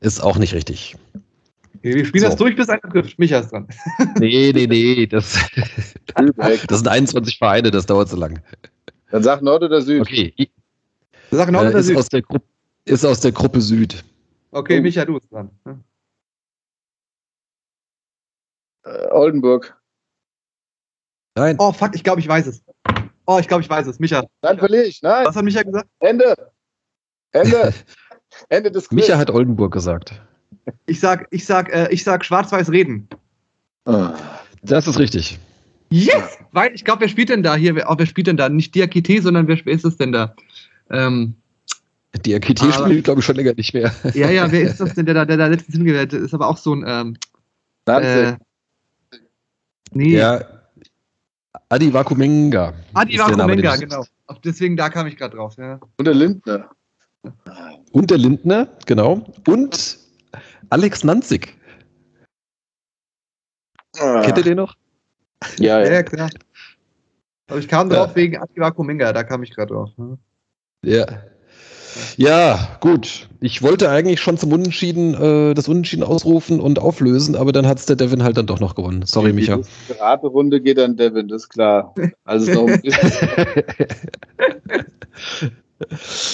[0.00, 0.94] Ist auch nicht richtig.
[1.82, 2.28] Wir spielen So.
[2.28, 3.18] das durch, bis einer trifft.
[3.18, 3.66] Micha ist dran.
[4.18, 5.06] Nee, nee, nee.
[5.06, 5.38] Das,
[6.14, 8.40] das sind 21 Vereine, das dauert so lang.
[9.10, 10.00] Dann sag Nord oder Süd.
[10.02, 10.34] Okay.
[11.30, 11.96] Sag Nord Äh, oder ist, Süd?
[11.96, 12.44] aus der Gruppe,
[12.84, 14.04] ist aus der Gruppe Süd.
[14.56, 14.82] Okay, Oh.
[14.82, 15.50] Micha, du bist dran.
[18.84, 19.76] Äh, Oldenburg.
[21.36, 21.56] Nein.
[21.58, 22.62] Oh, fuck, ich glaube, ich weiß es.
[23.26, 23.98] Oh, ich glaube, ich weiß es.
[23.98, 25.02] Micha, Dann verliere ich.
[25.02, 25.88] Nein, was hat Micha gesagt?
[25.98, 26.34] Ende.
[27.32, 27.74] Ende.
[28.48, 28.96] Ende des Quiz.
[29.06, 30.22] Micha hat Oldenburg gesagt.
[30.86, 33.08] Ich sag, ich sag, äh, ich sag schwarz-weiß reden.
[33.84, 34.14] Ah.
[34.62, 35.38] Das ist richtig.
[35.90, 36.38] Yes!
[36.52, 37.74] Weil, ich glaube, wer spielt denn da hier?
[37.74, 38.48] Wer, oh, wer spielt denn da?
[38.48, 40.34] Nicht Diakite, sondern wer, wer ist es denn da?
[40.90, 41.36] Ähm,
[42.24, 43.92] Die RKT Aber- spielt, glaube ich, schon länger nicht mehr.
[44.14, 46.32] ja, ja, wer ist das denn, der da, der da letztens hingewählt ist?
[46.34, 47.16] aber auch so ein, ähm,
[47.86, 48.34] äh,
[49.92, 50.40] nee, Ja.
[51.68, 52.74] Adi Vakumenga.
[52.94, 54.04] Adi Vakumenga, genau.
[54.44, 55.80] Deswegen, da kam ich gerade drauf, ja.
[55.98, 56.70] Und der Lindner.
[57.92, 59.24] Und der Lindner, genau.
[59.48, 59.98] Und
[60.70, 61.56] Alex Nanzig.
[63.98, 64.22] Ah.
[64.22, 64.74] Kennt ihr den noch?
[65.58, 65.92] Ja, Ja, ja.
[65.94, 66.30] ja, klar.
[67.48, 69.90] Aber ich kam drauf wegen Adi Vakumenga, da kam ich gerade drauf.
[69.96, 70.18] ne?
[70.84, 71.06] Ja.
[72.16, 73.28] Ja, gut.
[73.40, 77.78] Ich wollte eigentlich schon zum Unentschieden äh, das Unentschieden ausrufen und auflösen, aber dann hat
[77.78, 79.02] es der Devin halt dann doch noch gewonnen.
[79.04, 79.60] Sorry, Micha.
[79.88, 81.94] Die Raterunde geht an Devin, das ist klar.
[82.24, 83.28] Also noch ein bisschen.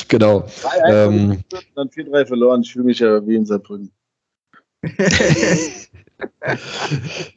[0.08, 0.46] genau.
[0.84, 1.38] 3-1 Ähm.
[1.74, 2.62] dann 4-3 verloren.
[2.62, 3.90] Ich fühle mich ja wie in Saarbrücken.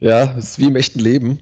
[0.00, 1.40] Ja, ist wie im echten Leben.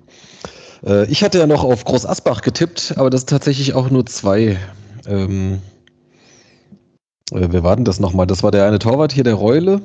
[0.85, 4.07] Äh, ich hatte ja noch auf Groß Asbach getippt, aber das ist tatsächlich auch nur
[4.07, 4.59] zwei.
[5.07, 5.61] Ähm,
[7.33, 8.27] äh, wer war das nochmal?
[8.27, 9.83] Das war der eine Torwart hier, der Reule.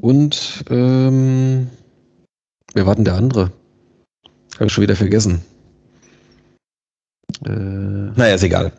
[0.00, 1.68] Und ähm,
[2.74, 3.52] wer war der andere?
[4.54, 5.42] Habe ich schon wieder vergessen.
[7.44, 8.72] Äh, naja, ist egal.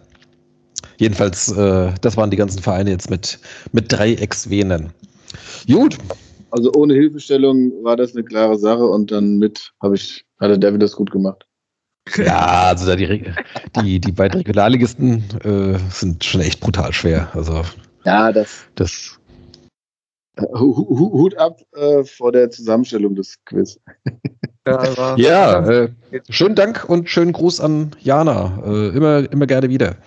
[0.98, 3.40] Jedenfalls, äh, das waren die ganzen Vereine jetzt mit,
[3.72, 4.92] mit drei Ex-Venern.
[5.68, 5.98] Gut,
[6.52, 10.58] Also ohne Hilfestellung war das eine klare Sache und dann mit habe ich, hat der
[10.58, 11.48] Devin das gut gemacht.
[12.18, 13.32] Ja, also da die,
[13.76, 17.30] die, die beiden Regionalligisten äh, sind schon echt brutal schwer.
[17.34, 17.64] Also
[18.06, 19.18] Ja, das das
[20.40, 23.80] Hu- Hu- Hut ab äh, vor der Zusammenstellung des Quiz.
[24.66, 25.90] Ja, Ja, äh,
[26.30, 28.62] schönen Dank und schönen Gruß an Jana.
[28.66, 29.98] Äh, immer, immer gerne wieder.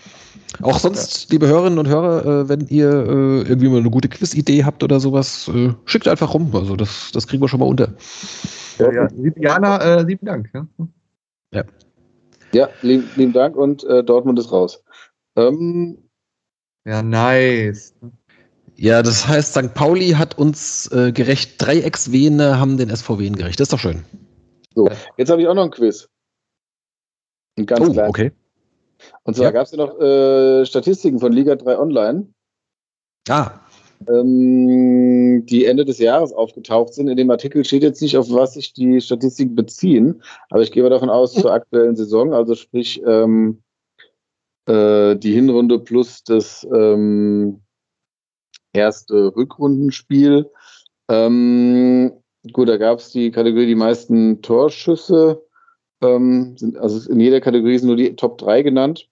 [0.62, 4.64] Auch sonst, liebe Hörerinnen und Hörer, äh, wenn ihr äh, irgendwie mal eine gute Quiz-Idee
[4.64, 6.54] habt oder sowas, äh, schickt einfach rum.
[6.54, 7.88] Also das, das kriegen wir schon mal unter.
[8.78, 9.08] Ja, ja.
[9.36, 10.50] Jana, äh, lieben Dank.
[11.52, 11.64] Ja.
[12.54, 14.82] Ja, lieben, lieben Dank und äh, Dortmund ist raus.
[15.36, 16.08] Ähm,
[16.84, 17.94] ja, nice.
[18.76, 19.74] Ja, das heißt, St.
[19.74, 23.60] Pauli hat uns äh, gerecht, Dreiecksvene haben den SVW gerecht.
[23.60, 24.04] Das ist doch schön.
[25.16, 26.08] jetzt habe ich auch noch ein Quiz.
[27.56, 28.32] Ein ganz oh, okay.
[29.22, 29.50] Und zwar Ja.
[29.52, 32.28] gab es ja noch äh, Statistiken von Liga 3 Online,
[33.28, 33.52] Ah,
[34.08, 37.08] ähm, die Ende des Jahres aufgetaucht sind.
[37.08, 40.82] In dem Artikel steht jetzt nicht, auf was sich die Statistiken beziehen, aber ich gehe
[40.82, 43.62] mal davon aus, zur aktuellen Saison, also sprich ähm,
[44.66, 47.60] äh, die Hinrunde plus das ähm,
[48.72, 50.50] erste Rückrundenspiel.
[51.08, 52.12] Ähm,
[52.52, 55.42] gut, da gab es die Kategorie die meisten Torschüsse.
[56.02, 59.08] Ähm, sind, also in jeder Kategorie sind nur die Top 3 genannt.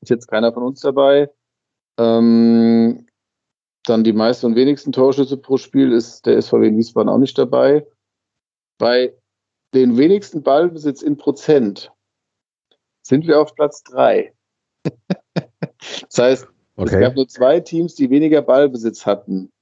[0.00, 1.30] Ist jetzt keiner von uns dabei.
[1.98, 3.06] Ähm,
[3.90, 7.86] dann die meisten und wenigsten Torschüsse pro Spiel ist der SVW Wiesbaden auch nicht dabei.
[8.78, 9.14] Bei
[9.74, 11.92] den wenigsten Ballbesitz in Prozent
[13.02, 14.32] sind wir auf Platz 3.
[14.84, 17.00] das heißt, es okay.
[17.00, 19.52] gab nur zwei Teams, die weniger Ballbesitz hatten.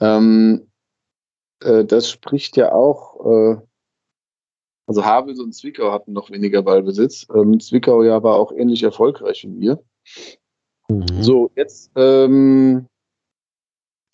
[0.00, 0.70] Ähm,
[1.62, 3.60] äh, das spricht ja auch, äh,
[4.86, 7.26] also Havels und Zwickau hatten noch weniger Ballbesitz.
[7.32, 9.84] Ähm, Zwickau ja war auch ähnlich erfolgreich wie wir.
[10.88, 11.22] Mhm.
[11.22, 12.88] So, jetzt ähm,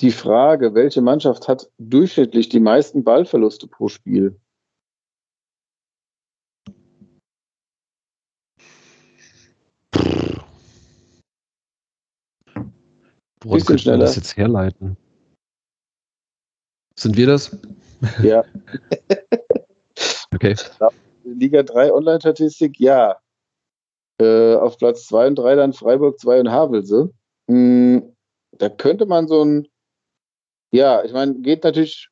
[0.01, 4.39] die Frage, welche Mannschaft hat durchschnittlich die meisten Ballverluste pro Spiel?
[13.43, 13.99] Woran könnte schneller.
[13.99, 14.97] das jetzt herleiten?
[16.99, 17.57] Sind wir das?
[18.23, 18.45] Ja,
[20.37, 20.55] Okay.
[21.25, 23.17] Liga 3 Online-Statistik, ja.
[24.21, 27.11] Äh, auf Platz 2 und 3 dann Freiburg 2 und Havelse.
[27.51, 28.15] Hm,
[28.53, 29.69] da könnte man so ein,
[30.77, 32.09] ja, ich meine, geht natürlich,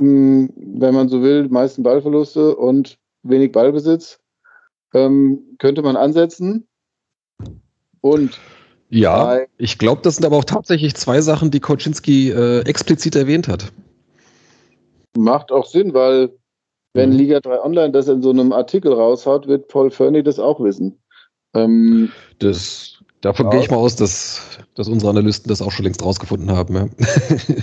[0.00, 4.20] hm, wenn man so will, meisten Ballverluste und wenig Ballbesitz.
[4.94, 6.66] Ähm, könnte man ansetzen.
[8.00, 8.38] Und
[8.90, 13.48] Ja, ich glaube, das sind aber auch tatsächlich zwei Sachen, die Koczynski äh, explizit erwähnt
[13.48, 13.70] hat.
[15.16, 16.30] macht auch Sinn, weil
[16.94, 17.16] wenn Mhm.
[17.16, 20.98] Liga 3 Online das in so einem Artikel raushaut, wird Paul Fernie das auch wissen.
[21.54, 23.50] Ähm, Das, davon Ja.
[23.50, 26.74] gehe ich mal aus, dass, dass unsere Analysten das auch schon längst rausgefunden haben.
[26.74, 26.88] Ja.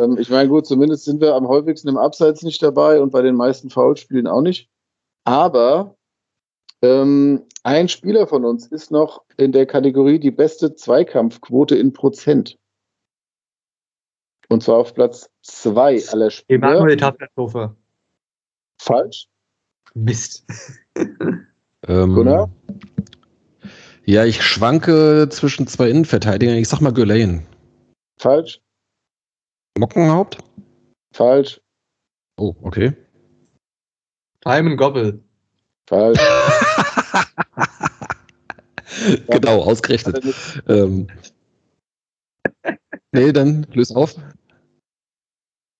[0.00, 3.20] Ähm, ich meine, gut, zumindest sind wir am häufigsten im Abseits nicht dabei und bei
[3.20, 4.70] den meisten Foulspielen auch nicht.
[5.24, 5.96] Aber
[6.80, 12.58] ähm, ein Spieler von uns ist noch in der Kategorie die beste Zweikampfquote in Prozent.
[14.48, 16.70] Und zwar auf Platz zwei aller Spieler.
[16.70, 17.52] Emanuel Tatsächlich.
[18.78, 19.28] Falsch.
[19.94, 20.46] Mist.
[21.88, 22.48] Ähm, Gunnar?
[24.12, 26.56] Ja, ich schwanke zwischen zwei Innenverteidigern.
[26.56, 27.46] Ich sag mal Güleyen.
[28.20, 28.60] Falsch.
[29.78, 30.36] Mockenhaupt?
[31.14, 31.62] Falsch.
[32.38, 32.92] Oh, okay.
[34.44, 35.24] Simon Gobbel.
[35.88, 36.20] Falsch.
[39.28, 40.22] genau, ausgerechnet.
[40.68, 41.06] Ähm,
[43.12, 44.14] nee, dann löse auf.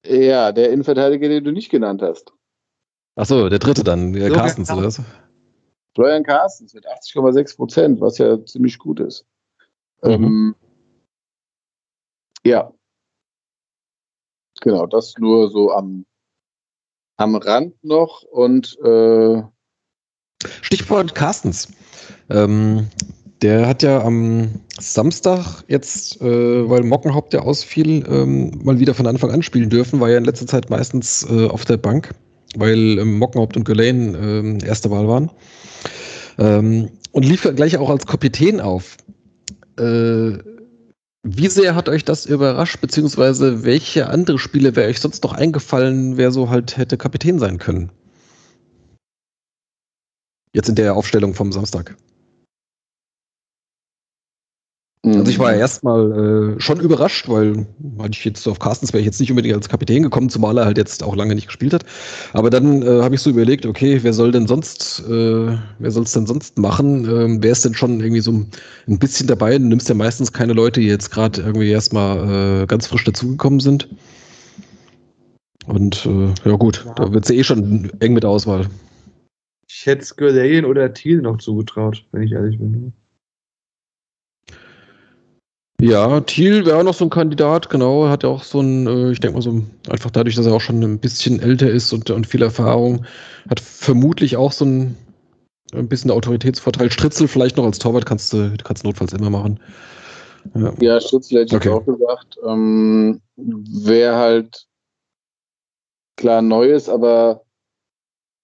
[0.07, 2.33] Ja, der Innenverteidiger, den du nicht genannt hast.
[3.15, 4.77] Achso, der dritte dann, So, Carstens, ja.
[4.77, 5.03] oder was?
[5.95, 9.27] Florian Carstens mit 80,6 Prozent, was ja ziemlich gut ist.
[10.03, 10.11] Mhm.
[10.11, 10.55] Ähm,
[12.45, 12.73] ja.
[14.61, 16.07] Genau, das nur so am,
[17.17, 19.43] am Rand noch und äh,
[20.61, 21.69] Stichwort Carstens.
[22.31, 22.89] Ähm,
[23.43, 29.07] der hat ja am Samstag jetzt, äh, weil Mockenhaupt ja ausfiel, ähm, mal wieder von
[29.07, 32.15] Anfang an spielen dürfen, war ja in letzter Zeit meistens äh, auf der Bank,
[32.57, 35.31] weil ähm, Mockenhaupt und Gulain ähm, erste Wahl waren.
[36.39, 38.97] Ähm, und lief gleich auch als Kapitän auf.
[39.79, 40.39] Äh,
[41.25, 46.17] wie sehr hat euch das überrascht, beziehungsweise welche andere Spiele wäre euch sonst noch eingefallen,
[46.17, 47.93] wer so halt hätte Kapitän sein können?
[50.53, 51.97] Jetzt in der Aufstellung vom Samstag.
[55.05, 57.67] Also ich war ja erstmal äh, schon überrascht, weil
[57.99, 60.65] hatte ich jetzt auf Carstens wäre ich jetzt nicht unbedingt als Kapitän gekommen, zumal er
[60.65, 61.85] halt jetzt auch lange nicht gespielt hat.
[62.33, 66.05] Aber dann äh, habe ich so überlegt, okay, wer soll denn sonst, äh, wer soll
[66.05, 67.05] es denn sonst machen?
[67.05, 69.59] Ähm, wer ist denn schon irgendwie so ein bisschen dabei?
[69.59, 73.59] Du nimmst ja meistens keine Leute, die jetzt gerade irgendwie erstmal äh, ganz frisch dazugekommen
[73.59, 73.89] sind.
[75.67, 76.95] Und äh, ja gut, Ja.
[76.95, 78.67] da wird es ja eh schon eng mit der Auswahl.
[79.69, 82.93] Ich hätte Skurlane oder Thiel noch zugetraut, wenn ich ehrlich bin.
[85.83, 88.05] Ja, Thiel wäre auch noch so ein Kandidat, genau.
[88.05, 90.55] Er hat ja auch so ein, äh, ich denke mal so, einfach dadurch, dass er
[90.55, 93.05] auch schon ein bisschen älter ist und, und viel Erfahrung,
[93.51, 94.97] hat vermutlich auch so ein,
[95.73, 96.93] ein bisschen Autoritätsvorteil.
[96.93, 99.59] Stritzel vielleicht noch als Torwart kannst du kannst notfalls immer machen.
[100.55, 101.71] Ja, ja Stritzel hätte ich okay.
[101.71, 102.39] auch gesagt.
[102.47, 104.69] Ähm, Wer halt
[106.17, 107.43] klar Neues, aber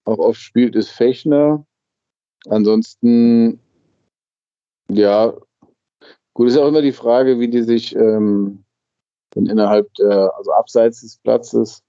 [0.03, 1.65] auch oft spielt, ist Fechner.
[2.49, 3.61] Ansonsten,
[4.91, 5.33] ja,
[6.39, 8.63] gut, ist auch immer die Frage, wie die sich ähm,
[9.31, 11.83] dann innerhalb der, also abseits des Platzes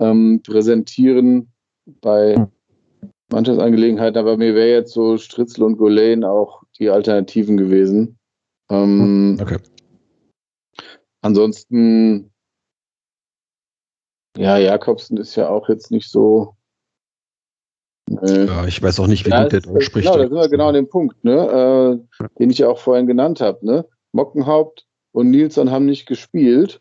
[0.00, 1.52] ähm, präsentieren
[1.86, 2.48] bei
[3.30, 4.18] Mannschaftsangelegenheiten.
[4.18, 8.18] Aber mir wäre jetzt so Stritzel und Golane auch die Alternativen gewesen.
[8.68, 9.58] Ähm, okay.
[11.20, 12.32] Ansonsten,
[14.36, 16.56] ja, Jakobsen ist ja auch jetzt nicht so
[18.22, 20.06] ja, ich weiß auch nicht, wie ja, gut der Deutsch spricht.
[20.06, 23.06] Genau, da sind wir genau an dem Punkt, ne, äh, den ich ja auch vorhin
[23.06, 23.64] genannt habe.
[23.64, 23.86] Ne?
[24.12, 26.80] Mockenhaupt und Nilsson haben nicht gespielt.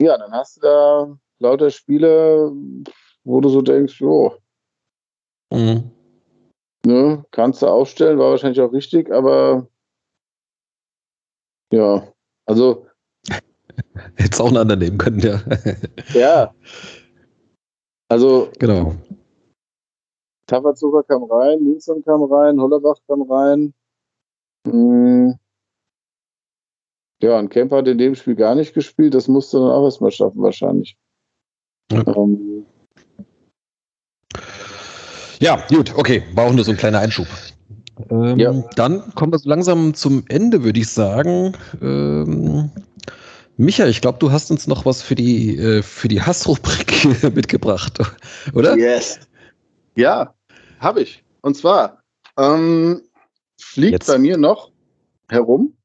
[0.00, 2.52] Ja, dann hast du da lauter Spiele,
[3.24, 4.36] wo du so denkst, jo,
[5.52, 5.90] mhm.
[6.84, 9.66] ne, kannst du aufstellen, war wahrscheinlich auch richtig, aber
[11.72, 12.06] ja,
[12.46, 12.86] also
[14.16, 15.40] Hätte auch einen anderen nehmen können, ja.
[16.14, 16.54] ja.
[18.08, 18.94] Also, genau.
[20.48, 23.74] Tavazuka kam rein, Nilsson kam rein, Hollerbach kam rein.
[24.66, 25.38] Hm.
[27.20, 29.14] Ja, und Kemper hat in dem Spiel gar nicht gespielt.
[29.14, 30.96] Das musste dann auch erstmal schaffen, wahrscheinlich.
[31.92, 32.02] Ja.
[32.16, 32.64] Ähm.
[35.40, 36.22] ja, gut, okay.
[36.34, 37.26] War auch nur so ein kleiner Einschub.
[38.10, 38.52] Ähm, ja.
[38.76, 41.54] Dann kommen wir so langsam zum Ende, würde ich sagen.
[41.82, 42.70] Ähm,
[43.56, 47.04] Micha, ich glaube, du hast uns noch was für die, äh, für die Hassrubrik
[47.34, 47.98] mitgebracht,
[48.54, 48.76] oder?
[48.76, 49.18] Yes.
[49.96, 50.32] Ja,
[50.80, 51.24] habe ich.
[51.40, 52.02] Und zwar
[52.36, 53.02] ähm,
[53.60, 54.06] fliegt Jetzt.
[54.06, 54.70] bei mir noch
[55.28, 55.76] herum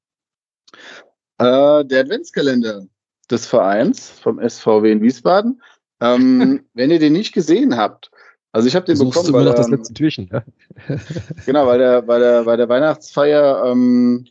[1.37, 2.85] äh, der Adventskalender
[3.29, 5.61] des Vereins vom SVW in Wiesbaden.
[6.01, 8.11] Ähm, wenn ihr den nicht gesehen habt,
[8.51, 10.29] also ich habe den Suchst bekommen, weil noch das letzte Türchen.
[10.31, 10.43] Ja?
[11.45, 14.27] genau, weil der, bei der, bei der Weihnachtsfeier, ähm,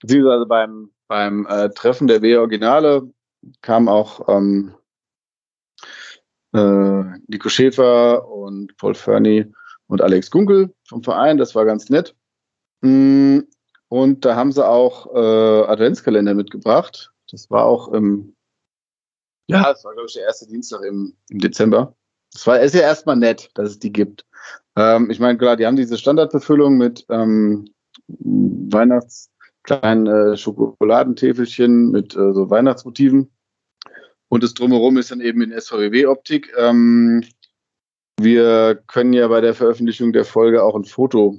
[0.00, 3.10] beziehungsweise beim, beim äh, Treffen der W-Originale
[3.60, 4.74] kam auch ähm,
[6.54, 9.52] äh, Nico Schäfer und Paul Fernie
[9.88, 11.38] und Alex Gunkel vom Verein.
[11.38, 12.14] Das war ganz nett.
[12.82, 13.40] Mm,
[13.88, 17.12] und da haben sie auch äh, Adventskalender mitgebracht.
[17.30, 18.36] Das war auch im,
[19.48, 21.94] ja, das war, glaube ich, der erste Dienstag im, im Dezember.
[22.32, 24.26] Das war, ist ja erstmal nett, dass es die gibt.
[24.76, 27.72] Ähm, ich meine, klar, die haben diese Standardbefüllung mit ähm,
[28.08, 29.30] Weihnachts,
[29.62, 33.30] kleinen äh, Schokoladentäfelchen mit äh, so Weihnachtsmotiven.
[34.28, 36.52] Und das Drumherum ist dann eben in SVW-Optik.
[36.58, 37.24] Ähm,
[38.20, 41.38] wir können ja bei der Veröffentlichung der Folge auch ein Foto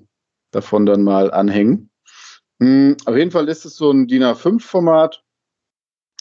[0.51, 1.89] davon dann mal anhängen.
[2.59, 5.23] Mhm, auf jeden Fall ist es so ein DIN A5-Format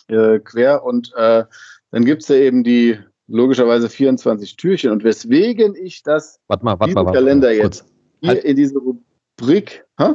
[0.08, 1.44] äh, quer und äh,
[1.90, 4.90] dann gibt es ja eben die logischerweise 24 Türchen.
[4.90, 7.84] Und weswegen ich das warte mal, warte mal, warte Kalender mal, jetzt
[8.20, 8.44] hier halt.
[8.44, 9.86] in diese Rubrik.
[9.98, 10.14] Hä?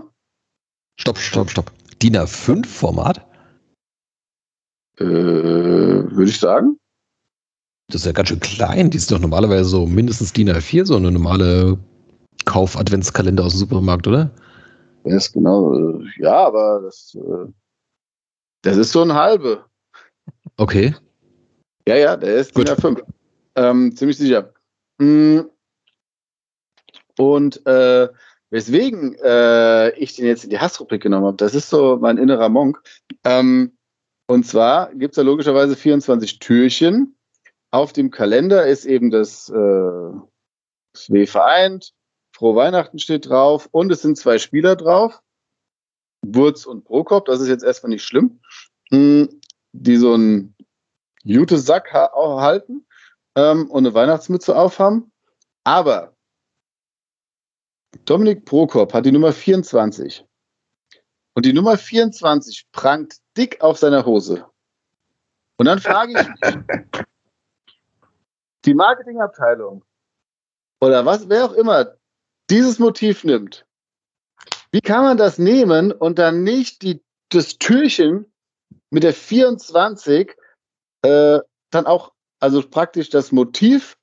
[1.00, 1.72] Stopp, stopp, stopp.
[2.02, 3.26] DIN A5-Format?
[4.98, 6.78] Äh, Würde ich sagen.
[7.92, 8.90] Das ist ja ganz schön klein.
[8.90, 11.78] Die ist doch normalerweise so mindestens DIN A4, so eine normale
[12.46, 14.32] Kauf-Adventskalender aus dem Supermarkt, oder?
[15.04, 15.74] Ja, ist genau.
[15.74, 17.52] Äh, ja, aber das, äh,
[18.62, 19.66] das ist so ein halbe.
[20.56, 20.96] Okay.
[21.86, 23.04] Ja, ja, der ist DIN A5.
[23.56, 24.54] Ähm, ziemlich sicher.
[24.98, 25.42] Mm.
[27.18, 28.08] Und äh,
[28.52, 32.48] weswegen äh, ich den jetzt in die Hassrubrik genommen habe, das ist so mein innerer
[32.48, 32.82] Monk.
[33.26, 33.74] Ähm,
[34.28, 37.16] und zwar gibt es da logischerweise 24 Türchen
[37.72, 41.94] auf dem Kalender ist eben das, äh, W vereint,
[42.36, 45.22] Frohe Weihnachten steht drauf und es sind zwei Spieler drauf,
[46.22, 48.42] Wurz und Prokop, das ist jetzt erstmal nicht schlimm,
[48.90, 49.42] hm,
[49.72, 50.56] die so einen
[51.24, 52.86] Jute-Sack halten
[53.36, 55.12] ähm, und eine Weihnachtsmütze aufhaben.
[55.64, 56.16] Aber
[58.06, 60.26] Dominik Prokop hat die Nummer 24.
[61.34, 64.46] Und die Nummer 24 prangt dick auf seiner Hose.
[65.58, 66.28] Und dann frage ich
[66.96, 67.06] mich,
[68.66, 69.84] die Marketingabteilung
[70.82, 71.96] oder was, wer auch immer
[72.50, 73.66] dieses Motiv nimmt,
[74.72, 78.32] wie kann man das nehmen und dann nicht die, das Türchen
[78.90, 80.36] mit der 24
[81.04, 81.40] äh,
[81.70, 83.98] dann auch, also praktisch das Motiv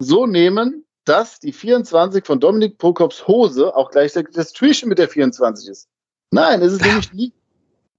[0.00, 5.08] so nehmen, dass die 24 von Dominik Prokops Hose auch gleichzeitig das Türchen mit der
[5.08, 5.88] 24 ist.
[6.30, 7.32] Nein, es ist nämlich nie.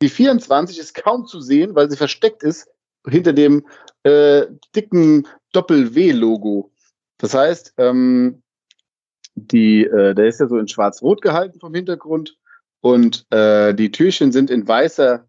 [0.02, 2.68] Die 24 ist kaum zu sehen, weil sie versteckt ist
[3.08, 3.66] hinter dem
[4.04, 6.72] äh, dicken Doppel-W-Logo.
[7.18, 8.44] Das heißt, ähm,
[9.36, 12.38] die, äh, der ist ja so in schwarz-rot gehalten vom Hintergrund
[12.82, 15.28] und äh, die Türchen sind in weißer,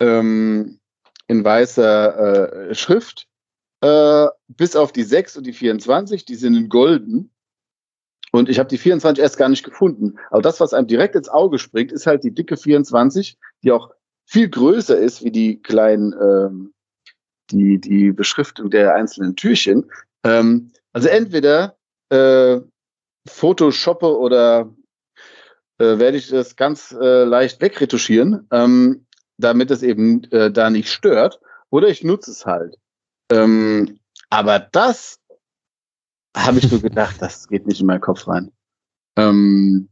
[0.00, 0.78] ähm,
[1.26, 3.28] in weißer äh, Schrift,
[3.80, 7.32] äh, bis auf die 6 und die 24, die sind in golden.
[8.32, 10.18] Und ich habe die 24 erst gar nicht gefunden.
[10.30, 13.90] Aber das, was einem direkt ins Auge springt, ist halt die dicke 24, die auch
[14.24, 16.74] viel größer ist wie die kleinen, ähm,
[17.50, 19.90] die, die Beschriftung der einzelnen Türchen.
[20.24, 21.76] Ähm, also entweder
[22.10, 22.60] äh,
[23.28, 24.72] Photoshoppe oder
[25.78, 29.06] äh, werde ich das ganz äh, leicht wegretuschieren, ähm,
[29.38, 31.40] damit es eben äh, da nicht stört.
[31.70, 32.76] Oder ich nutze es halt.
[33.30, 33.98] Ähm,
[34.30, 35.20] aber das
[36.36, 38.52] habe ich so gedacht, das geht nicht in meinen Kopf rein.
[39.16, 39.88] Ähm,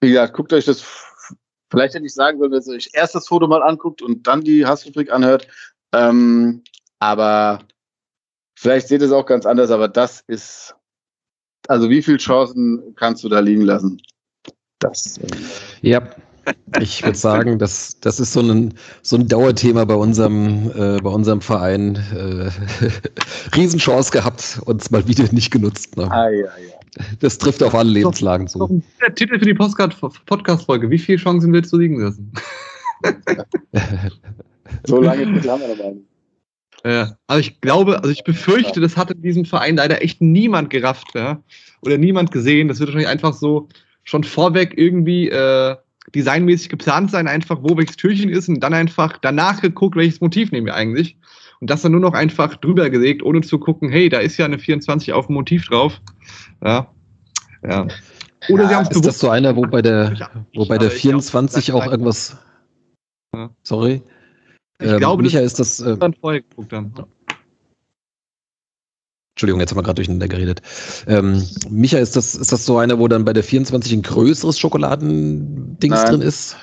[0.00, 0.82] wie gesagt, guckt euch das,
[1.70, 4.42] vielleicht hätte ich sagen sollen, dass ihr euch erst das Foto mal anguckt und dann
[4.42, 5.48] die Hassrubrik anhört.
[5.92, 6.62] Ähm,
[6.98, 7.60] aber
[8.56, 10.74] vielleicht seht ihr es auch ganz anders, aber das ist,
[11.68, 14.00] also wie viele Chancen kannst du da liegen lassen?
[14.78, 15.18] Das.
[15.18, 15.26] Äh,
[15.82, 16.02] ja,
[16.80, 21.10] ich würde sagen, das, das ist so ein, so ein Dauerthema bei unserem, äh, bei
[21.10, 21.96] unserem Verein.
[22.14, 22.50] Äh,
[23.56, 25.96] Riesenchance gehabt, uns mal wieder nicht genutzt.
[25.96, 26.10] Ne?
[26.10, 27.04] Ah, ja, ja.
[27.20, 28.82] Das trifft auf alle Lebenslagen zu.
[29.00, 30.90] Der Titel für die Podcast-Folge.
[30.90, 32.32] Wie viele Chancen willst du liegen lassen?
[34.84, 36.06] so lange Titel haben wir dabei nicht.
[36.84, 40.70] Ja, aber ich glaube, also ich befürchte, das hat in diesem Verein leider echt niemand
[40.70, 41.42] gerafft, ja?
[41.82, 42.68] Oder niemand gesehen.
[42.68, 43.68] Das wird wahrscheinlich einfach so
[44.04, 45.74] schon vorweg irgendwie äh,
[46.14, 50.52] designmäßig geplant sein, einfach wo welches Türchen ist und dann einfach danach geguckt, welches Motiv
[50.52, 51.16] nehmen wir eigentlich.
[51.60, 54.44] Und das dann nur noch einfach drüber gelegt, ohne zu gucken, hey, da ist ja
[54.44, 56.00] eine 24 auf dem Motiv drauf.
[56.62, 56.88] Ja.
[57.66, 57.88] Ja.
[58.48, 60.90] Oder ja, sie haben es Ist das so einer, wo bei der, wo bei der
[60.90, 62.36] 24 auch irgendwas.
[63.62, 64.02] Sorry.
[64.78, 65.80] Ich ähm, glaube, Micha, das ist das.
[65.80, 66.92] Äh, dann vorher geguckt haben.
[69.34, 70.62] Entschuldigung, jetzt haben wir gerade durcheinander geredet.
[71.06, 74.58] Ähm, Micha, ist das, ist das so einer, wo dann bei der 24 ein größeres
[74.58, 76.56] Schokoladendings drin ist?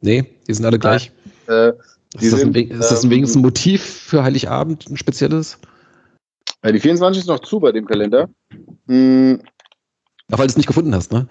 [0.00, 1.10] Nee, die sind alle gleich.
[1.48, 1.72] Äh,
[2.20, 5.58] ist, das ein, ist das ein ähm, wenigstens ein Motiv für Heiligabend, ein spezielles?
[6.64, 8.28] Ja, die 24 ist noch zu bei dem Kalender.
[8.86, 9.40] Hm.
[10.30, 11.28] Ach, weil du es nicht gefunden hast, ne?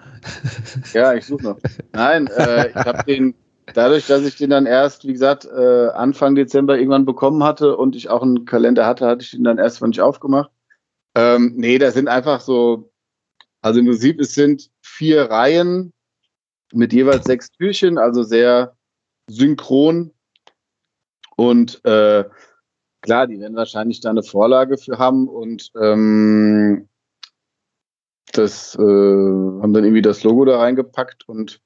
[0.94, 1.58] Ja, ich suche noch.
[1.92, 3.34] Nein, äh, ich habe den,
[3.74, 7.96] dadurch, dass ich den dann erst, wie gesagt, äh, Anfang Dezember irgendwann bekommen hatte und
[7.96, 10.50] ich auch einen Kalender hatte, hatte ich den dann erst mal nicht aufgemacht.
[11.14, 12.92] Ähm, nee, das sind einfach so,
[13.62, 15.92] also im Prinzip, es sind vier Reihen
[16.72, 18.76] mit jeweils sechs Türchen, also sehr
[19.28, 20.12] synchron.
[21.36, 22.24] Und äh,
[23.02, 26.88] klar, die werden wahrscheinlich da eine Vorlage für haben und ähm,
[28.32, 31.60] das äh, haben dann irgendwie das Logo da reingepackt und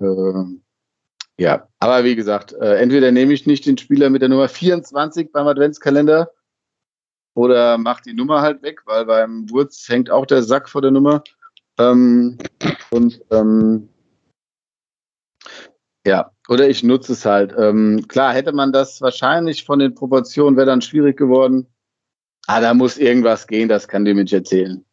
[0.00, 0.59] äh,
[1.40, 5.32] ja, aber wie gesagt, äh, entweder nehme ich nicht den Spieler mit der Nummer 24
[5.32, 6.30] beim Adventskalender
[7.34, 10.90] oder mach die Nummer halt weg, weil beim Wurz hängt auch der Sack vor der
[10.90, 11.24] Nummer.
[11.78, 12.36] Ähm,
[12.90, 13.88] und ähm,
[16.06, 17.54] ja, oder ich nutze es halt.
[17.56, 21.66] Ähm, klar, hätte man das wahrscheinlich von den Proportionen, wäre dann schwierig geworden.
[22.48, 24.84] Ah, da muss irgendwas gehen, das kann dir mit erzählen.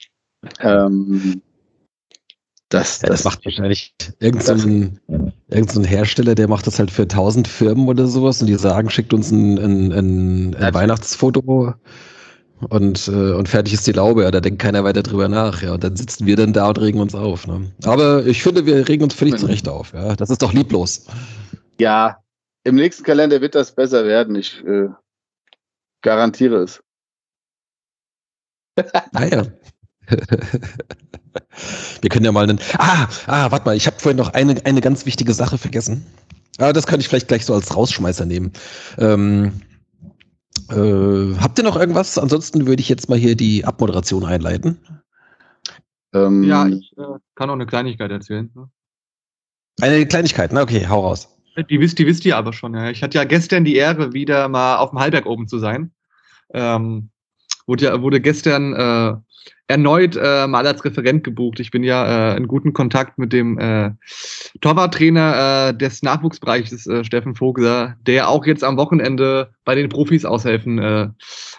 [0.62, 1.42] Ähm,
[2.70, 6.92] das, ja, das, das, macht wahrscheinlich irgendein so irgend so Hersteller, der macht das halt
[6.92, 11.74] für tausend Firmen oder sowas und die sagen, schickt uns ein, ein, ein, ein Weihnachtsfoto
[12.70, 15.74] und, äh, und fertig ist die Laube, ja, da denkt keiner weiter drüber nach, ja.
[15.74, 17.46] Und dann sitzen wir dann da und regen uns auf.
[17.46, 17.72] Ne?
[17.84, 19.40] Aber ich finde, wir regen uns völlig mhm.
[19.40, 20.16] zurecht auf, ja.
[20.16, 21.06] Das ist doch lieblos.
[21.80, 22.18] Ja,
[22.64, 24.36] im nächsten Kalender wird das besser werden.
[24.36, 24.90] Ich äh,
[26.02, 26.82] garantiere es.
[29.12, 29.44] Naja.
[32.02, 32.60] Wir können ja mal einen.
[32.78, 36.06] Ah, ah, warte mal, ich habe vorhin noch eine, eine ganz wichtige Sache vergessen.
[36.58, 38.52] Aber ah, das kann ich vielleicht gleich so als Rausschmeißer nehmen.
[38.98, 39.62] Ähm,
[40.70, 42.18] äh, habt ihr noch irgendwas?
[42.18, 44.80] Ansonsten würde ich jetzt mal hier die Abmoderation einleiten.
[46.14, 47.04] Ähm, ja, ich äh,
[47.36, 48.50] kann auch eine Kleinigkeit erzählen.
[48.56, 48.70] Ne?
[49.82, 51.30] Eine Kleinigkeit, na okay, hau raus.
[51.70, 52.74] Die wisst, die wisst ihr aber schon.
[52.74, 52.90] Ja.
[52.90, 55.92] Ich hatte ja gestern die Ehre, wieder mal auf dem Hallberg oben zu sein.
[56.54, 57.10] Ähm,
[57.68, 59.16] wurde ja wurde gestern äh,
[59.68, 61.60] erneut äh, mal als Referent gebucht.
[61.60, 63.92] Ich bin ja äh, in guten Kontakt mit dem äh,
[64.62, 70.24] Torwarttrainer äh, des Nachwuchsbereichs, äh, Steffen Vogler, der auch jetzt am Wochenende bei den Profis
[70.24, 71.10] aushelfen äh,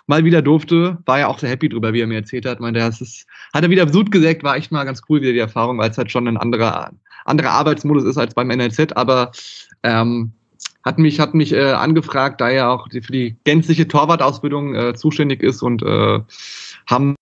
[0.06, 0.98] mal wieder durfte.
[1.04, 2.60] War ja auch sehr happy drüber, wie er mir erzählt hat.
[2.60, 5.38] Meinte, das ist, hat er wieder Blut gesägt, war echt mal ganz cool wieder die
[5.38, 6.92] Erfahrung, weil es halt schon ein anderer,
[7.26, 8.96] anderer Arbeitsmodus ist als beim NLZ.
[8.96, 9.32] Aber
[9.82, 10.32] ähm,
[10.82, 14.94] hat mich, hat mich äh, angefragt, da er auch die, für die gänzliche Torwartausbildung äh,
[14.94, 16.20] zuständig ist und äh,
[16.86, 17.14] haben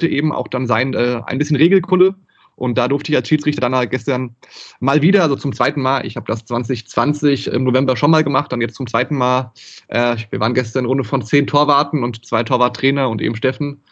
[0.00, 2.14] eben auch dann sein äh, ein bisschen Regelkulle
[2.56, 4.34] Und da durfte ich als Schiedsrichter dann halt gestern
[4.80, 8.52] mal wieder, also zum zweiten Mal, ich habe das 2020 im November schon mal gemacht,
[8.52, 9.52] dann jetzt zum zweiten Mal.
[9.88, 13.82] Äh, wir waren gestern in Runde von zehn Torwarten und zwei Torwarttrainer und eben Steffen.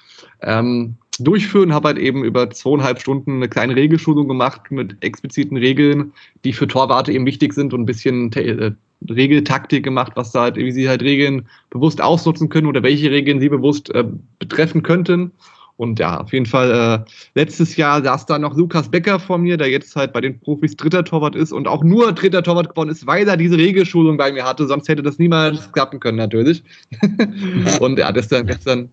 [0.42, 6.12] Ähm, durchführen, habe halt eben über zweieinhalb Stunden eine kleine Regelschulung gemacht mit expliziten Regeln,
[6.44, 8.72] die für Torwarte eben wichtig sind und ein bisschen äh,
[9.08, 13.40] Regeltaktik gemacht, was da halt, wie sie halt Regeln bewusst ausnutzen können oder welche Regeln
[13.40, 14.04] sie bewusst äh,
[14.38, 15.32] betreffen könnten.
[15.80, 16.70] Und ja, auf jeden Fall,
[17.06, 20.38] äh, letztes Jahr saß da noch Lukas Becker vor mir, der jetzt halt bei den
[20.38, 24.18] Profis dritter Torwart ist und auch nur dritter Torwart geworden ist, weil er diese Regelschulung
[24.18, 24.66] bei mir hatte.
[24.66, 26.62] Sonst hätte das niemals klappen können, natürlich.
[27.80, 28.90] und ja, gestern, gestern,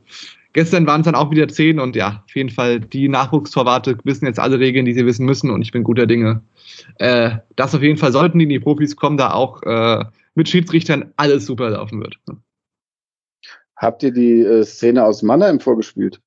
[0.54, 4.26] gestern waren es dann auch wieder zehn und ja, auf jeden Fall, die Nachwuchstorwarte wissen
[4.26, 6.40] jetzt alle Regeln, die sie wissen müssen und ich bin guter Dinge.
[7.00, 10.06] Äh, das auf jeden Fall sollten die in die Profis kommen, da auch äh,
[10.36, 12.18] mit Schiedsrichtern alles super laufen wird.
[13.76, 16.22] Habt ihr die äh, Szene aus Mannheim vorgespielt?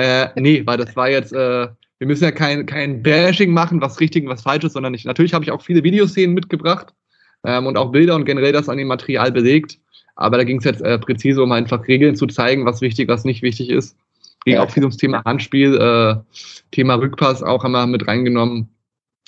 [0.00, 1.68] Äh, nee, weil das war jetzt, äh,
[1.98, 5.04] wir müssen ja kein, kein Bashing machen, was richtig und was falsch ist, sondern ich,
[5.04, 6.94] natürlich habe ich auch viele Videoszenen mitgebracht
[7.44, 9.78] ähm, und auch Bilder und generell das an dem Material belegt.
[10.16, 13.24] Aber da ging es jetzt äh, präzise um einfach Regeln zu zeigen, was wichtig, was
[13.24, 13.94] nicht wichtig ist.
[14.46, 14.62] Ging ja.
[14.62, 16.16] auch viel ums Thema Handspiel, äh,
[16.70, 18.70] Thema Rückpass auch haben wir mit reingenommen.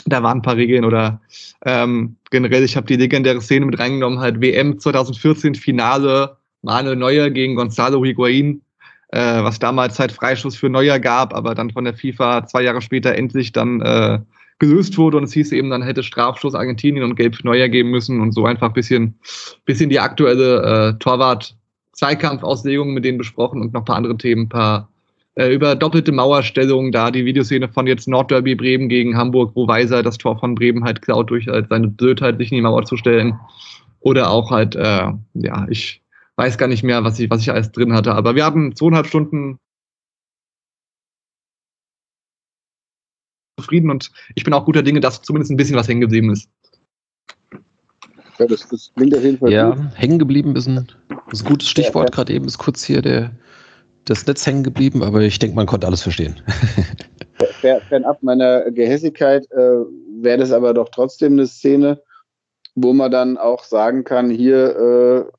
[0.06, 1.20] Da waren ein paar Regeln oder
[1.66, 7.28] ähm, generell, ich habe die legendäre Szene mit reingenommen, halt WM 2014 Finale, Manuel Neuer
[7.28, 8.62] gegen Gonzalo Higuain
[9.12, 12.82] äh, was damals halt Freischuss für Neuer gab, aber dann von der FIFA zwei Jahre
[12.82, 14.18] später endlich dann äh,
[14.58, 18.20] gelöst wurde und es hieß eben, dann hätte Strafstoß Argentinien und Gelb Neuer geben müssen
[18.20, 19.18] und so einfach bisschen,
[19.64, 24.48] bisschen die aktuelle äh, Torwart-Zweikampfauslegung mit denen besprochen und noch ein paar andere Themen, ein
[24.48, 24.88] paar
[25.34, 30.02] äh, über doppelte Mauerstellung, da die Videoszene von jetzt Nordderby Bremen gegen Hamburg, wo Weiser
[30.02, 32.96] das Tor von Bremen halt klaut durch halt seine Blödheit, sich in die Mauer zu
[32.96, 33.38] stellen.
[34.00, 36.01] Oder auch halt, äh, ja, ich
[36.36, 38.14] weiß gar nicht mehr, was ich, was ich alles drin hatte.
[38.14, 39.58] Aber wir hatten zweieinhalb Stunden
[43.58, 46.48] zufrieden und ich bin auch guter Dinge, dass zumindest ein bisschen was hängen geblieben ist.
[48.38, 49.84] Ja, das, das klingt auf jeden Fall Ja, gut.
[49.94, 50.86] hängen geblieben ist ein,
[51.30, 52.08] ist ein gutes Stichwort.
[52.10, 53.30] Ja, Gerade eben ist kurz hier der,
[54.06, 56.40] das Netz hängen geblieben, aber ich denke, man konnte alles verstehen.
[57.60, 59.84] Fernab meiner Gehässigkeit äh,
[60.20, 62.02] wäre das aber doch trotzdem eine Szene,
[62.74, 65.32] wo man dann auch sagen kann, hier äh,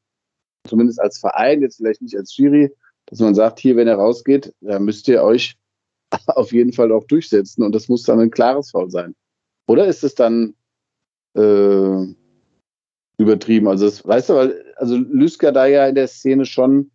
[0.68, 2.72] zumindest als Verein, jetzt vielleicht nicht als Schiri,
[3.06, 5.56] dass man sagt, hier, wenn er rausgeht, da müsst ihr euch
[6.27, 9.15] auf jeden Fall auch durchsetzen und das muss dann ein klares Foul sein.
[9.68, 10.56] Oder ist es dann
[11.35, 12.06] äh,
[13.18, 13.68] übertrieben?
[13.68, 16.91] Also, das, weißt du, weil, also Lüsker da ja in der Szene schon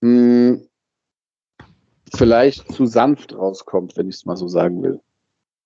[0.00, 0.68] mh, hm,
[2.14, 5.00] vielleicht zu sanft rauskommt, wenn ich es mal so sagen will.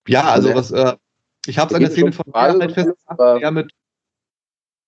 [0.08, 0.96] Ja, also, also was, äh,
[1.46, 3.72] ich habe es an der Szene von Mehrheit festgemacht, ja, mit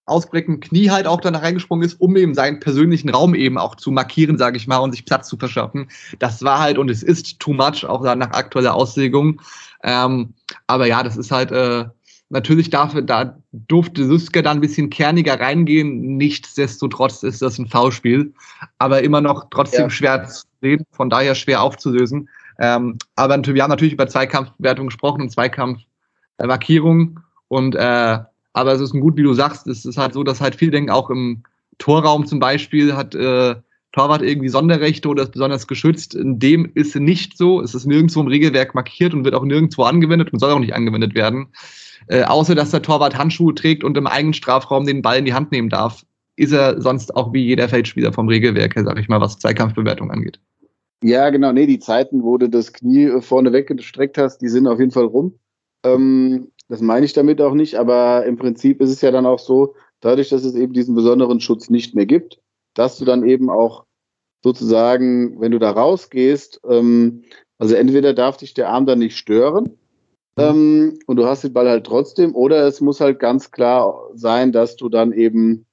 [0.08, 3.90] ausbreckenden Knie halt auch dann reingesprungen ist, um eben seinen persönlichen Raum eben auch zu
[3.90, 5.88] markieren, sage ich mal, und sich Platz zu verschaffen.
[6.18, 9.40] Das war halt und es ist too much, auch nach aktueller Auslegung.
[9.82, 10.34] Ähm,
[10.66, 11.84] aber ja, das ist halt äh,
[12.30, 16.16] natürlich dafür, da durfte Suske dann ein bisschen kerniger reingehen.
[16.16, 18.32] Nichtsdestotrotz ist das ein V-Spiel,
[18.78, 19.90] aber immer noch trotzdem ja.
[19.90, 22.28] schwer zu sehen, von daher schwer aufzulösen.
[22.58, 28.18] Ähm, aber wir haben natürlich über Zweikampfwertung gesprochen und Zweikampfmarkierung und äh,
[28.58, 30.90] aber es ist gut, wie du sagst, es ist halt so, dass halt viele denken,
[30.90, 31.44] auch im
[31.78, 33.54] Torraum zum Beispiel hat äh,
[33.92, 36.14] Torwart irgendwie Sonderrechte oder ist besonders geschützt.
[36.14, 37.60] In dem ist nicht so.
[37.60, 40.74] Es ist nirgendwo im Regelwerk markiert und wird auch nirgendwo angewendet und soll auch nicht
[40.74, 41.48] angewendet werden.
[42.08, 45.34] Äh, außer dass der Torwart Handschuhe trägt und im eigenen Strafraum den Ball in die
[45.34, 46.04] Hand nehmen darf,
[46.36, 50.10] ist er sonst auch wie jeder Feldspieler vom Regelwerk her, sag ich mal, was Zweikampfbewertung
[50.10, 50.40] angeht.
[51.02, 51.52] Ja, genau.
[51.52, 55.04] Nee, die Zeiten, wo du das Knie vorne weggestreckt hast, die sind auf jeden Fall
[55.04, 55.34] rum.
[55.84, 59.38] Ähm, das meine ich damit auch nicht, aber im Prinzip ist es ja dann auch
[59.38, 62.40] so, dadurch, dass es eben diesen besonderen Schutz nicht mehr gibt,
[62.74, 63.84] dass du dann eben auch
[64.42, 67.24] sozusagen, wenn du da rausgehst, ähm,
[67.58, 69.76] also entweder darf dich der Arm dann nicht stören
[70.36, 70.42] mhm.
[70.42, 74.52] ähm, und du hast den Ball halt trotzdem, oder es muss halt ganz klar sein,
[74.52, 75.66] dass du dann eben,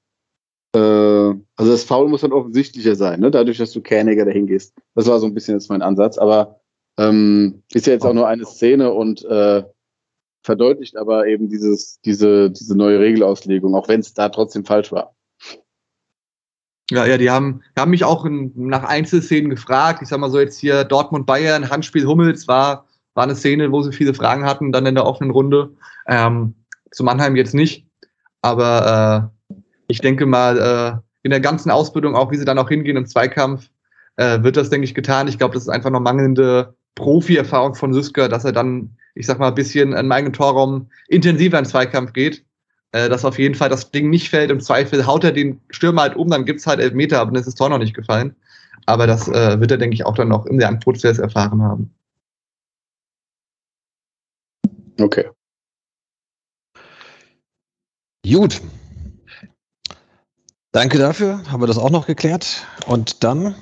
[0.74, 3.30] äh, also das Foul muss dann offensichtlicher sein, ne?
[3.30, 4.74] dadurch, dass du kerniger dahin gehst.
[4.96, 6.62] Das war so ein bisschen jetzt mein Ansatz, aber
[6.98, 9.64] ähm, ist ja jetzt auch nur eine Szene und äh,
[10.46, 15.16] verdeutlicht aber eben dieses, diese, diese neue Regelauslegung, auch wenn es da trotzdem falsch war.
[16.92, 20.02] Ja, ja, die haben, haben mich auch in, nach Einzelszenen gefragt.
[20.04, 23.92] Ich sag mal so jetzt hier Dortmund-Bayern, Handspiel Hummels war, war eine Szene, wo sie
[23.92, 25.72] viele Fragen hatten, dann in der offenen Runde.
[26.08, 26.54] Ähm,
[26.92, 27.88] zu Mannheim jetzt nicht.
[28.42, 29.56] Aber äh,
[29.88, 33.08] ich denke mal, äh, in der ganzen Ausbildung, auch wie sie dann auch hingehen im
[33.08, 33.70] Zweikampf,
[34.18, 35.28] äh, wird das, denke ich, getan.
[35.28, 39.40] Ich glaube, das ist einfach noch mangelnde Profi-Erfahrung von Süsker, dass er dann ich sag
[39.40, 42.46] mal, ein bisschen in meinem Torraum intensiver in Zweikampf geht,
[42.92, 44.52] äh, dass auf jeden Fall das Ding nicht fällt.
[44.52, 47.40] Im Zweifel haut er den Stürmer halt um, dann gibt's halt elf Meter, aber dann
[47.40, 48.36] ist das Tor noch nicht gefallen.
[48.86, 51.96] Aber das äh, wird er, denke ich, auch dann noch im Lernprozess erfahren haben.
[55.00, 55.26] Okay.
[58.26, 58.62] Gut.
[60.72, 61.42] Danke dafür.
[61.50, 62.66] Haben wir das auch noch geklärt.
[62.86, 63.56] Und dann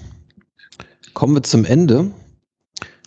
[1.13, 2.11] kommen wir zum Ende.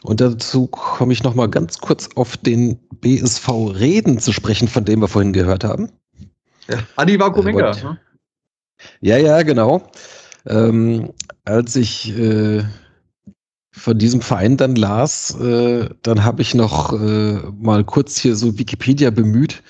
[0.06, 4.84] Und dazu komme ich noch mal ganz kurz auf den BSV Reden zu sprechen, von
[4.84, 5.90] dem wir vorhin gehört haben.
[6.68, 6.78] Ja.
[6.94, 7.66] Adi Vakumenga.
[7.66, 7.98] Also, ne?
[9.00, 9.90] Ja, ja, genau.
[10.46, 11.10] Ähm,
[11.44, 12.62] als ich äh,
[13.72, 18.58] von diesem Verein dann las, äh, dann habe ich noch äh, mal kurz hier so
[18.58, 19.62] Wikipedia bemüht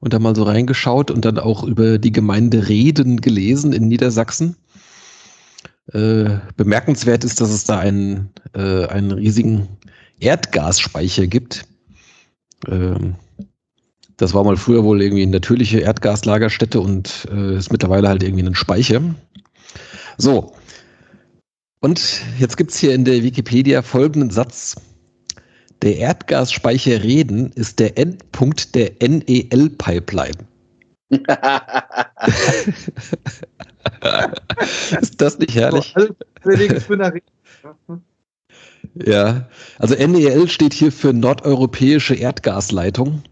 [0.00, 4.56] und da mal so reingeschaut und dann auch über die Gemeinde Reden gelesen in Niedersachsen.
[5.92, 9.68] Äh, bemerkenswert ist, dass es da einen, äh, einen riesigen
[10.18, 11.66] Erdgasspeicher gibt.
[12.68, 13.16] Ähm,
[14.16, 18.46] das war mal früher wohl irgendwie eine natürliche Erdgaslagerstätte und äh, ist mittlerweile halt irgendwie
[18.46, 19.02] ein Speicher.
[20.16, 20.54] So.
[21.80, 24.76] Und jetzt gibt es hier in der Wikipedia folgenden Satz.
[25.82, 30.38] Der Erdgasspeicher Reden ist der Endpunkt der NEL-Pipeline.
[35.00, 35.94] ist das nicht herrlich?
[38.94, 43.22] ja, also NEL steht hier für Nordeuropäische Erdgasleitung.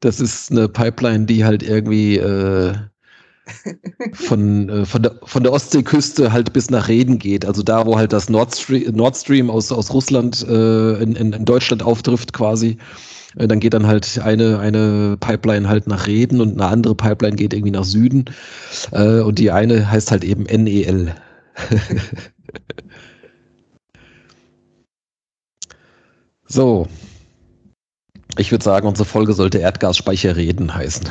[0.00, 2.74] Das ist eine Pipeline, die halt irgendwie äh,
[4.12, 7.44] von, äh, von, der, von der Ostseeküste halt bis nach Reden geht.
[7.44, 11.32] Also da, wo halt das Nord Stream, Nord Stream aus, aus Russland äh, in, in,
[11.32, 12.78] in Deutschland auftrifft quasi.
[13.38, 17.36] Äh, dann geht dann halt eine, eine Pipeline halt nach Reden und eine andere Pipeline
[17.36, 18.24] geht irgendwie nach Süden.
[18.92, 21.14] Äh, und die eine heißt halt eben NEL.
[26.46, 26.86] so.
[28.36, 31.08] Ich würde sagen, unsere Folge sollte Erdgasspeicher reden heißen.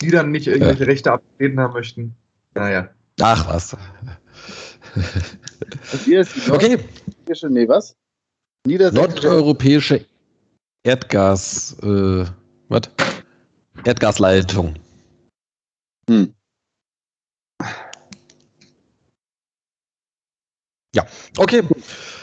[0.00, 0.86] Die dann nicht irgendwelche ja.
[0.86, 2.16] Rechte abreden haben möchten.
[2.54, 2.88] Naja.
[3.20, 3.76] Ach was.
[6.04, 6.78] hier ist die okay.
[7.48, 7.94] Nee, was?
[8.66, 10.06] Nordeuropäische
[10.84, 12.24] Erdgas, äh,
[12.68, 12.82] was?
[13.84, 14.74] Erdgasleitung.
[16.08, 16.34] Hm.
[20.94, 21.62] Ja, okay.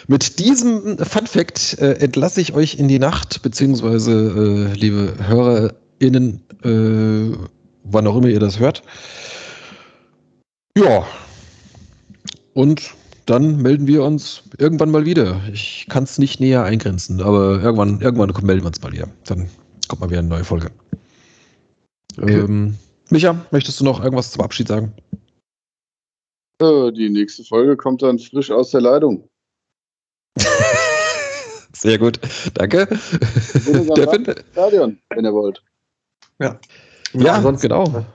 [0.07, 6.41] Mit diesem Fun Fact äh, entlasse ich euch in die Nacht, beziehungsweise, äh, liebe HörerInnen,
[6.63, 7.38] äh,
[7.84, 8.81] wann auch immer ihr das hört.
[10.77, 11.05] Ja.
[12.53, 12.93] Und
[13.32, 15.40] dann melden wir uns irgendwann mal wieder.
[15.53, 19.08] Ich kann es nicht näher eingrenzen, aber irgendwann, irgendwann melden wir uns mal wieder.
[19.26, 19.49] Dann
[19.88, 20.70] kommt mal wieder eine neue Folge.
[22.18, 22.41] Okay.
[22.41, 22.78] Ähm,
[23.10, 24.94] Micha, möchtest du noch irgendwas zum Abschied sagen?
[26.60, 29.30] Äh, die nächste Folge kommt dann frisch aus der Leitung.
[31.74, 32.20] Sehr gut,
[32.56, 32.86] danke.
[33.95, 35.64] Der Stadion, wenn ihr wollt.
[36.40, 36.60] Ja,
[37.14, 38.06] ja, ja genau.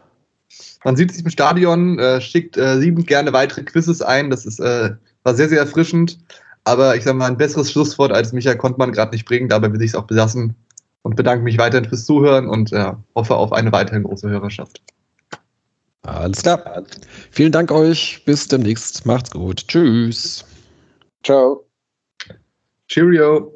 [0.84, 4.30] Man sieht sich im Stadion, äh, schickt äh, sieben gerne weitere Quizzes ein.
[4.30, 6.18] Das ist, äh, war sehr, sehr erfrischend.
[6.64, 9.48] Aber ich sage mal, ein besseres Schlusswort als Micha konnte man gerade nicht bringen.
[9.48, 10.56] Dabei will ich es auch belassen.
[11.02, 14.82] Und bedanke mich weiterhin fürs Zuhören und äh, hoffe auf eine weiterhin große Hörerschaft.
[16.02, 16.82] Alles klar.
[17.30, 18.24] Vielen Dank euch.
[18.24, 19.06] Bis demnächst.
[19.06, 19.68] Macht's gut.
[19.68, 20.44] Tschüss.
[21.22, 21.64] Ciao.
[22.88, 23.52] Cheerio.